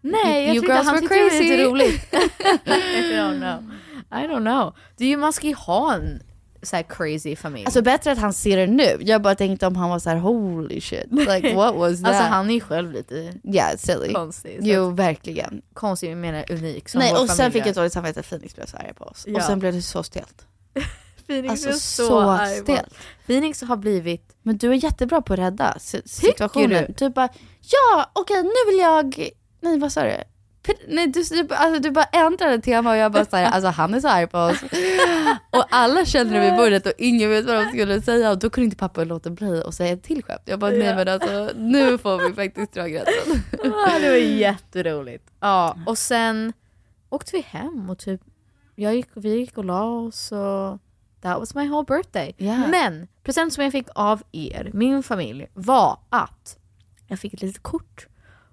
Nej, 0.00 0.46
jag 0.46 0.54
you 0.54 0.60
tyckte 0.60 0.74
han 0.74 1.00
tyckte 1.00 1.14
det 1.14 1.24
var 1.24 1.40
lite 1.40 1.64
roligt. 1.64 2.12
I 2.64 3.12
don't 3.12 3.38
know. 3.38 3.72
I 4.20 4.26
don't 4.26 4.40
know. 4.40 4.74
Det 4.96 5.04
är 5.04 5.08
ju, 5.08 5.16
man 5.16 5.32
ska 5.32 5.46
ju 5.46 5.54
ha 5.54 5.94
en 5.94 6.22
så 6.68 6.76
här 6.76 6.82
crazy 6.82 7.36
familj. 7.36 7.64
Alltså 7.66 7.82
bättre 7.82 8.12
att 8.12 8.18
han 8.18 8.32
ser 8.32 8.56
det 8.56 8.66
nu. 8.66 8.96
Jag 9.00 9.22
bara 9.22 9.34
tänkte 9.34 9.66
om 9.66 9.76
han 9.76 9.90
var 9.90 9.98
så 9.98 10.10
här 10.10 10.16
holy 10.16 10.80
shit. 10.80 11.06
Like 11.10 11.54
what 11.54 11.74
was 11.74 11.98
that? 12.02 12.08
Alltså 12.08 12.22
han 12.24 12.50
är 12.50 12.54
ju 12.54 12.60
själv 12.60 12.92
lite 12.92 13.32
Yeah, 13.44 13.76
silly. 13.76 14.12
konstig. 14.12 14.58
Jo, 14.62 14.90
verkligen. 14.90 15.62
Konstig, 15.74 16.10
jag 16.10 16.18
menar 16.18 16.44
unik 16.52 16.88
som 16.88 16.98
Nej, 16.98 17.12
vår 17.14 17.22
och 17.22 17.30
sen 17.30 17.52
fick 17.52 17.66
jag 17.66 17.74
dåligt 17.74 17.92
samvete 17.92 18.20
att 18.20 18.28
Phoenix 18.28 18.54
blev 18.56 18.66
så 18.66 18.76
arg 18.76 18.94
på 18.94 19.04
oss. 19.04 19.24
Ja. 19.26 19.36
Och 19.36 19.42
sen 19.42 19.58
blev 19.58 19.72
det 19.72 19.82
så 19.82 20.02
stelt. 20.02 20.46
Phoenix 21.26 21.50
Alltså 21.50 21.68
är 21.68 21.72
så, 21.72 22.06
så 22.06 22.62
stelt. 22.62 22.94
Phoenix 23.26 23.62
har 23.62 23.76
blivit... 23.76 24.36
Men 24.42 24.56
du 24.56 24.70
är 24.70 24.84
jättebra 24.84 25.22
på 25.22 25.32
att 25.32 25.38
rädda 25.38 25.76
si- 25.78 26.02
situationen. 26.04 26.84
du? 26.88 26.94
Du 27.06 27.10
bara, 27.10 27.28
ja 27.60 28.10
okej 28.12 28.42
nu 28.42 28.70
vill 28.72 28.78
jag, 28.78 29.28
nej 29.60 29.78
vad 29.78 29.92
sa 29.92 30.02
du? 30.02 30.16
Nej, 30.88 31.06
du, 31.06 31.22
du, 31.22 31.54
alltså, 31.54 31.82
du 31.82 31.90
bara 31.90 32.04
ändrade 32.04 32.58
tema 32.58 32.90
och 32.90 32.96
jag 32.96 33.12
bara 33.12 33.24
såhär, 33.24 33.50
alltså 33.50 33.68
han 33.68 33.94
är 33.94 34.00
så 34.00 34.08
arg 34.08 34.26
på 34.26 34.38
oss. 34.38 34.62
Och 35.50 35.64
alla 35.70 36.04
kände 36.04 36.34
det 36.34 36.40
vid 36.40 36.56
bordet 36.56 36.86
och 36.86 36.92
ingen 36.98 37.30
vet 37.30 37.46
vad 37.46 37.56
de 37.56 37.68
skulle 37.68 38.02
säga 38.02 38.30
och 38.30 38.38
då 38.38 38.50
kunde 38.50 38.64
inte 38.64 38.76
pappa 38.76 39.04
låta 39.04 39.30
bli 39.30 39.62
och 39.66 39.74
säga 39.74 39.92
ett 39.92 40.02
till 40.02 40.24
skämt. 40.24 40.42
Jag 40.44 40.58
bara, 40.58 40.70
nej 40.70 40.94
men 40.94 41.08
alltså 41.08 41.50
nu 41.56 41.98
får 41.98 42.28
vi 42.28 42.34
faktiskt 42.34 42.72
dra 42.72 42.86
gränsen. 42.86 43.42
Ah, 43.64 43.98
det 43.98 44.08
var 44.08 44.16
jätteroligt. 44.16 45.30
Ja, 45.40 45.76
och 45.86 45.98
sen 45.98 46.52
åkte 47.08 47.36
vi 47.36 47.40
hem 47.40 47.90
och 47.90 47.98
typ, 47.98 48.20
jag 48.74 48.94
gick, 48.94 49.08
vi 49.14 49.34
gick 49.34 49.58
och 49.58 49.64
la 49.64 49.84
oss 49.84 50.32
och 50.32 50.78
that 51.20 51.38
was 51.38 51.54
my 51.54 51.68
whole 51.68 51.84
birthday. 51.84 52.34
Yeah. 52.38 52.70
Men 52.70 53.08
present 53.22 53.52
som 53.52 53.64
jag 53.64 53.72
fick 53.72 53.86
av 53.94 54.22
er, 54.32 54.70
min 54.74 55.02
familj, 55.02 55.46
var 55.54 55.98
att 56.10 56.58
jag 57.06 57.18
fick 57.18 57.34
ett 57.34 57.42
litet 57.42 57.62
kort 57.62 58.06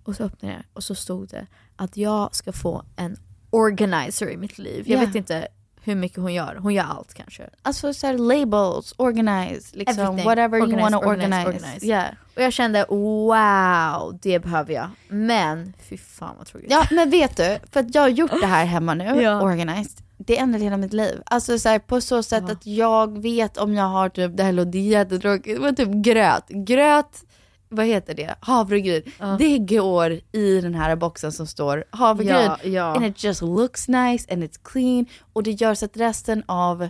och 0.03 0.15
så 0.15 0.23
öppnade 0.23 0.53
jag 0.53 0.63
och 0.73 0.83
så 0.83 0.95
stod 0.95 1.29
det 1.29 1.47
att 1.75 1.97
jag 1.97 2.35
ska 2.35 2.51
få 2.51 2.83
en 2.95 3.17
organizer 3.49 4.29
i 4.29 4.37
mitt 4.37 4.57
liv. 4.57 4.83
Jag 4.87 4.95
Yeah. 4.97 5.05
vet 5.05 5.15
inte 5.15 5.47
hur 5.81 5.95
mycket 5.95 6.17
hon 6.17 6.33
gör, 6.33 6.55
hon 6.61 6.73
gör 6.73 6.83
allt 6.83 7.13
kanske. 7.13 7.49
Alltså 7.61 7.93
såhär 7.93 8.17
labels, 8.17 8.93
organize, 8.97 9.77
liksom 9.77 10.03
Everything. 10.03 10.25
whatever 10.25 10.57
you 10.57 10.63
Organize, 10.67 10.83
wanna 10.83 10.97
organize, 10.97 11.25
organize. 11.41 11.65
organize. 11.65 11.85
Yeah. 11.85 12.05
Och 12.35 12.41
jag 12.41 12.53
kände 12.53 12.85
wow, 12.89 14.19
det 14.21 14.39
behöver 14.39 14.73
jag. 14.73 14.89
Men 15.07 15.73
fy 15.89 15.97
fan 15.97 16.35
vad 16.37 16.47
tråkigt. 16.47 16.71
Ja 16.71 16.83
men 16.91 17.09
vet 17.09 17.37
du, 17.37 17.57
för 17.71 17.79
att 17.79 17.95
jag 17.95 18.01
har 18.01 18.09
gjort 18.09 18.31
det 18.41 18.47
här 18.47 18.65
hemma 18.65 18.93
nu, 18.93 19.03
Ja. 19.21 19.41
organized. 19.41 20.01
Det 20.17 20.37
ändrade 20.37 20.63
hela 20.63 20.77
mitt 20.77 20.93
liv. 20.93 21.21
Alltså 21.25 21.59
så 21.59 21.69
här, 21.69 21.79
på 21.79 22.01
så 22.01 22.23
sätt 22.23 22.49
att 22.49 22.65
jag 22.65 23.21
vet 23.21 23.57
om 23.57 23.73
jag 23.73 23.83
har 23.85 24.09
typ, 24.09 24.37
det 24.37 24.43
här 24.43 24.51
låter 24.51 24.79
jättetråkigt, 24.79 25.61
men 25.61 25.75
typ 25.75 25.89
gröt. 25.89 26.43
Gröt, 26.49 27.23
vad 27.69 27.85
heter 27.85 28.13
det? 28.13 28.35
Havregryn. 28.39 29.01
Det 29.39 29.57
går 29.59 30.11
i 30.31 30.61
den 30.61 30.73
här 30.75 30.95
boxen 30.95 31.31
som 31.31 31.47
står 31.47 31.83
havregryn. 31.89 32.35
Ja, 32.35 32.57
ja. 32.63 32.95
And 32.95 33.05
it 33.05 33.23
just 33.23 33.41
looks 33.41 33.87
nice 33.87 34.33
and 34.33 34.43
it's 34.43 34.59
clean. 34.63 35.05
Och 35.33 35.43
det 35.43 35.51
gör 35.51 35.73
så 35.75 35.85
att 35.85 35.97
resten 35.97 36.43
av 36.45 36.89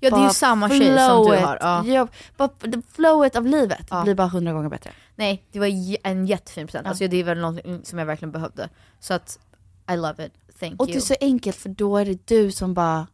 Ja, 0.00 0.10
det 0.10 0.16
är 0.16 0.24
ju 0.24 0.30
samma 0.30 0.68
tjej 0.68 0.78
som 0.78 0.86
du 0.88 0.94
flowet- 0.96 1.40
har, 1.44 1.58
ja. 1.60 1.84
Ja, 1.86 2.08
bara 2.36 2.48
det 2.60 2.82
flowet 2.92 3.36
av 3.36 3.46
livet 3.46 3.86
Ja. 3.90 4.02
blir 4.02 4.14
bara 4.14 4.28
hundra 4.28 4.52
gånger 4.52 4.68
bättre. 4.68 4.90
Nej, 5.16 5.44
det 5.52 5.58
var 5.58 5.66
en 6.06 6.26
jättefin 6.26 6.66
present. 6.66 6.84
Ja. 6.84 6.88
Alltså 6.90 7.08
det 7.08 7.16
är 7.16 7.24
väl 7.24 7.38
något 7.38 7.86
som 7.86 7.98
jag 7.98 8.06
verkligen 8.06 8.32
behövde. 8.32 8.68
Så 9.00 9.14
att, 9.14 9.38
I 9.92 9.96
love 9.96 10.26
it. 10.26 10.32
Thank 10.60 10.80
Och 10.80 10.86
det 10.86 10.92
you. 10.92 10.96
är 10.96 11.00
så 11.02 11.14
enkelt 11.20 11.56
för 11.56 11.68
då 11.68 11.96
är 11.96 12.04
det 12.04 12.26
du 12.26 12.52
som 12.52 12.74
bara, 12.74 13.06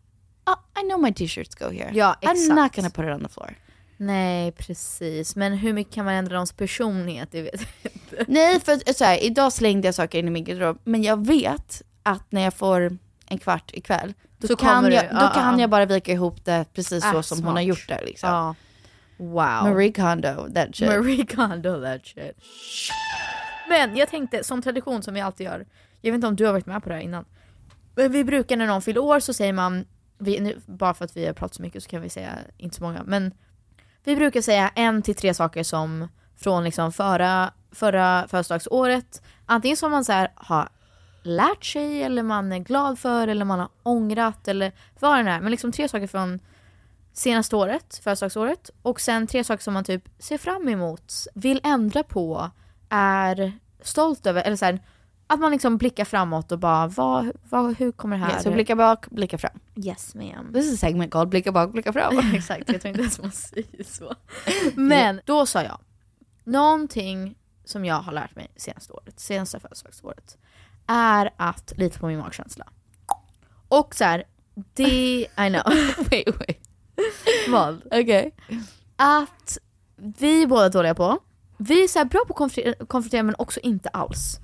oh, 0.46 0.82
I 0.82 0.88
know 0.88 1.00
my 1.00 1.12
t-shirts 1.14 1.54
go 1.54 1.64
here. 1.64 1.90
Ja, 1.94 2.16
I'm 2.22 2.30
exakt. 2.32 2.48
not 2.60 2.76
gonna 2.76 2.90
put 2.90 3.04
it 3.04 3.22
on 3.22 3.28
the 3.28 3.28
floor. 3.34 3.54
Nej, 4.02 4.52
precis. 4.52 5.36
Men 5.36 5.52
hur 5.52 5.72
mycket 5.72 5.94
kan 5.94 6.04
man 6.04 6.14
ändra 6.14 6.34
någons 6.34 6.52
personlighet? 6.52 7.28
Det 7.32 7.42
vet 7.42 7.60
jag 7.82 7.92
inte. 7.92 8.24
Nej, 8.28 8.60
för 8.60 8.92
så 8.94 9.04
här, 9.04 9.24
idag 9.24 9.52
slängde 9.52 9.88
jag 9.88 9.94
saker 9.94 10.18
in 10.18 10.28
i 10.28 10.30
min 10.30 10.44
garderob, 10.44 10.78
men 10.84 11.02
jag 11.02 11.26
vet 11.26 11.82
att 12.02 12.32
när 12.32 12.40
jag 12.42 12.54
får 12.54 12.98
en 13.26 13.38
kvart 13.38 13.70
ikväll, 13.74 14.14
då, 14.38 14.46
Så 14.48 14.56
kan, 14.56 14.84
jag, 14.92 15.04
du- 15.04 15.08
då 15.08 15.14
ja, 15.22 15.30
kan 15.34 15.54
ja. 15.54 15.60
jag 15.60 15.70
bara 15.70 15.86
vika 15.86 16.12
ihop 16.12 16.44
det 16.44 16.64
precis 16.74 17.02
så 17.04 17.08
Ah, 17.18 17.22
som 17.22 17.36
smart. 17.38 17.46
hon 17.48 17.54
har 17.54 17.62
gjort 17.62 17.88
det. 17.88 18.00
Liksom. 18.04 18.28
Ja. 18.30 18.54
Wow. 19.16 19.34
Marie 19.72 19.92
Kondo, 19.92 20.48
that 20.54 20.76
shit. 20.76 20.88
Marie 20.88 21.26
Kondo, 21.26 21.82
that 21.82 22.06
shit. 22.06 22.36
Men 23.68 23.96
jag 23.96 24.08
tänkte, 24.08 24.44
som 24.44 24.62
tradition 24.62 25.02
som 25.02 25.14
vi 25.14 25.20
alltid 25.20 25.44
gör, 25.46 25.66
jag 26.00 26.12
vet 26.12 26.14
inte 26.16 26.26
om 26.26 26.36
du 26.36 26.44
har 26.46 26.52
varit 26.52 26.66
med 26.66 26.82
på 26.82 26.88
det 26.88 26.94
här 26.94 27.02
innan. 27.02 27.24
Men 27.94 28.12
vi 28.12 28.24
brukar 28.24 28.56
när 28.56 28.66
någon 28.66 28.82
fyller 28.82 29.00
år 29.00 29.20
så 29.20 29.32
säger 29.32 29.52
man, 29.52 29.84
vi, 30.18 30.40
nu, 30.40 30.58
bara 30.66 30.94
för 30.94 31.04
att 31.04 31.16
vi 31.16 31.26
har 31.26 31.32
pratat 31.32 31.54
så 31.54 31.62
mycket 31.62 31.82
så 31.82 31.88
kan 31.90 32.02
vi 32.02 32.08
säga 32.08 32.38
inte 32.58 32.76
så 32.76 32.82
många, 32.82 33.02
men 33.02 33.32
vi 34.04 34.16
brukar 34.16 34.40
säga 34.40 34.70
en 34.74 35.02
till 35.02 35.14
tre 35.14 35.34
saker 35.34 35.62
som 35.62 36.08
från 36.36 36.64
liksom 36.64 36.92
förra, 36.92 37.52
förra 37.72 38.28
födelsedagsåret, 38.28 39.22
antingen 39.46 39.76
som 39.76 39.90
man 39.90 40.04
så 40.04 40.12
här 40.12 40.32
har 40.34 40.68
lärt 41.22 41.64
sig 41.64 42.02
eller 42.02 42.22
man 42.22 42.52
är 42.52 42.58
glad 42.58 42.98
för 42.98 43.28
eller 43.28 43.44
man 43.44 43.58
har 43.58 43.68
ångrat 43.82 44.48
eller 44.48 44.72
vad 45.00 45.18
det 45.18 45.22
nu 45.22 45.30
är. 45.30 45.40
Men 45.40 45.50
liksom 45.50 45.72
tre 45.72 45.88
saker 45.88 46.06
från 46.06 46.40
senaste 47.12 47.56
året, 47.56 48.00
födelsedagsåret. 48.04 48.70
Och 48.82 49.00
sen 49.00 49.26
tre 49.26 49.44
saker 49.44 49.62
som 49.62 49.74
man 49.74 49.84
typ 49.84 50.08
ser 50.18 50.38
fram 50.38 50.68
emot, 50.68 51.12
vill 51.34 51.60
ändra 51.64 52.02
på, 52.02 52.50
är 52.88 53.52
stolt 53.82 54.26
över. 54.26 54.42
Eller 54.42 54.56
så 54.56 54.64
här, 54.64 54.80
att 55.30 55.40
man 55.40 55.52
liksom 55.52 55.76
blickar 55.76 56.04
framåt 56.04 56.52
och 56.52 56.58
bara, 56.58 56.86
vad, 56.86 57.32
vad, 57.50 57.78
hur 57.78 57.92
kommer 57.92 58.18
det 58.18 58.24
här? 58.24 58.32
Ja, 58.32 58.42
så 58.42 58.50
blicka 58.50 58.76
bak, 58.76 59.10
blicka 59.10 59.38
fram. 59.38 59.60
Yes 59.76 60.14
ma'am. 60.14 60.52
This 60.52 60.66
is 60.66 60.74
a 60.74 60.86
segment 60.86 61.12
called 61.12 61.28
blicka 61.28 61.52
bak, 61.52 61.72
blicka 61.72 61.92
fram. 61.92 62.18
Exakt, 62.34 62.72
jag 62.72 62.80
tror 62.80 62.88
inte 62.88 63.00
ens 63.00 63.20
man 63.20 63.32
säger 63.32 63.84
så. 63.84 64.14
Men 64.74 65.20
då 65.24 65.46
sa 65.46 65.62
jag, 65.62 65.78
någonting 66.44 67.38
som 67.64 67.84
jag 67.84 67.94
har 67.94 68.12
lärt 68.12 68.36
mig 68.36 68.50
senaste 68.56 68.92
året, 68.92 69.20
senaste 69.20 69.60
födelsedagsåret, 69.60 70.38
är 70.86 71.30
att 71.36 71.72
lita 71.76 71.98
på 71.98 72.06
min 72.06 72.18
magkänsla. 72.18 72.66
Och 73.68 73.94
så 73.94 74.04
här, 74.04 74.24
det, 74.74 75.20
I 75.20 75.26
know. 75.36 75.62
wait, 76.10 76.28
wait. 76.38 76.68
Vad? 77.48 77.82
Okej. 77.84 78.34
Att 78.96 79.58
vi 79.96 80.42
är 80.42 80.46
båda 80.46 80.68
dåliga 80.68 80.94
på, 80.94 81.18
vi 81.56 81.84
är 81.84 81.88
så 81.88 82.04
bra 82.04 82.24
på 82.28 82.44
att 82.44 82.88
konfrontera 82.88 83.22
men 83.22 83.34
också 83.38 83.60
inte 83.60 83.88
alls. 83.88 84.40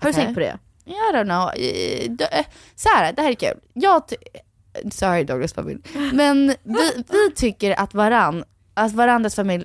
Har 0.00 0.08
du 0.08 0.12
tänkt 0.12 0.34
på 0.34 0.40
det? 0.40 0.58
I 0.84 0.92
don't 1.14 1.24
know. 1.24 1.48
Eh, 1.64 2.10
d- 2.10 2.28
eh, 2.32 2.46
Så 2.74 2.88
här, 2.88 3.12
det 3.12 3.22
här 3.22 3.30
är 3.30 3.34
kul. 3.34 3.58
Jag 3.74 4.02
Sorry 4.92 5.24
Douglas 5.24 5.52
familj. 5.52 5.80
Men 6.12 6.46
vi, 6.62 7.04
vi 7.08 7.30
tycker 7.34 7.80
att 7.80 7.94
varann, 7.94 8.44
att 8.74 8.92
varandras 8.92 9.34
familj, 9.34 9.64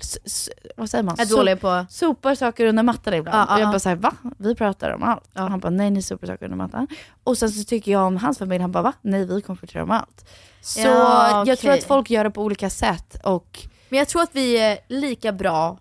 vad 0.77 0.89
säger 0.89 1.03
man? 1.03 1.19
Är 1.19 1.25
dåliga 1.25 1.57
på... 1.57 1.85
Sopar 1.89 2.35
saker 2.35 2.65
under 2.65 2.83
mattan 2.83 3.13
ibland. 3.13 3.37
Ja, 3.37 3.45
ja, 3.49 3.53
och 3.55 3.61
jag 3.61 3.67
ja. 3.67 3.71
bara 3.71 3.79
såhär, 3.79 3.95
va? 3.95 4.13
Vi 4.37 4.55
pratar 4.55 4.91
om 4.91 5.03
allt. 5.03 5.23
Och 5.33 5.41
han 5.41 5.59
bara, 5.59 5.69
nej 5.69 5.91
ni 5.91 6.01
sopar 6.01 6.27
saker 6.27 6.45
under 6.45 6.57
mattan. 6.57 6.87
Och 7.23 7.37
sen 7.37 7.49
så 7.49 7.63
tycker 7.63 7.91
jag 7.91 8.01
om 8.07 8.17
hans 8.17 8.37
familj, 8.37 8.61
han 8.61 8.71
bara, 8.71 8.83
va? 8.83 8.93
Nej 9.01 9.25
vi 9.25 9.41
konfronterar 9.41 9.83
om 9.83 9.91
allt. 9.91 10.25
Så 10.61 10.79
Ja, 10.79 11.43
jag 11.47 11.59
tror 11.59 11.71
att 11.71 11.83
folk 11.83 12.09
gör 12.09 12.23
det 12.23 12.31
på 12.31 12.43
olika 12.43 12.69
sätt 12.69 13.17
och, 13.23 13.59
Men 13.89 13.99
jag 13.99 14.07
tror 14.07 14.21
att 14.21 14.29
vi 14.35 14.57
är 14.57 14.77
lika 14.87 15.31
bra 15.31 15.79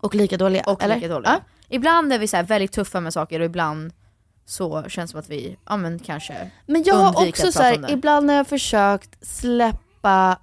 och 0.00 0.14
lika 0.14 0.36
dåliga. 0.36 0.62
och 0.66 0.82
eller? 0.82 0.94
lika 0.94 1.08
dåliga. 1.08 1.40
Ibland 1.70 2.12
är 2.12 2.18
vi 2.18 2.28
så 2.28 2.36
här 2.36 2.44
väldigt 2.44 2.72
tuffa 2.72 3.00
med 3.00 3.12
saker 3.12 3.40
och 3.40 3.46
ibland 3.46 3.92
så 4.44 4.82
känns 4.82 5.10
det 5.10 5.12
som 5.12 5.20
att 5.20 5.28
vi, 5.30 5.56
ja 5.68 5.76
men 5.76 5.98
kanske 5.98 6.50
Men 6.66 6.82
jag 6.82 6.94
har 6.94 7.28
också 7.28 7.52
så 7.52 7.62
här, 7.62 7.90
ibland 7.90 8.26
när 8.26 8.34
jag 8.34 8.38
har 8.38 8.44
försökt 8.44 9.26
släppa, 9.26 10.38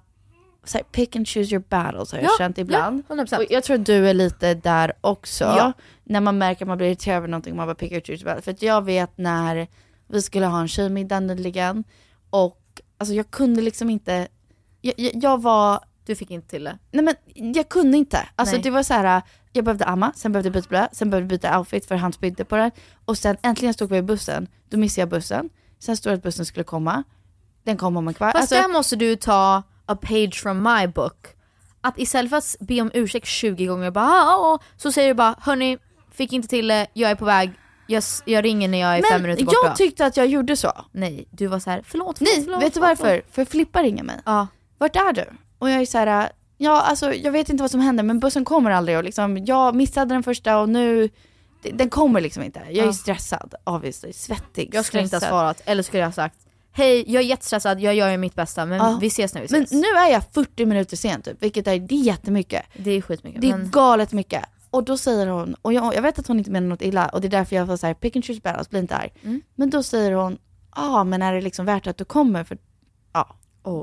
så 0.64 0.78
här, 0.78 0.84
pick 0.84 1.16
and 1.16 1.28
choose 1.28 1.54
your 1.54 1.64
battles 1.68 2.12
har 2.12 2.18
jag 2.18 2.24
Ja, 2.26 2.34
känt 2.38 2.58
ibland. 2.58 3.02
ja, 3.08 3.14
100%. 3.14 3.36
Och 3.36 3.44
jag 3.50 3.64
tror 3.64 3.78
du 3.78 4.08
är 4.08 4.14
lite 4.14 4.54
där 4.54 4.92
också. 5.00 5.44
Ja. 5.44 5.72
När 6.04 6.20
man 6.20 6.38
märker 6.38 6.64
att 6.64 6.68
man 6.68 6.78
blir 6.78 6.86
irriterad 6.88 7.16
över 7.16 7.28
någonting, 7.28 7.56
man 7.56 7.66
bara 7.66 7.74
pick 7.74 7.92
and 7.92 8.06
choose 8.06 8.12
your 8.12 8.24
battles. 8.24 8.44
För 8.44 8.64
jag 8.66 8.84
vet 8.84 9.18
när 9.18 9.66
vi 10.08 10.22
skulle 10.22 10.46
ha 10.46 10.60
en 10.60 10.68
tjejmiddag 10.68 11.20
nyligen 11.20 11.84
och 12.30 12.60
alltså 12.98 13.14
jag 13.14 13.30
kunde 13.30 13.62
liksom 13.62 13.90
inte, 13.90 14.28
jag, 14.80 14.94
jag, 14.96 15.12
jag 15.14 15.42
var 15.42 15.80
Du 16.08 16.14
fick 16.16 16.30
inte 16.30 16.48
till 16.48 16.64
det? 16.64 16.78
Nej 16.90 17.04
men 17.04 17.14
jag 17.54 17.68
kunde 17.68 17.96
inte. 17.98 18.28
Alltså 18.36 18.54
Nej. 18.54 18.62
det 18.62 18.70
var 18.70 18.82
så 18.82 18.94
här. 18.94 19.22
jag 19.52 19.64
behövde 19.64 19.84
amma, 19.84 20.12
sen 20.16 20.32
behövde 20.32 20.46
jag 20.48 20.52
byta 20.54 20.68
blöja, 20.68 20.88
sen 20.92 21.10
behövde 21.10 21.34
jag 21.34 21.40
byta 21.40 21.58
outfit 21.58 21.86
för 21.86 21.94
han 21.94 22.12
spydde 22.12 22.44
på 22.44 22.56
den. 22.56 22.70
Och 23.04 23.18
sen 23.18 23.36
äntligen 23.42 23.74
stod 23.74 23.90
vi 23.90 23.96
i 23.96 24.02
bussen, 24.02 24.46
då 24.70 24.76
missade 24.78 25.02
jag 25.02 25.08
bussen. 25.08 25.48
Sen 25.78 25.96
stod 25.96 26.12
det 26.12 26.14
att 26.16 26.22
bussen 26.22 26.46
skulle 26.46 26.64
komma. 26.64 27.02
Den 27.64 27.76
kom 27.76 27.96
om 27.96 28.08
en 28.08 28.14
kvart. 28.14 28.32
Fast 28.32 28.42
Alltså, 28.52 28.54
där 28.54 28.68
måste 28.72 28.96
du 28.96 29.16
ta 29.16 29.62
a 29.86 29.96
page 30.02 30.42
from 30.42 30.62
my 30.62 30.86
book. 30.86 31.26
Att 31.80 31.98
istället 31.98 32.30
för 32.30 32.36
att 32.36 32.56
be 32.60 32.80
om 32.80 32.90
ursäkt 32.94 33.26
20 33.26 33.66
gånger 33.66 33.90
bara 33.90 34.04
"Ah, 34.04 34.34
ah, 34.34 34.54
ah", 34.54 34.58
så 34.76 34.92
säger 34.92 35.08
du 35.08 35.14
bara 35.14 35.34
hörni, 35.40 35.78
fick 36.12 36.32
inte 36.32 36.48
till 36.48 36.68
det, 36.68 36.86
jag 36.92 37.10
är 37.10 37.14
på 37.14 37.24
väg, 37.24 37.50
jag, 37.86 38.02
jag 38.24 38.44
ringer 38.44 38.68
när 38.68 38.78
jag 38.78 38.98
är 38.98 39.02
fem 39.02 39.06
men 39.12 39.22
minuter 39.22 39.44
borta. 39.44 39.56
jag 39.64 39.76
tyckte 39.76 40.06
att 40.06 40.16
jag 40.16 40.26
gjorde 40.26 40.56
så. 40.56 40.72
Nej, 40.92 41.28
du 41.30 41.46
var 41.46 41.58
så 41.58 41.70
här: 41.70 41.82
förlåt, 41.86 42.18
förlåt, 42.18 42.34
Nej, 42.36 42.44
förlåt, 42.44 42.62
vet 42.62 42.74
du 42.74 42.80
förlåt, 42.80 42.98
varför? 43.00 43.22
För 43.30 43.44
Filippa 43.44 43.82
ringer 43.82 44.02
mig. 44.04 44.20
Ja. 44.24 44.46
Vart 44.78 44.96
är 44.96 45.12
du? 45.12 45.24
Och 45.58 45.70
jag 45.70 45.80
är 45.80 45.86
så 45.86 45.98
här. 45.98 46.30
ja 46.56 46.82
alltså 46.82 47.14
jag 47.14 47.32
vet 47.32 47.48
inte 47.48 47.62
vad 47.62 47.70
som 47.70 47.80
händer 47.80 48.04
men 48.04 48.20
bussen 48.20 48.44
kommer 48.44 48.70
aldrig 48.70 48.96
och 48.98 49.04
liksom, 49.04 49.44
jag 49.44 49.74
missade 49.74 50.14
den 50.14 50.22
första 50.22 50.58
och 50.58 50.68
nu, 50.68 51.08
den 51.72 51.90
kommer 51.90 52.20
liksom 52.20 52.42
inte. 52.42 52.60
Jag 52.68 52.82
är 52.82 52.86
Ja. 52.86 52.92
stressad, 52.92 53.54
obviously, 53.64 54.12
svettig, 54.12 54.70
Jag 54.74 54.84
skulle 54.84 55.02
inte 55.02 55.16
ha 55.16 55.20
stressad. 55.20 55.32
svarat, 55.32 55.62
eller 55.64 55.82
skulle 55.82 56.00
jag 56.00 56.06
ha 56.06 56.12
sagt 56.12 56.36
Hej, 56.72 57.04
jag 57.12 57.22
är 57.22 57.26
jättestressad, 57.26 57.80
jag 57.80 57.94
gör 57.94 58.16
mitt 58.16 58.34
bästa 58.34 58.66
men 58.66 58.78
Ja. 58.78 58.98
vi 59.00 59.06
ses 59.06 59.34
när 59.34 59.40
vi 59.42 59.48
Men 59.50 59.62
ses. 59.62 59.80
nu 59.82 59.86
är 59.88 60.12
jag 60.12 60.22
40 60.32 60.66
minuter 60.66 60.96
sen 60.96 61.22
typ, 61.22 61.42
vilket 61.42 61.66
är, 61.66 61.78
det 61.78 61.94
är 61.94 62.02
jättemycket. 62.02 62.62
Det 62.76 62.90
är 62.90 63.00
skitmycket. 63.02 63.40
Det 63.40 63.50
är 63.50 63.56
men... 63.56 63.70
galet 63.70 64.12
mycket. 64.12 64.44
Och 64.70 64.84
då 64.84 64.96
säger 64.98 65.26
hon, 65.26 65.54
och 65.62 65.72
jag, 65.72 65.94
jag 65.94 66.02
vet 66.02 66.18
att 66.18 66.26
hon 66.26 66.38
inte 66.38 66.50
menar 66.50 66.68
något 66.68 66.82
illa 66.82 67.08
och 67.08 67.20
det 67.20 67.28
är 67.28 67.30
därför 67.30 67.56
jag 67.56 67.66
får 67.66 67.76
såhär, 67.76 67.94
pick 67.94 68.16
and 68.16 68.24
choose 68.24 68.40
battles, 68.40 68.70
bli 68.70 68.78
inte 68.78 68.96
arg. 68.96 69.10
Mm. 69.22 69.40
Men 69.54 69.70
då 69.70 69.82
säger 69.82 70.12
hon, 70.12 70.38
ja 70.76 70.82
ah, 71.00 71.04
men 71.04 71.22
är 71.22 71.32
det 71.34 71.40
liksom 71.40 71.66
värt 71.66 71.86
att 71.86 71.96
du 71.96 72.04
kommer? 72.04 72.44
För 72.44 72.58
ja, 73.12 73.36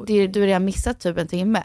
det, 0.07 0.27
du 0.27 0.39
har 0.39 0.47
redan 0.47 0.65
missat 0.65 0.99
typ 0.99 1.17
en 1.17 1.27
timme. 1.27 1.63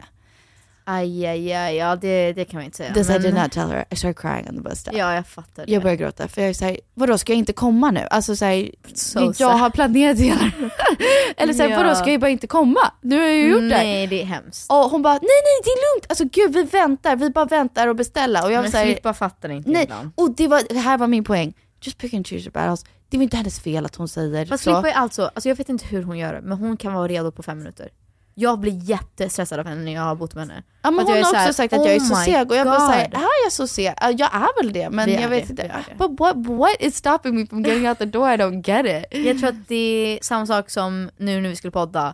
Aj, 0.83 1.25
aj, 1.25 1.53
aj, 1.53 1.75
ja 1.75 1.95
det, 1.95 2.33
det 2.33 2.45
kan 2.45 2.57
man 2.57 2.65
inte 2.65 2.77
säga. 2.77 2.93
This 2.93 3.09
I 3.09 3.19
men- 3.19 3.35
not 3.43 3.51
tell 3.51 3.69
her, 3.69 3.85
I 3.89 3.95
started 3.95 4.17
crying 4.17 4.49
on 4.49 4.55
the 4.55 4.61
bus 4.69 4.79
stop. 4.79 4.91
Ja, 4.97 5.13
jag 5.15 5.27
fattar 5.27 5.65
det. 5.65 5.71
Jag 5.71 5.81
börjar 5.83 5.95
gråta 5.97 6.27
för 6.27 6.41
jag 6.41 6.49
är 6.49 6.53
såhär, 6.53 6.77
vadå 6.93 7.17
ska 7.17 7.31
jag 7.33 7.37
inte 7.37 7.53
komma 7.53 7.91
nu? 7.91 8.07
Alltså 8.09 8.35
såhär, 8.35 8.71
So 8.93 9.19
jag 9.19 9.35
sad. 9.35 9.59
har 9.59 9.69
planerat 9.69 10.17
hela 10.19 10.51
Eller 11.37 11.53
såhär, 11.53 11.69
Ja. 11.69 11.77
vadå 11.77 11.95
ska 11.95 12.11
jag 12.11 12.21
bara 12.21 12.29
inte 12.29 12.47
komma? 12.47 12.79
Nu 13.01 13.15
har 13.19 13.23
jag 13.27 13.37
ju 13.37 13.47
gjort 13.49 13.61
det. 13.61 13.67
Nej, 13.67 14.07
det 14.07 14.21
är 14.21 14.25
hemskt. 14.25 14.71
Och 14.71 14.75
hon 14.77 15.01
bara, 15.01 15.13
nej 15.13 15.21
nej 15.21 15.61
det 15.63 15.69
är 15.69 15.95
lugnt, 15.95 16.05
alltså 16.09 16.23
gud 16.31 16.53
vi 16.53 16.63
väntar, 16.63 17.15
vi 17.15 17.29
bara 17.29 17.45
väntar 17.45 17.87
och 17.87 17.95
beställa. 17.95 18.43
Och 18.45 18.51
jag 18.51 18.61
men 18.61 18.71
Filippa 18.71 19.13
fattar 19.13 19.49
inte 19.49 19.69
Nej, 19.69 19.83
ibland. 19.83 20.11
och 20.15 20.35
det, 20.35 20.47
var, 20.47 20.61
det 20.69 20.79
här 20.79 20.97
var 20.97 21.07
min 21.07 21.23
poäng. 21.23 21.53
Just 21.81 21.97
pick 21.97 22.13
and 22.13 22.27
choose 22.27 22.41
your 22.41 22.51
battles. 22.51 22.85
Det 23.09 23.17
var 23.17 23.23
inte 23.23 23.37
hennes 23.37 23.59
fel 23.59 23.85
att 23.85 23.95
hon 23.95 24.07
säger 24.07 24.45
Fast 24.45 24.63
så. 24.63 24.69
Filippa 24.71 24.89
är 24.89 25.01
alltså, 25.01 25.21
alltså 25.33 25.49
jag 25.49 25.55
vet 25.55 25.69
inte 25.69 25.85
hur 25.85 26.03
hon 26.03 26.17
gör 26.17 26.33
det, 26.33 26.41
men 26.41 26.57
hon 26.57 26.77
kan 26.77 26.93
vara 26.93 27.07
redo 27.07 27.31
på 27.31 27.43
fem 27.43 27.57
minuter. 27.57 27.89
Jag 28.35 28.59
blir 28.59 28.89
jättestressad 28.89 29.59
av 29.59 29.65
henne 29.67 29.81
när 29.83 29.91
jag 29.93 30.01
har 30.01 30.15
bott 30.15 30.35
med 30.35 30.47
henne. 30.47 30.63
Ja, 30.81 30.91
men 30.91 31.05
hon 31.05 31.15
har 31.15 31.23
så 31.23 31.35
här, 31.35 31.45
också 31.47 31.53
sagt 31.53 31.73
att 31.73 31.85
jag 31.85 31.95
är 31.95 31.99
"Oh 31.99 32.03
så 32.05 32.15
seg 32.15 32.51
och 32.51 32.55
jag 32.57 32.65
bara 32.67 32.77
God." 32.79 32.89
säger, 32.89 33.05
är 33.05 33.43
jag 33.45 33.51
så 33.51 33.67
seg? 33.67 33.93
Ja, 34.01 34.11
Jag 34.11 34.29
är 34.35 34.63
väl 34.63 34.73
det 34.73 34.89
men 34.89 35.09
Det 35.09 35.13
jag 35.21 35.29
vet 35.29 35.47
det, 35.57 35.63
inte. 35.63 35.71
But 35.97 36.19
what, 36.19 36.35
what 36.35 36.75
is 36.79 36.95
stopping 36.95 37.35
me 37.35 37.47
from 37.47 37.63
getting 37.63 37.89
out 37.89 37.97
the 37.97 38.05
door? 38.05 38.29
I 38.33 38.37
don't 38.37 38.61
get 38.67 39.05
it. 39.11 39.25
Jag 39.25 39.39
tror 39.39 39.49
att 39.49 39.67
det 39.67 39.75
är 39.75 40.19
samma 40.21 40.45
sak 40.45 40.69
som 40.69 41.09
nu 41.17 41.41
när 41.41 41.49
vi 41.49 41.55
skulle 41.55 41.71
podda 41.71 42.13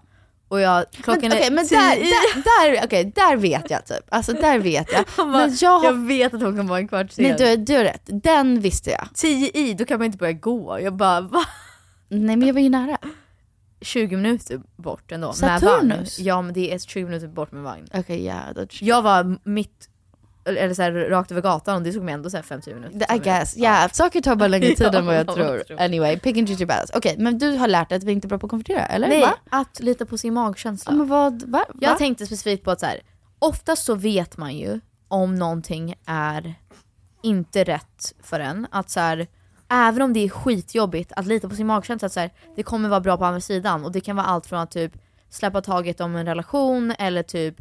och 0.49 0.61
jag, 0.61 0.85
klockan 0.91 1.21
Men, 1.21 1.31
okej, 1.31 1.47
är 1.47 1.51
men 1.51 1.67
där, 1.67 1.95
där, 1.95 2.73
där, 2.73 2.85
okej, 2.85 3.11
där 3.15 3.35
vet 3.35 3.69
jag 3.69 3.85
typ. 3.85 4.05
Alltså 4.09 4.33
där 4.33 4.59
vet 4.59 4.91
jag. 4.91 5.05
Bara, 5.17 5.27
men 5.27 5.55
jag 5.61 5.79
har... 5.79 5.85
jag 5.85 6.05
vet 6.07 6.33
att 6.33 6.41
hon 6.41 6.55
kan 6.57 6.67
vara 6.67 6.79
en 6.79 6.87
kvart 6.87 7.11
sen. 7.11 7.23
Nej 7.25 7.35
du, 7.37 7.55
du 7.55 7.77
har 7.77 7.83
rätt, 7.83 8.01
den 8.05 8.59
visste 8.59 8.89
jag. 8.91 9.07
10 9.13 9.51
i, 9.53 9.73
då 9.73 9.85
kan 9.85 9.97
man 9.99 10.05
inte 10.05 10.17
börja 10.17 10.33
gå. 10.33 10.79
Jag 10.79 10.93
bara 10.95 11.21
va? 11.21 11.45
Nej 12.09 12.35
men 12.35 12.47
jag 12.47 12.53
var 12.53 12.61
ju 12.61 12.69
nära. 12.69 12.97
20 13.81 14.15
minuter 14.15 14.61
bort 14.75 15.11
ändå. 15.11 15.27
Med 15.27 15.35
Saturnus? 15.35 16.19
vagn. 16.19 16.27
Ja 16.27 16.41
men 16.41 16.53
det 16.53 16.73
är 16.73 16.79
20 16.79 17.05
minuter 17.05 17.27
bort 17.27 17.51
med 17.51 17.63
vagn. 17.63 17.87
Okej 17.93 18.25
ja, 18.25 18.39
då- 18.55 18.65
Jag 18.81 19.01
var 19.01 19.37
mitt, 19.43 19.89
eller 20.45 20.73
så 20.73 20.81
här, 20.81 20.91
rakt 20.91 21.31
över 21.31 21.41
gatan 21.41 21.75
och 21.75 21.81
det 21.81 21.93
tog 21.93 22.03
mig 22.03 22.13
ändå 22.13 22.29
så 22.29 22.37
här 22.37 22.43
5-10 22.43 22.73
minuter. 22.75 23.15
I 23.15 23.19
guess, 23.19 23.57
yeah. 23.57 23.91
Saker 23.91 24.21
tar 24.21 24.35
bara 24.35 24.47
längre 24.47 24.67
tid 24.75 24.95
än 24.95 25.05
vad 25.05 25.15
jag 25.15 25.27
tror. 25.33 25.63
Anyway, 25.81 26.19
pick 26.19 26.37
and 26.37 26.47
choose 26.47 26.61
your 26.61 26.67
battles. 26.67 26.91
Okej, 26.93 27.15
men 27.19 27.37
du 27.37 27.51
har 27.57 27.67
lärt 27.67 27.89
dig 27.89 27.95
att 27.95 28.03
vi 28.03 28.11
inte 28.11 28.25
är 28.27 28.29
bra 28.29 28.37
på 28.37 28.45
att 28.45 28.49
konfrontera, 28.49 28.85
eller? 28.85 29.07
Nej, 29.07 29.21
Va? 29.21 29.33
att 29.49 29.79
lita 29.79 30.05
på 30.05 30.17
sin 30.17 30.33
magkänsla. 30.33 30.91
Ja, 30.91 30.97
men 30.97 31.07
vad, 31.07 31.43
va? 31.43 31.65
Jag 31.79 31.89
va? 31.91 31.97
tänkte 31.97 32.25
specifikt 32.25 32.63
på 32.63 32.71
att 32.71 32.79
så 32.79 32.85
här, 32.85 32.99
oftast 33.39 33.85
så 33.85 33.95
vet 33.95 34.37
man 34.37 34.55
ju 34.57 34.79
om 35.07 35.35
någonting 35.35 35.93
är 36.05 36.55
inte 37.23 37.63
rätt 37.63 38.13
för 38.23 38.39
en. 38.39 38.67
Att 38.71 38.89
så 38.89 38.99
här, 38.99 39.27
även 39.69 40.01
om 40.01 40.13
det 40.13 40.19
är 40.19 40.29
skitjobbigt 40.29 41.11
att 41.15 41.25
lita 41.25 41.49
på 41.49 41.55
sin 41.55 41.67
magkänsla, 41.67 42.05
att 42.05 42.13
så 42.13 42.19
här, 42.19 42.31
det 42.55 42.63
kommer 42.63 42.89
vara 42.89 42.99
bra 42.99 43.17
på 43.17 43.25
andra 43.25 43.41
sidan. 43.41 43.85
Och 43.85 43.91
det 43.91 44.01
kan 44.01 44.15
vara 44.15 44.25
allt 44.25 44.45
från 44.45 44.59
att 44.59 44.71
typ 44.71 44.93
släppa 45.29 45.61
taget 45.61 46.01
om 46.01 46.15
en 46.15 46.25
relation 46.25 46.91
eller 46.99 47.23
typ 47.23 47.55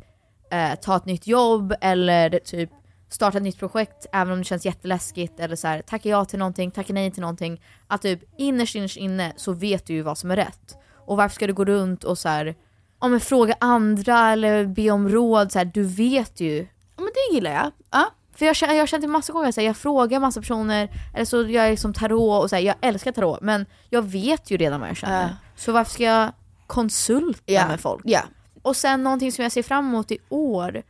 eh, 0.50 0.74
ta 0.74 0.96
ett 0.96 1.04
nytt 1.04 1.26
jobb 1.26 1.74
eller 1.80 2.38
typ 2.38 2.70
starta 3.08 3.38
ett 3.38 3.44
nytt 3.44 3.58
projekt 3.58 4.06
även 4.12 4.32
om 4.32 4.38
det 4.38 4.44
känns 4.44 4.66
jätteläskigt 4.66 5.40
eller 5.40 5.56
så 5.56 5.68
här, 5.68 5.82
tacka 5.82 6.08
ja 6.08 6.24
till 6.24 6.38
någonting, 6.38 6.70
tacka 6.70 6.92
nej 6.92 7.10
till 7.10 7.20
någonting. 7.20 7.62
Att 7.86 8.02
typ 8.02 8.20
innerst 8.38 8.74
innerst 8.74 8.96
inne 8.96 9.32
så 9.36 9.52
vet 9.52 9.86
du 9.86 9.92
ju 9.94 10.02
vad 10.02 10.18
som 10.18 10.30
är 10.30 10.36
rätt. 10.36 10.76
Och 11.06 11.16
varför 11.16 11.34
ska 11.34 11.46
du 11.46 11.54
gå 11.54 11.64
runt 11.64 12.04
och 12.04 12.18
så 12.18 12.28
här, 12.28 12.54
om 12.98 13.14
en 13.14 13.20
fråga 13.20 13.54
andra 13.60 14.30
eller 14.30 14.66
be 14.66 14.90
om 14.90 15.08
råd, 15.08 15.52
så 15.52 15.58
här, 15.58 15.64
du 15.64 15.82
vet 15.82 16.40
ju. 16.40 16.66
Ja, 16.96 17.02
men 17.02 17.10
det 17.14 17.34
gillar 17.34 17.52
jag. 17.52 17.72
Ja. 17.90 18.10
För 18.36 18.46
jag, 18.46 18.78
har 18.78 18.86
känt 18.86 19.02
det 19.02 19.08
massa 19.08 19.32
gånger, 19.32 19.52
så 19.52 19.60
här, 19.60 19.66
jag 19.66 19.76
frågar 19.76 20.20
massa 20.20 20.40
personer, 20.40 20.88
eller 21.14 21.24
så 21.24 21.36
gör 21.36 21.62
jag 21.64 21.70
liksom 21.70 21.92
tarot 21.94 22.42
och 22.42 22.50
så 22.50 22.56
här, 22.56 22.62
jag 22.62 22.74
älskar 22.80 23.12
tarot 23.12 23.40
men 23.40 23.66
jag 23.90 24.02
vet 24.02 24.50
ju 24.50 24.56
redan 24.56 24.80
vad 24.80 24.88
jag 24.88 24.96
känner. 24.96 25.22
Ja. 25.22 25.28
Så 25.56 25.72
varför 25.72 25.92
ska 25.92 26.02
jag 26.02 26.32
konsulta 26.66 27.42
Ja. 27.52 27.68
med 27.68 27.80
folk? 27.80 28.02
Ja. 28.04 28.22
Och 28.62 28.76
sen 28.76 29.02
någonting 29.02 29.32
som 29.32 29.42
jag 29.42 29.52
ser 29.52 29.62
fram 29.62 29.88
emot 29.88 30.10
i 30.10 30.18
år 30.28 30.82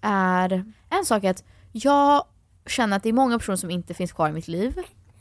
är 0.00 0.64
en 0.90 1.04
sak 1.04 1.24
är 1.24 1.30
att 1.30 1.44
jag 1.72 2.24
känner 2.66 2.96
att 2.96 3.02
det 3.02 3.08
är 3.08 3.12
många 3.12 3.38
personer 3.38 3.56
som 3.56 3.70
inte 3.70 3.94
finns 3.94 4.12
kvar 4.12 4.28
i 4.28 4.32
mitt 4.32 4.48
liv. 4.48 4.78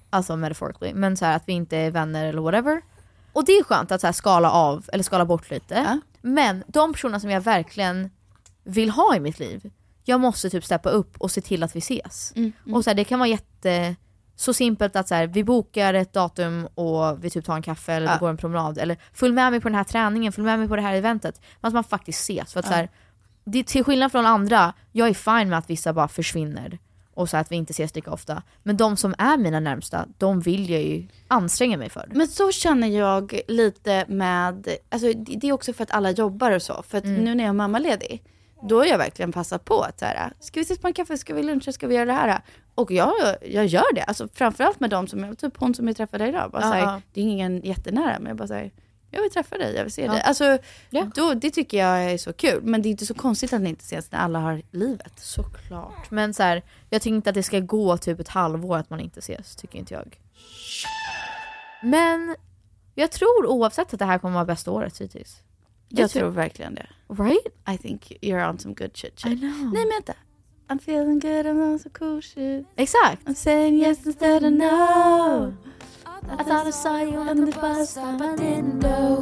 Alltså 0.09 0.35
metaphorically. 0.35 0.93
Men 0.93 1.17
så 1.17 1.25
här 1.25 1.35
att 1.35 1.43
vi 1.45 1.53
inte 1.53 1.77
är 1.77 1.91
vänner 1.91 2.25
eller 2.25 2.41
whatever. 2.41 2.81
Och 3.33 3.45
det 3.45 3.51
är 3.51 3.63
skönt 3.63 3.91
att 3.91 4.01
så 4.01 4.07
här 4.07 4.11
skala 4.11 4.51
av, 4.51 4.89
eller 4.93 5.03
skala 5.03 5.25
bort 5.25 5.49
lite. 5.49 5.99
Men 6.21 6.63
de 6.67 6.93
personerna 6.93 7.19
som 7.19 7.29
jag 7.29 7.41
verkligen 7.41 8.09
vill 8.63 8.89
ha 8.89 9.15
i 9.15 9.19
mitt 9.19 9.39
liv, 9.39 9.71
jag 10.03 10.19
måste 10.19 10.49
typ 10.49 10.65
steppa 10.65 10.89
upp 10.89 11.17
och 11.17 11.31
se 11.31 11.41
till 11.41 11.63
att 11.63 11.75
vi 11.75 11.79
ses. 11.79 12.33
Mm, 12.35 12.51
mm. 12.65 12.75
Och 12.75 12.83
så 12.83 12.89
här, 12.89 12.95
det 12.95 13.03
kan 13.03 13.19
vara 13.19 13.29
jätte 13.29 13.95
så 14.35 14.53
simpelt 14.53 14.95
att 14.95 15.07
så 15.07 15.15
här, 15.15 15.27
vi 15.27 15.43
bokar 15.43 15.93
ett 15.93 16.13
datum 16.13 16.67
och 16.75 17.23
vi 17.25 17.29
typ 17.29 17.45
tar 17.45 17.55
en 17.55 17.61
kaffe 17.61 17.93
eller 17.93 18.07
Ja. 18.11 18.17
går 18.19 18.29
en 18.29 18.37
promenad. 18.37 18.77
Eller 18.77 18.97
följ 19.13 19.33
med 19.33 19.51
mig 19.51 19.61
på 19.61 19.67
den 19.69 19.75
här 19.75 19.83
träningen, 19.83 20.31
följ 20.33 20.45
med 20.45 20.59
mig 20.59 20.67
på 20.67 20.75
det 20.75 20.81
här 20.81 20.93
eventet. 20.95 21.41
Men 21.61 21.67
att 21.67 21.73
man 21.73 21.83
faktiskt 21.83 22.19
ses. 22.29 22.53
För 22.53 22.59
att 22.59 22.65
Ja. 22.65 22.69
så 22.71 22.75
här, 22.75 22.89
det, 23.43 23.63
till 23.67 23.83
skillnad 23.83 24.11
från 24.11 24.25
andra, 24.25 24.73
jag 24.91 25.07
är 25.09 25.13
fine 25.13 25.49
med 25.49 25.59
att 25.59 25.69
vissa 25.69 25.93
bara 25.93 26.07
försvinner. 26.07 26.79
Och 27.13 27.29
så 27.29 27.37
att 27.37 27.51
vi 27.51 27.55
inte 27.55 27.71
ses 27.71 27.95
lika 27.95 28.11
ofta. 28.11 28.43
Men 28.63 28.77
de 28.77 28.97
som 28.97 29.15
är 29.17 29.37
mina 29.37 29.59
närmsta, 29.59 30.05
de 30.17 30.39
vill 30.41 30.69
jag 30.69 30.81
ju 30.81 31.07
anstränga 31.27 31.77
mig 31.77 31.89
för. 31.89 32.09
Men 32.13 32.27
så 32.27 32.51
känner 32.51 32.87
jag 32.87 33.39
lite 33.47 34.05
med, 34.07 34.67
alltså 34.89 35.07
det 35.13 35.35
det 35.35 35.47
är 35.47 35.51
också 35.53 35.73
för 35.73 35.83
att 35.83 35.91
alla 35.91 36.11
jobbar 36.11 36.51
och 36.51 36.61
så. 36.61 36.83
För 36.87 36.97
att 36.97 37.03
Mm. 37.05 37.23
nu 37.23 37.35
när 37.35 37.43
jag 37.43 37.49
är 37.49 37.53
mammaledig, 37.53 38.23
då 38.69 38.77
har 38.77 38.85
jag 38.85 38.97
verkligen 38.97 39.31
passat 39.31 39.65
på 39.65 39.81
att 39.81 39.99
så 39.99 40.05
här, 40.05 40.33
ska 40.39 40.59
vi 40.59 40.63
ses 40.63 40.79
på 40.79 40.87
en 40.87 40.93
kaffe, 40.93 41.17
ska 41.17 41.33
vi 41.33 41.43
luncha, 41.43 41.71
ska 41.71 41.87
vi 41.87 41.95
göra 41.95 42.05
det 42.05 42.13
här? 42.13 42.41
Och 42.75 42.91
jag, 42.91 43.13
jag 43.41 43.65
gör 43.65 43.93
det, 43.95 44.03
alltså 44.03 44.27
framförallt 44.33 44.79
med 44.79 44.89
de 44.89 45.07
som, 45.07 45.35
typ 45.35 45.57
hon 45.57 45.75
som 45.75 45.87
jag 45.87 45.97
träffade 45.97 46.27
idag. 46.27 46.51
Bara 46.51 46.61
Ja, 46.61 46.67
så 46.67 46.73
här, 46.73 46.81
ja. 46.81 47.01
Det 47.13 47.21
är 47.21 47.25
ingen 47.25 47.61
jättenära, 47.61 48.19
men 48.19 48.27
jag 48.27 48.37
bara 48.37 48.47
säger 48.47 48.71
jag 49.13 49.21
vill 49.21 49.31
träffa 49.31 49.57
dig, 49.57 49.75
jag 49.75 49.83
vill 49.83 49.93
se 49.93 50.05
Ja. 50.05 50.11
dig. 50.11 50.21
Alltså, 50.21 50.57
då, 51.15 51.33
det 51.33 51.49
tycker 51.51 51.77
jag 51.77 52.03
är 52.11 52.17
så 52.17 52.33
kul. 52.33 52.63
Men 52.63 52.81
det 52.81 52.89
är 52.89 52.91
inte 52.91 53.05
så 53.05 53.13
konstigt 53.13 53.53
att 53.53 53.61
ni 53.61 53.69
inte 53.69 53.81
ses 53.83 54.11
när 54.11 54.19
alla 54.19 54.39
har 54.39 54.61
livet. 54.71 55.13
Såklart. 55.19 56.11
Men 56.11 56.33
så 56.33 56.43
här, 56.43 56.63
jag 56.89 57.01
tycker 57.01 57.15
inte 57.15 57.29
att 57.29 57.33
det 57.33 57.43
ska 57.43 57.59
gå 57.59 57.97
typ 57.97 58.19
ett 58.19 58.27
halvår 58.27 58.77
att 58.77 58.89
man 58.89 58.99
inte 58.99 59.19
ses, 59.19 59.55
tycker 59.55 59.79
inte 59.79 59.93
jag. 59.93 60.19
Men 61.83 62.35
jag 62.95 63.11
tror 63.11 63.47
oavsett 63.47 63.93
att 63.93 63.99
det 63.99 64.05
här 64.05 64.17
kommer 64.17 64.33
vara 64.33 64.45
bästa 64.45 64.71
året 64.71 65.01
hittills. 65.01 65.37
Jag, 65.99 66.09
tror 66.11 66.29
verkligen 66.29 66.75
det. 66.75 66.87
Right? 67.07 67.47
I 67.67 67.77
think 67.77 68.11
you're 68.21 68.49
on 68.49 68.59
some 68.59 68.73
good 68.73 68.97
shit. 68.97 69.19
shit. 69.19 69.31
I 69.31 69.35
know. 69.35 69.49
Nej 69.49 69.85
men 69.85 69.89
vänta. 69.89 70.13
I'm 70.69 70.79
feeling 70.79 71.19
good, 71.19 71.45
I'm 71.45 71.61
on 71.61 71.79
some 71.79 71.91
cool 71.91 72.21
shit. 72.21 72.65
Exakt. 72.77 73.27
I'm 73.27 73.35
saying 73.35 73.77
yes 73.77 74.05
instead 74.05 74.43
of 74.43 74.53
no. 74.53 75.53
I 76.29 76.43
thought 76.43 76.67
I 76.67 76.71
saw 76.71 77.01
you 77.01 77.17
on 77.17 77.45
the 77.45 77.51
bus 77.59 77.89
stop, 77.89 78.21
I 78.21 78.35
didn't 78.35 78.79
know. 78.79 79.21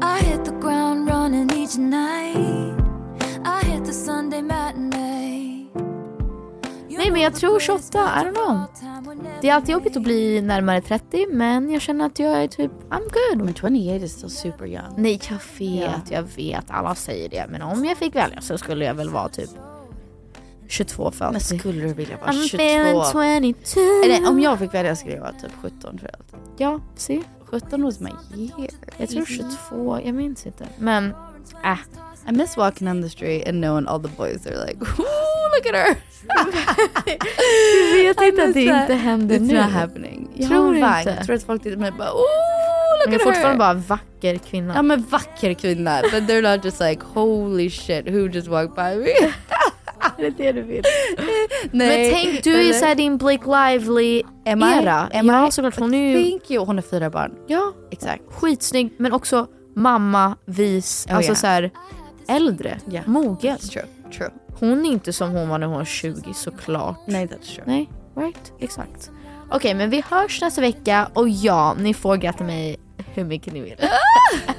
I 0.00 0.18
hit 0.22 0.44
the 0.44 0.52
ground 0.60 1.08
running 1.08 1.50
each 1.52 1.76
night. 1.76 2.76
I 3.44 3.64
hit 3.64 3.84
the 3.84 3.92
Sunday 3.92 4.42
matinee. 4.42 4.91
Nej 7.02 7.10
men 7.12 7.20
jag 7.20 7.34
tror 7.34 7.60
28, 7.60 7.98
I 7.98 8.24
don't 8.24 8.34
know. 8.34 8.60
Det 9.40 9.48
är 9.48 9.54
alltid 9.54 9.70
jobbigt 9.70 9.96
att 9.96 10.02
bli 10.02 10.40
närmare 10.42 10.80
30 10.80 11.26
men 11.30 11.70
jag 11.70 11.82
känner 11.82 12.06
att 12.06 12.18
jag 12.18 12.42
är 12.42 12.48
typ 12.48 12.70
I'm 12.90 13.02
good. 13.36 13.44
Men 13.44 13.54
28 13.54 14.04
is 14.04 14.12
still 14.12 14.30
super 14.30 14.66
young. 14.66 14.94
Nej 14.96 15.20
jag 15.30 15.38
vet, 15.58 16.10
Ja. 16.10 16.16
jag 16.16 16.22
vet. 16.22 16.64
Alla 16.70 16.94
säger 16.94 17.28
det. 17.28 17.46
Men 17.48 17.62
om 17.62 17.84
jag 17.84 17.96
fick 17.98 18.14
välja 18.16 18.40
så 18.40 18.58
skulle 18.58 18.84
jag 18.84 18.94
väl 18.94 19.10
vara 19.10 19.28
typ 19.28 19.50
22 20.68 21.10
för 21.10 21.24
Men 21.24 21.34
alltid. 21.34 21.60
skulle 21.60 21.80
du 21.82 21.94
vilja 21.94 22.16
vara 22.16 22.30
I'm 22.30 22.48
22? 22.48 22.62
feeling 23.02 23.54
22. 23.64 23.80
Eller, 24.04 24.28
om 24.30 24.40
jag 24.40 24.58
fick 24.58 24.74
välja 24.74 24.96
skulle 24.96 25.14
jag 25.14 25.20
vara 25.22 25.32
typ 25.32 25.52
17 25.62 25.98
för 25.98 26.06
allt. 26.18 26.44
Ja, 26.56 26.80
se. 26.96 27.22
17 27.44 27.82
was 27.84 28.00
my 28.00 28.10
year. 28.36 28.70
Jag 28.96 29.08
tror 29.08 29.24
22, 29.24 30.00
jag 30.04 30.14
minns 30.14 30.46
inte. 30.46 30.66
Men 30.78 31.14
äh. 31.64 31.78
I 32.28 32.32
miss 32.32 32.56
walking 32.56 32.88
on 32.88 33.02
the 33.02 33.10
street 33.10 33.48
and 33.48 33.62
knowing 33.64 33.86
all 33.88 34.02
the 34.02 34.08
boys 34.16 34.46
are 34.46 34.66
like, 34.66 34.80
ooh 34.98 35.31
look 35.56 35.66
at 35.74 35.86
her. 35.86 35.96
Du 37.92 38.02
vet 38.02 38.22
I 38.22 38.26
inte 38.26 38.44
att 38.44 38.54
det 38.54 38.62
inte 38.62 38.94
händer 38.94 39.36
It's 39.36 39.40
nu. 39.40 39.54
not 39.62 39.70
happening. 39.72 40.28
Jag 40.34 40.48
Tror 40.50 40.74
inte? 40.76 41.14
Jag 41.16 41.24
tror 41.26 41.36
att 41.36 41.42
folk 41.42 41.62
tittar 41.62 41.76
på 41.76 41.80
mig 41.80 41.90
och 41.90 41.96
bara, 41.96 42.08
Men 42.08 43.12
look 43.12 43.14
är 43.14 43.14
at 43.14 43.20
her. 43.20 43.32
fortfarande 43.32 43.58
bara 43.58 43.74
vacker 43.74 44.36
kvinna. 44.38 44.74
Ja 44.74 44.82
men 44.82 45.02
vacker 45.02 45.54
kvinna. 45.54 46.00
But 46.02 46.12
they're 46.12 46.54
not 46.56 46.64
just 46.64 46.80
like 46.80 47.02
holy 47.14 47.70
shit 47.70 48.06
who 48.08 48.28
just 48.28 48.48
walked 48.48 48.74
by 48.74 49.04
me. 49.04 49.32
det 50.16 50.26
är 50.26 50.30
det 50.30 50.52
du 50.52 50.62
vill. 50.62 50.82
Nej, 51.70 52.10
Men 52.12 52.12
tänk, 52.22 52.44
du 52.44 52.68
är 52.68 52.72
såhär 52.72 52.94
din 52.94 53.18
Blake 53.18 53.44
Lively 53.46 54.22
Am 54.46 54.62
I? 54.62 54.82
era. 54.82 55.08
Am 55.14 55.26
ja, 55.26 55.48
I? 55.48 55.52
såklart. 55.52 55.78
Hon 55.78 55.94
är 55.94 56.18
ju 56.18 56.30
Thank 56.30 56.50
you. 56.50 56.64
Hon 56.66 56.76
har 56.76 56.82
fyra 56.82 57.10
barn. 57.10 57.32
ja, 57.46 57.72
Exakt. 57.90 58.22
skitsnygg 58.32 58.92
men 58.98 59.12
också 59.12 59.46
mamma, 59.76 60.36
vis, 60.46 61.06
Oh, 61.10 61.16
alltså 61.16 61.30
yeah. 61.30 61.36
så 61.40 61.46
här 61.46 61.70
äldre, 62.28 62.78
Yeah. 62.90 63.08
mogen. 63.08 63.58
True. 63.58 63.84
True. 64.16 64.30
Hon 64.62 64.86
är 64.86 64.90
inte 64.90 65.12
som 65.12 65.30
hon 65.30 65.48
var 65.48 65.58
när 65.58 65.66
hon 65.66 65.76
var 65.76 65.84
20 65.84 66.34
såklart. 66.34 66.98
Nej 67.06 67.26
that's 67.26 67.54
true. 67.54 67.64
Nej, 67.66 67.90
right? 68.16 68.52
Exakt. 68.58 69.10
Okej, 69.50 69.74
men 69.74 69.90
vi 69.90 70.02
hörs 70.10 70.40
nästa 70.40 70.60
vecka 70.60 71.08
och 71.14 71.28
ja, 71.28 71.74
ni 71.78 71.94
får 71.94 72.16
gratta 72.16 72.44
mig 72.44 72.76
hur 73.14 73.24
mycket 73.24 73.52
ni 73.52 73.60
vill. 73.60 73.76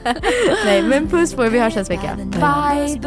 Nej, 0.65 0.81
men 0.81 1.07
puss 1.07 1.33
på 1.33 1.45
er. 1.45 1.49
Vi 1.49 1.59
hörs 1.59 1.75
nästa 1.75 1.93
vecka. 1.93 2.15
Bye. 2.15 2.99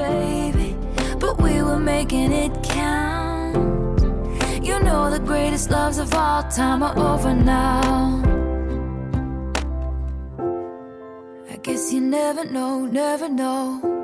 You 4.62 4.80
know 4.80 5.10
the 5.10 5.20
greatest 5.26 5.70
loves 5.70 5.98
of 5.98 6.14
all 6.14 6.42
time 6.50 6.82
are 6.82 6.98
over 6.98 7.34
now. 7.34 8.22
I 11.50 11.56
guess 11.62 11.92
you 11.92 12.00
never 12.00 12.44
know, 12.44 12.86
never 12.86 13.28
know. 13.28 13.96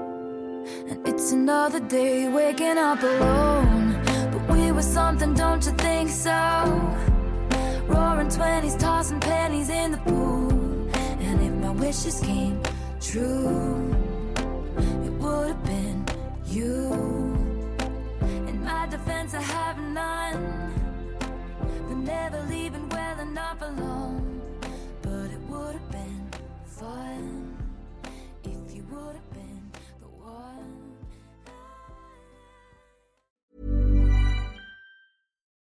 And 0.88 1.06
it's 1.06 1.32
another 1.32 1.80
day 1.80 2.28
waking 2.28 2.78
up 2.78 3.02
alone. 3.02 4.00
But 4.32 4.48
we 4.56 4.72
were 4.72 4.82
something, 4.82 5.34
don't 5.34 5.64
you 5.66 5.72
think 5.72 6.08
so? 6.08 6.30
Roaring 7.86 8.28
20s, 8.28 8.78
tossing 8.78 9.20
pennies 9.20 9.70
in 9.70 9.92
the 9.92 9.98
pool. 9.98 10.50
And 10.94 11.40
if 11.42 11.52
my 11.54 11.70
wishes 11.70 12.20
came 12.20 12.60
true, 13.00 13.94
it 15.06 15.12
would 15.20 15.48
have 15.48 15.64
been 15.64 16.04
you. 16.46 16.92
In 18.48 18.62
my 18.64 18.86
defense, 18.86 19.34
I 19.34 19.42
have 19.42 19.78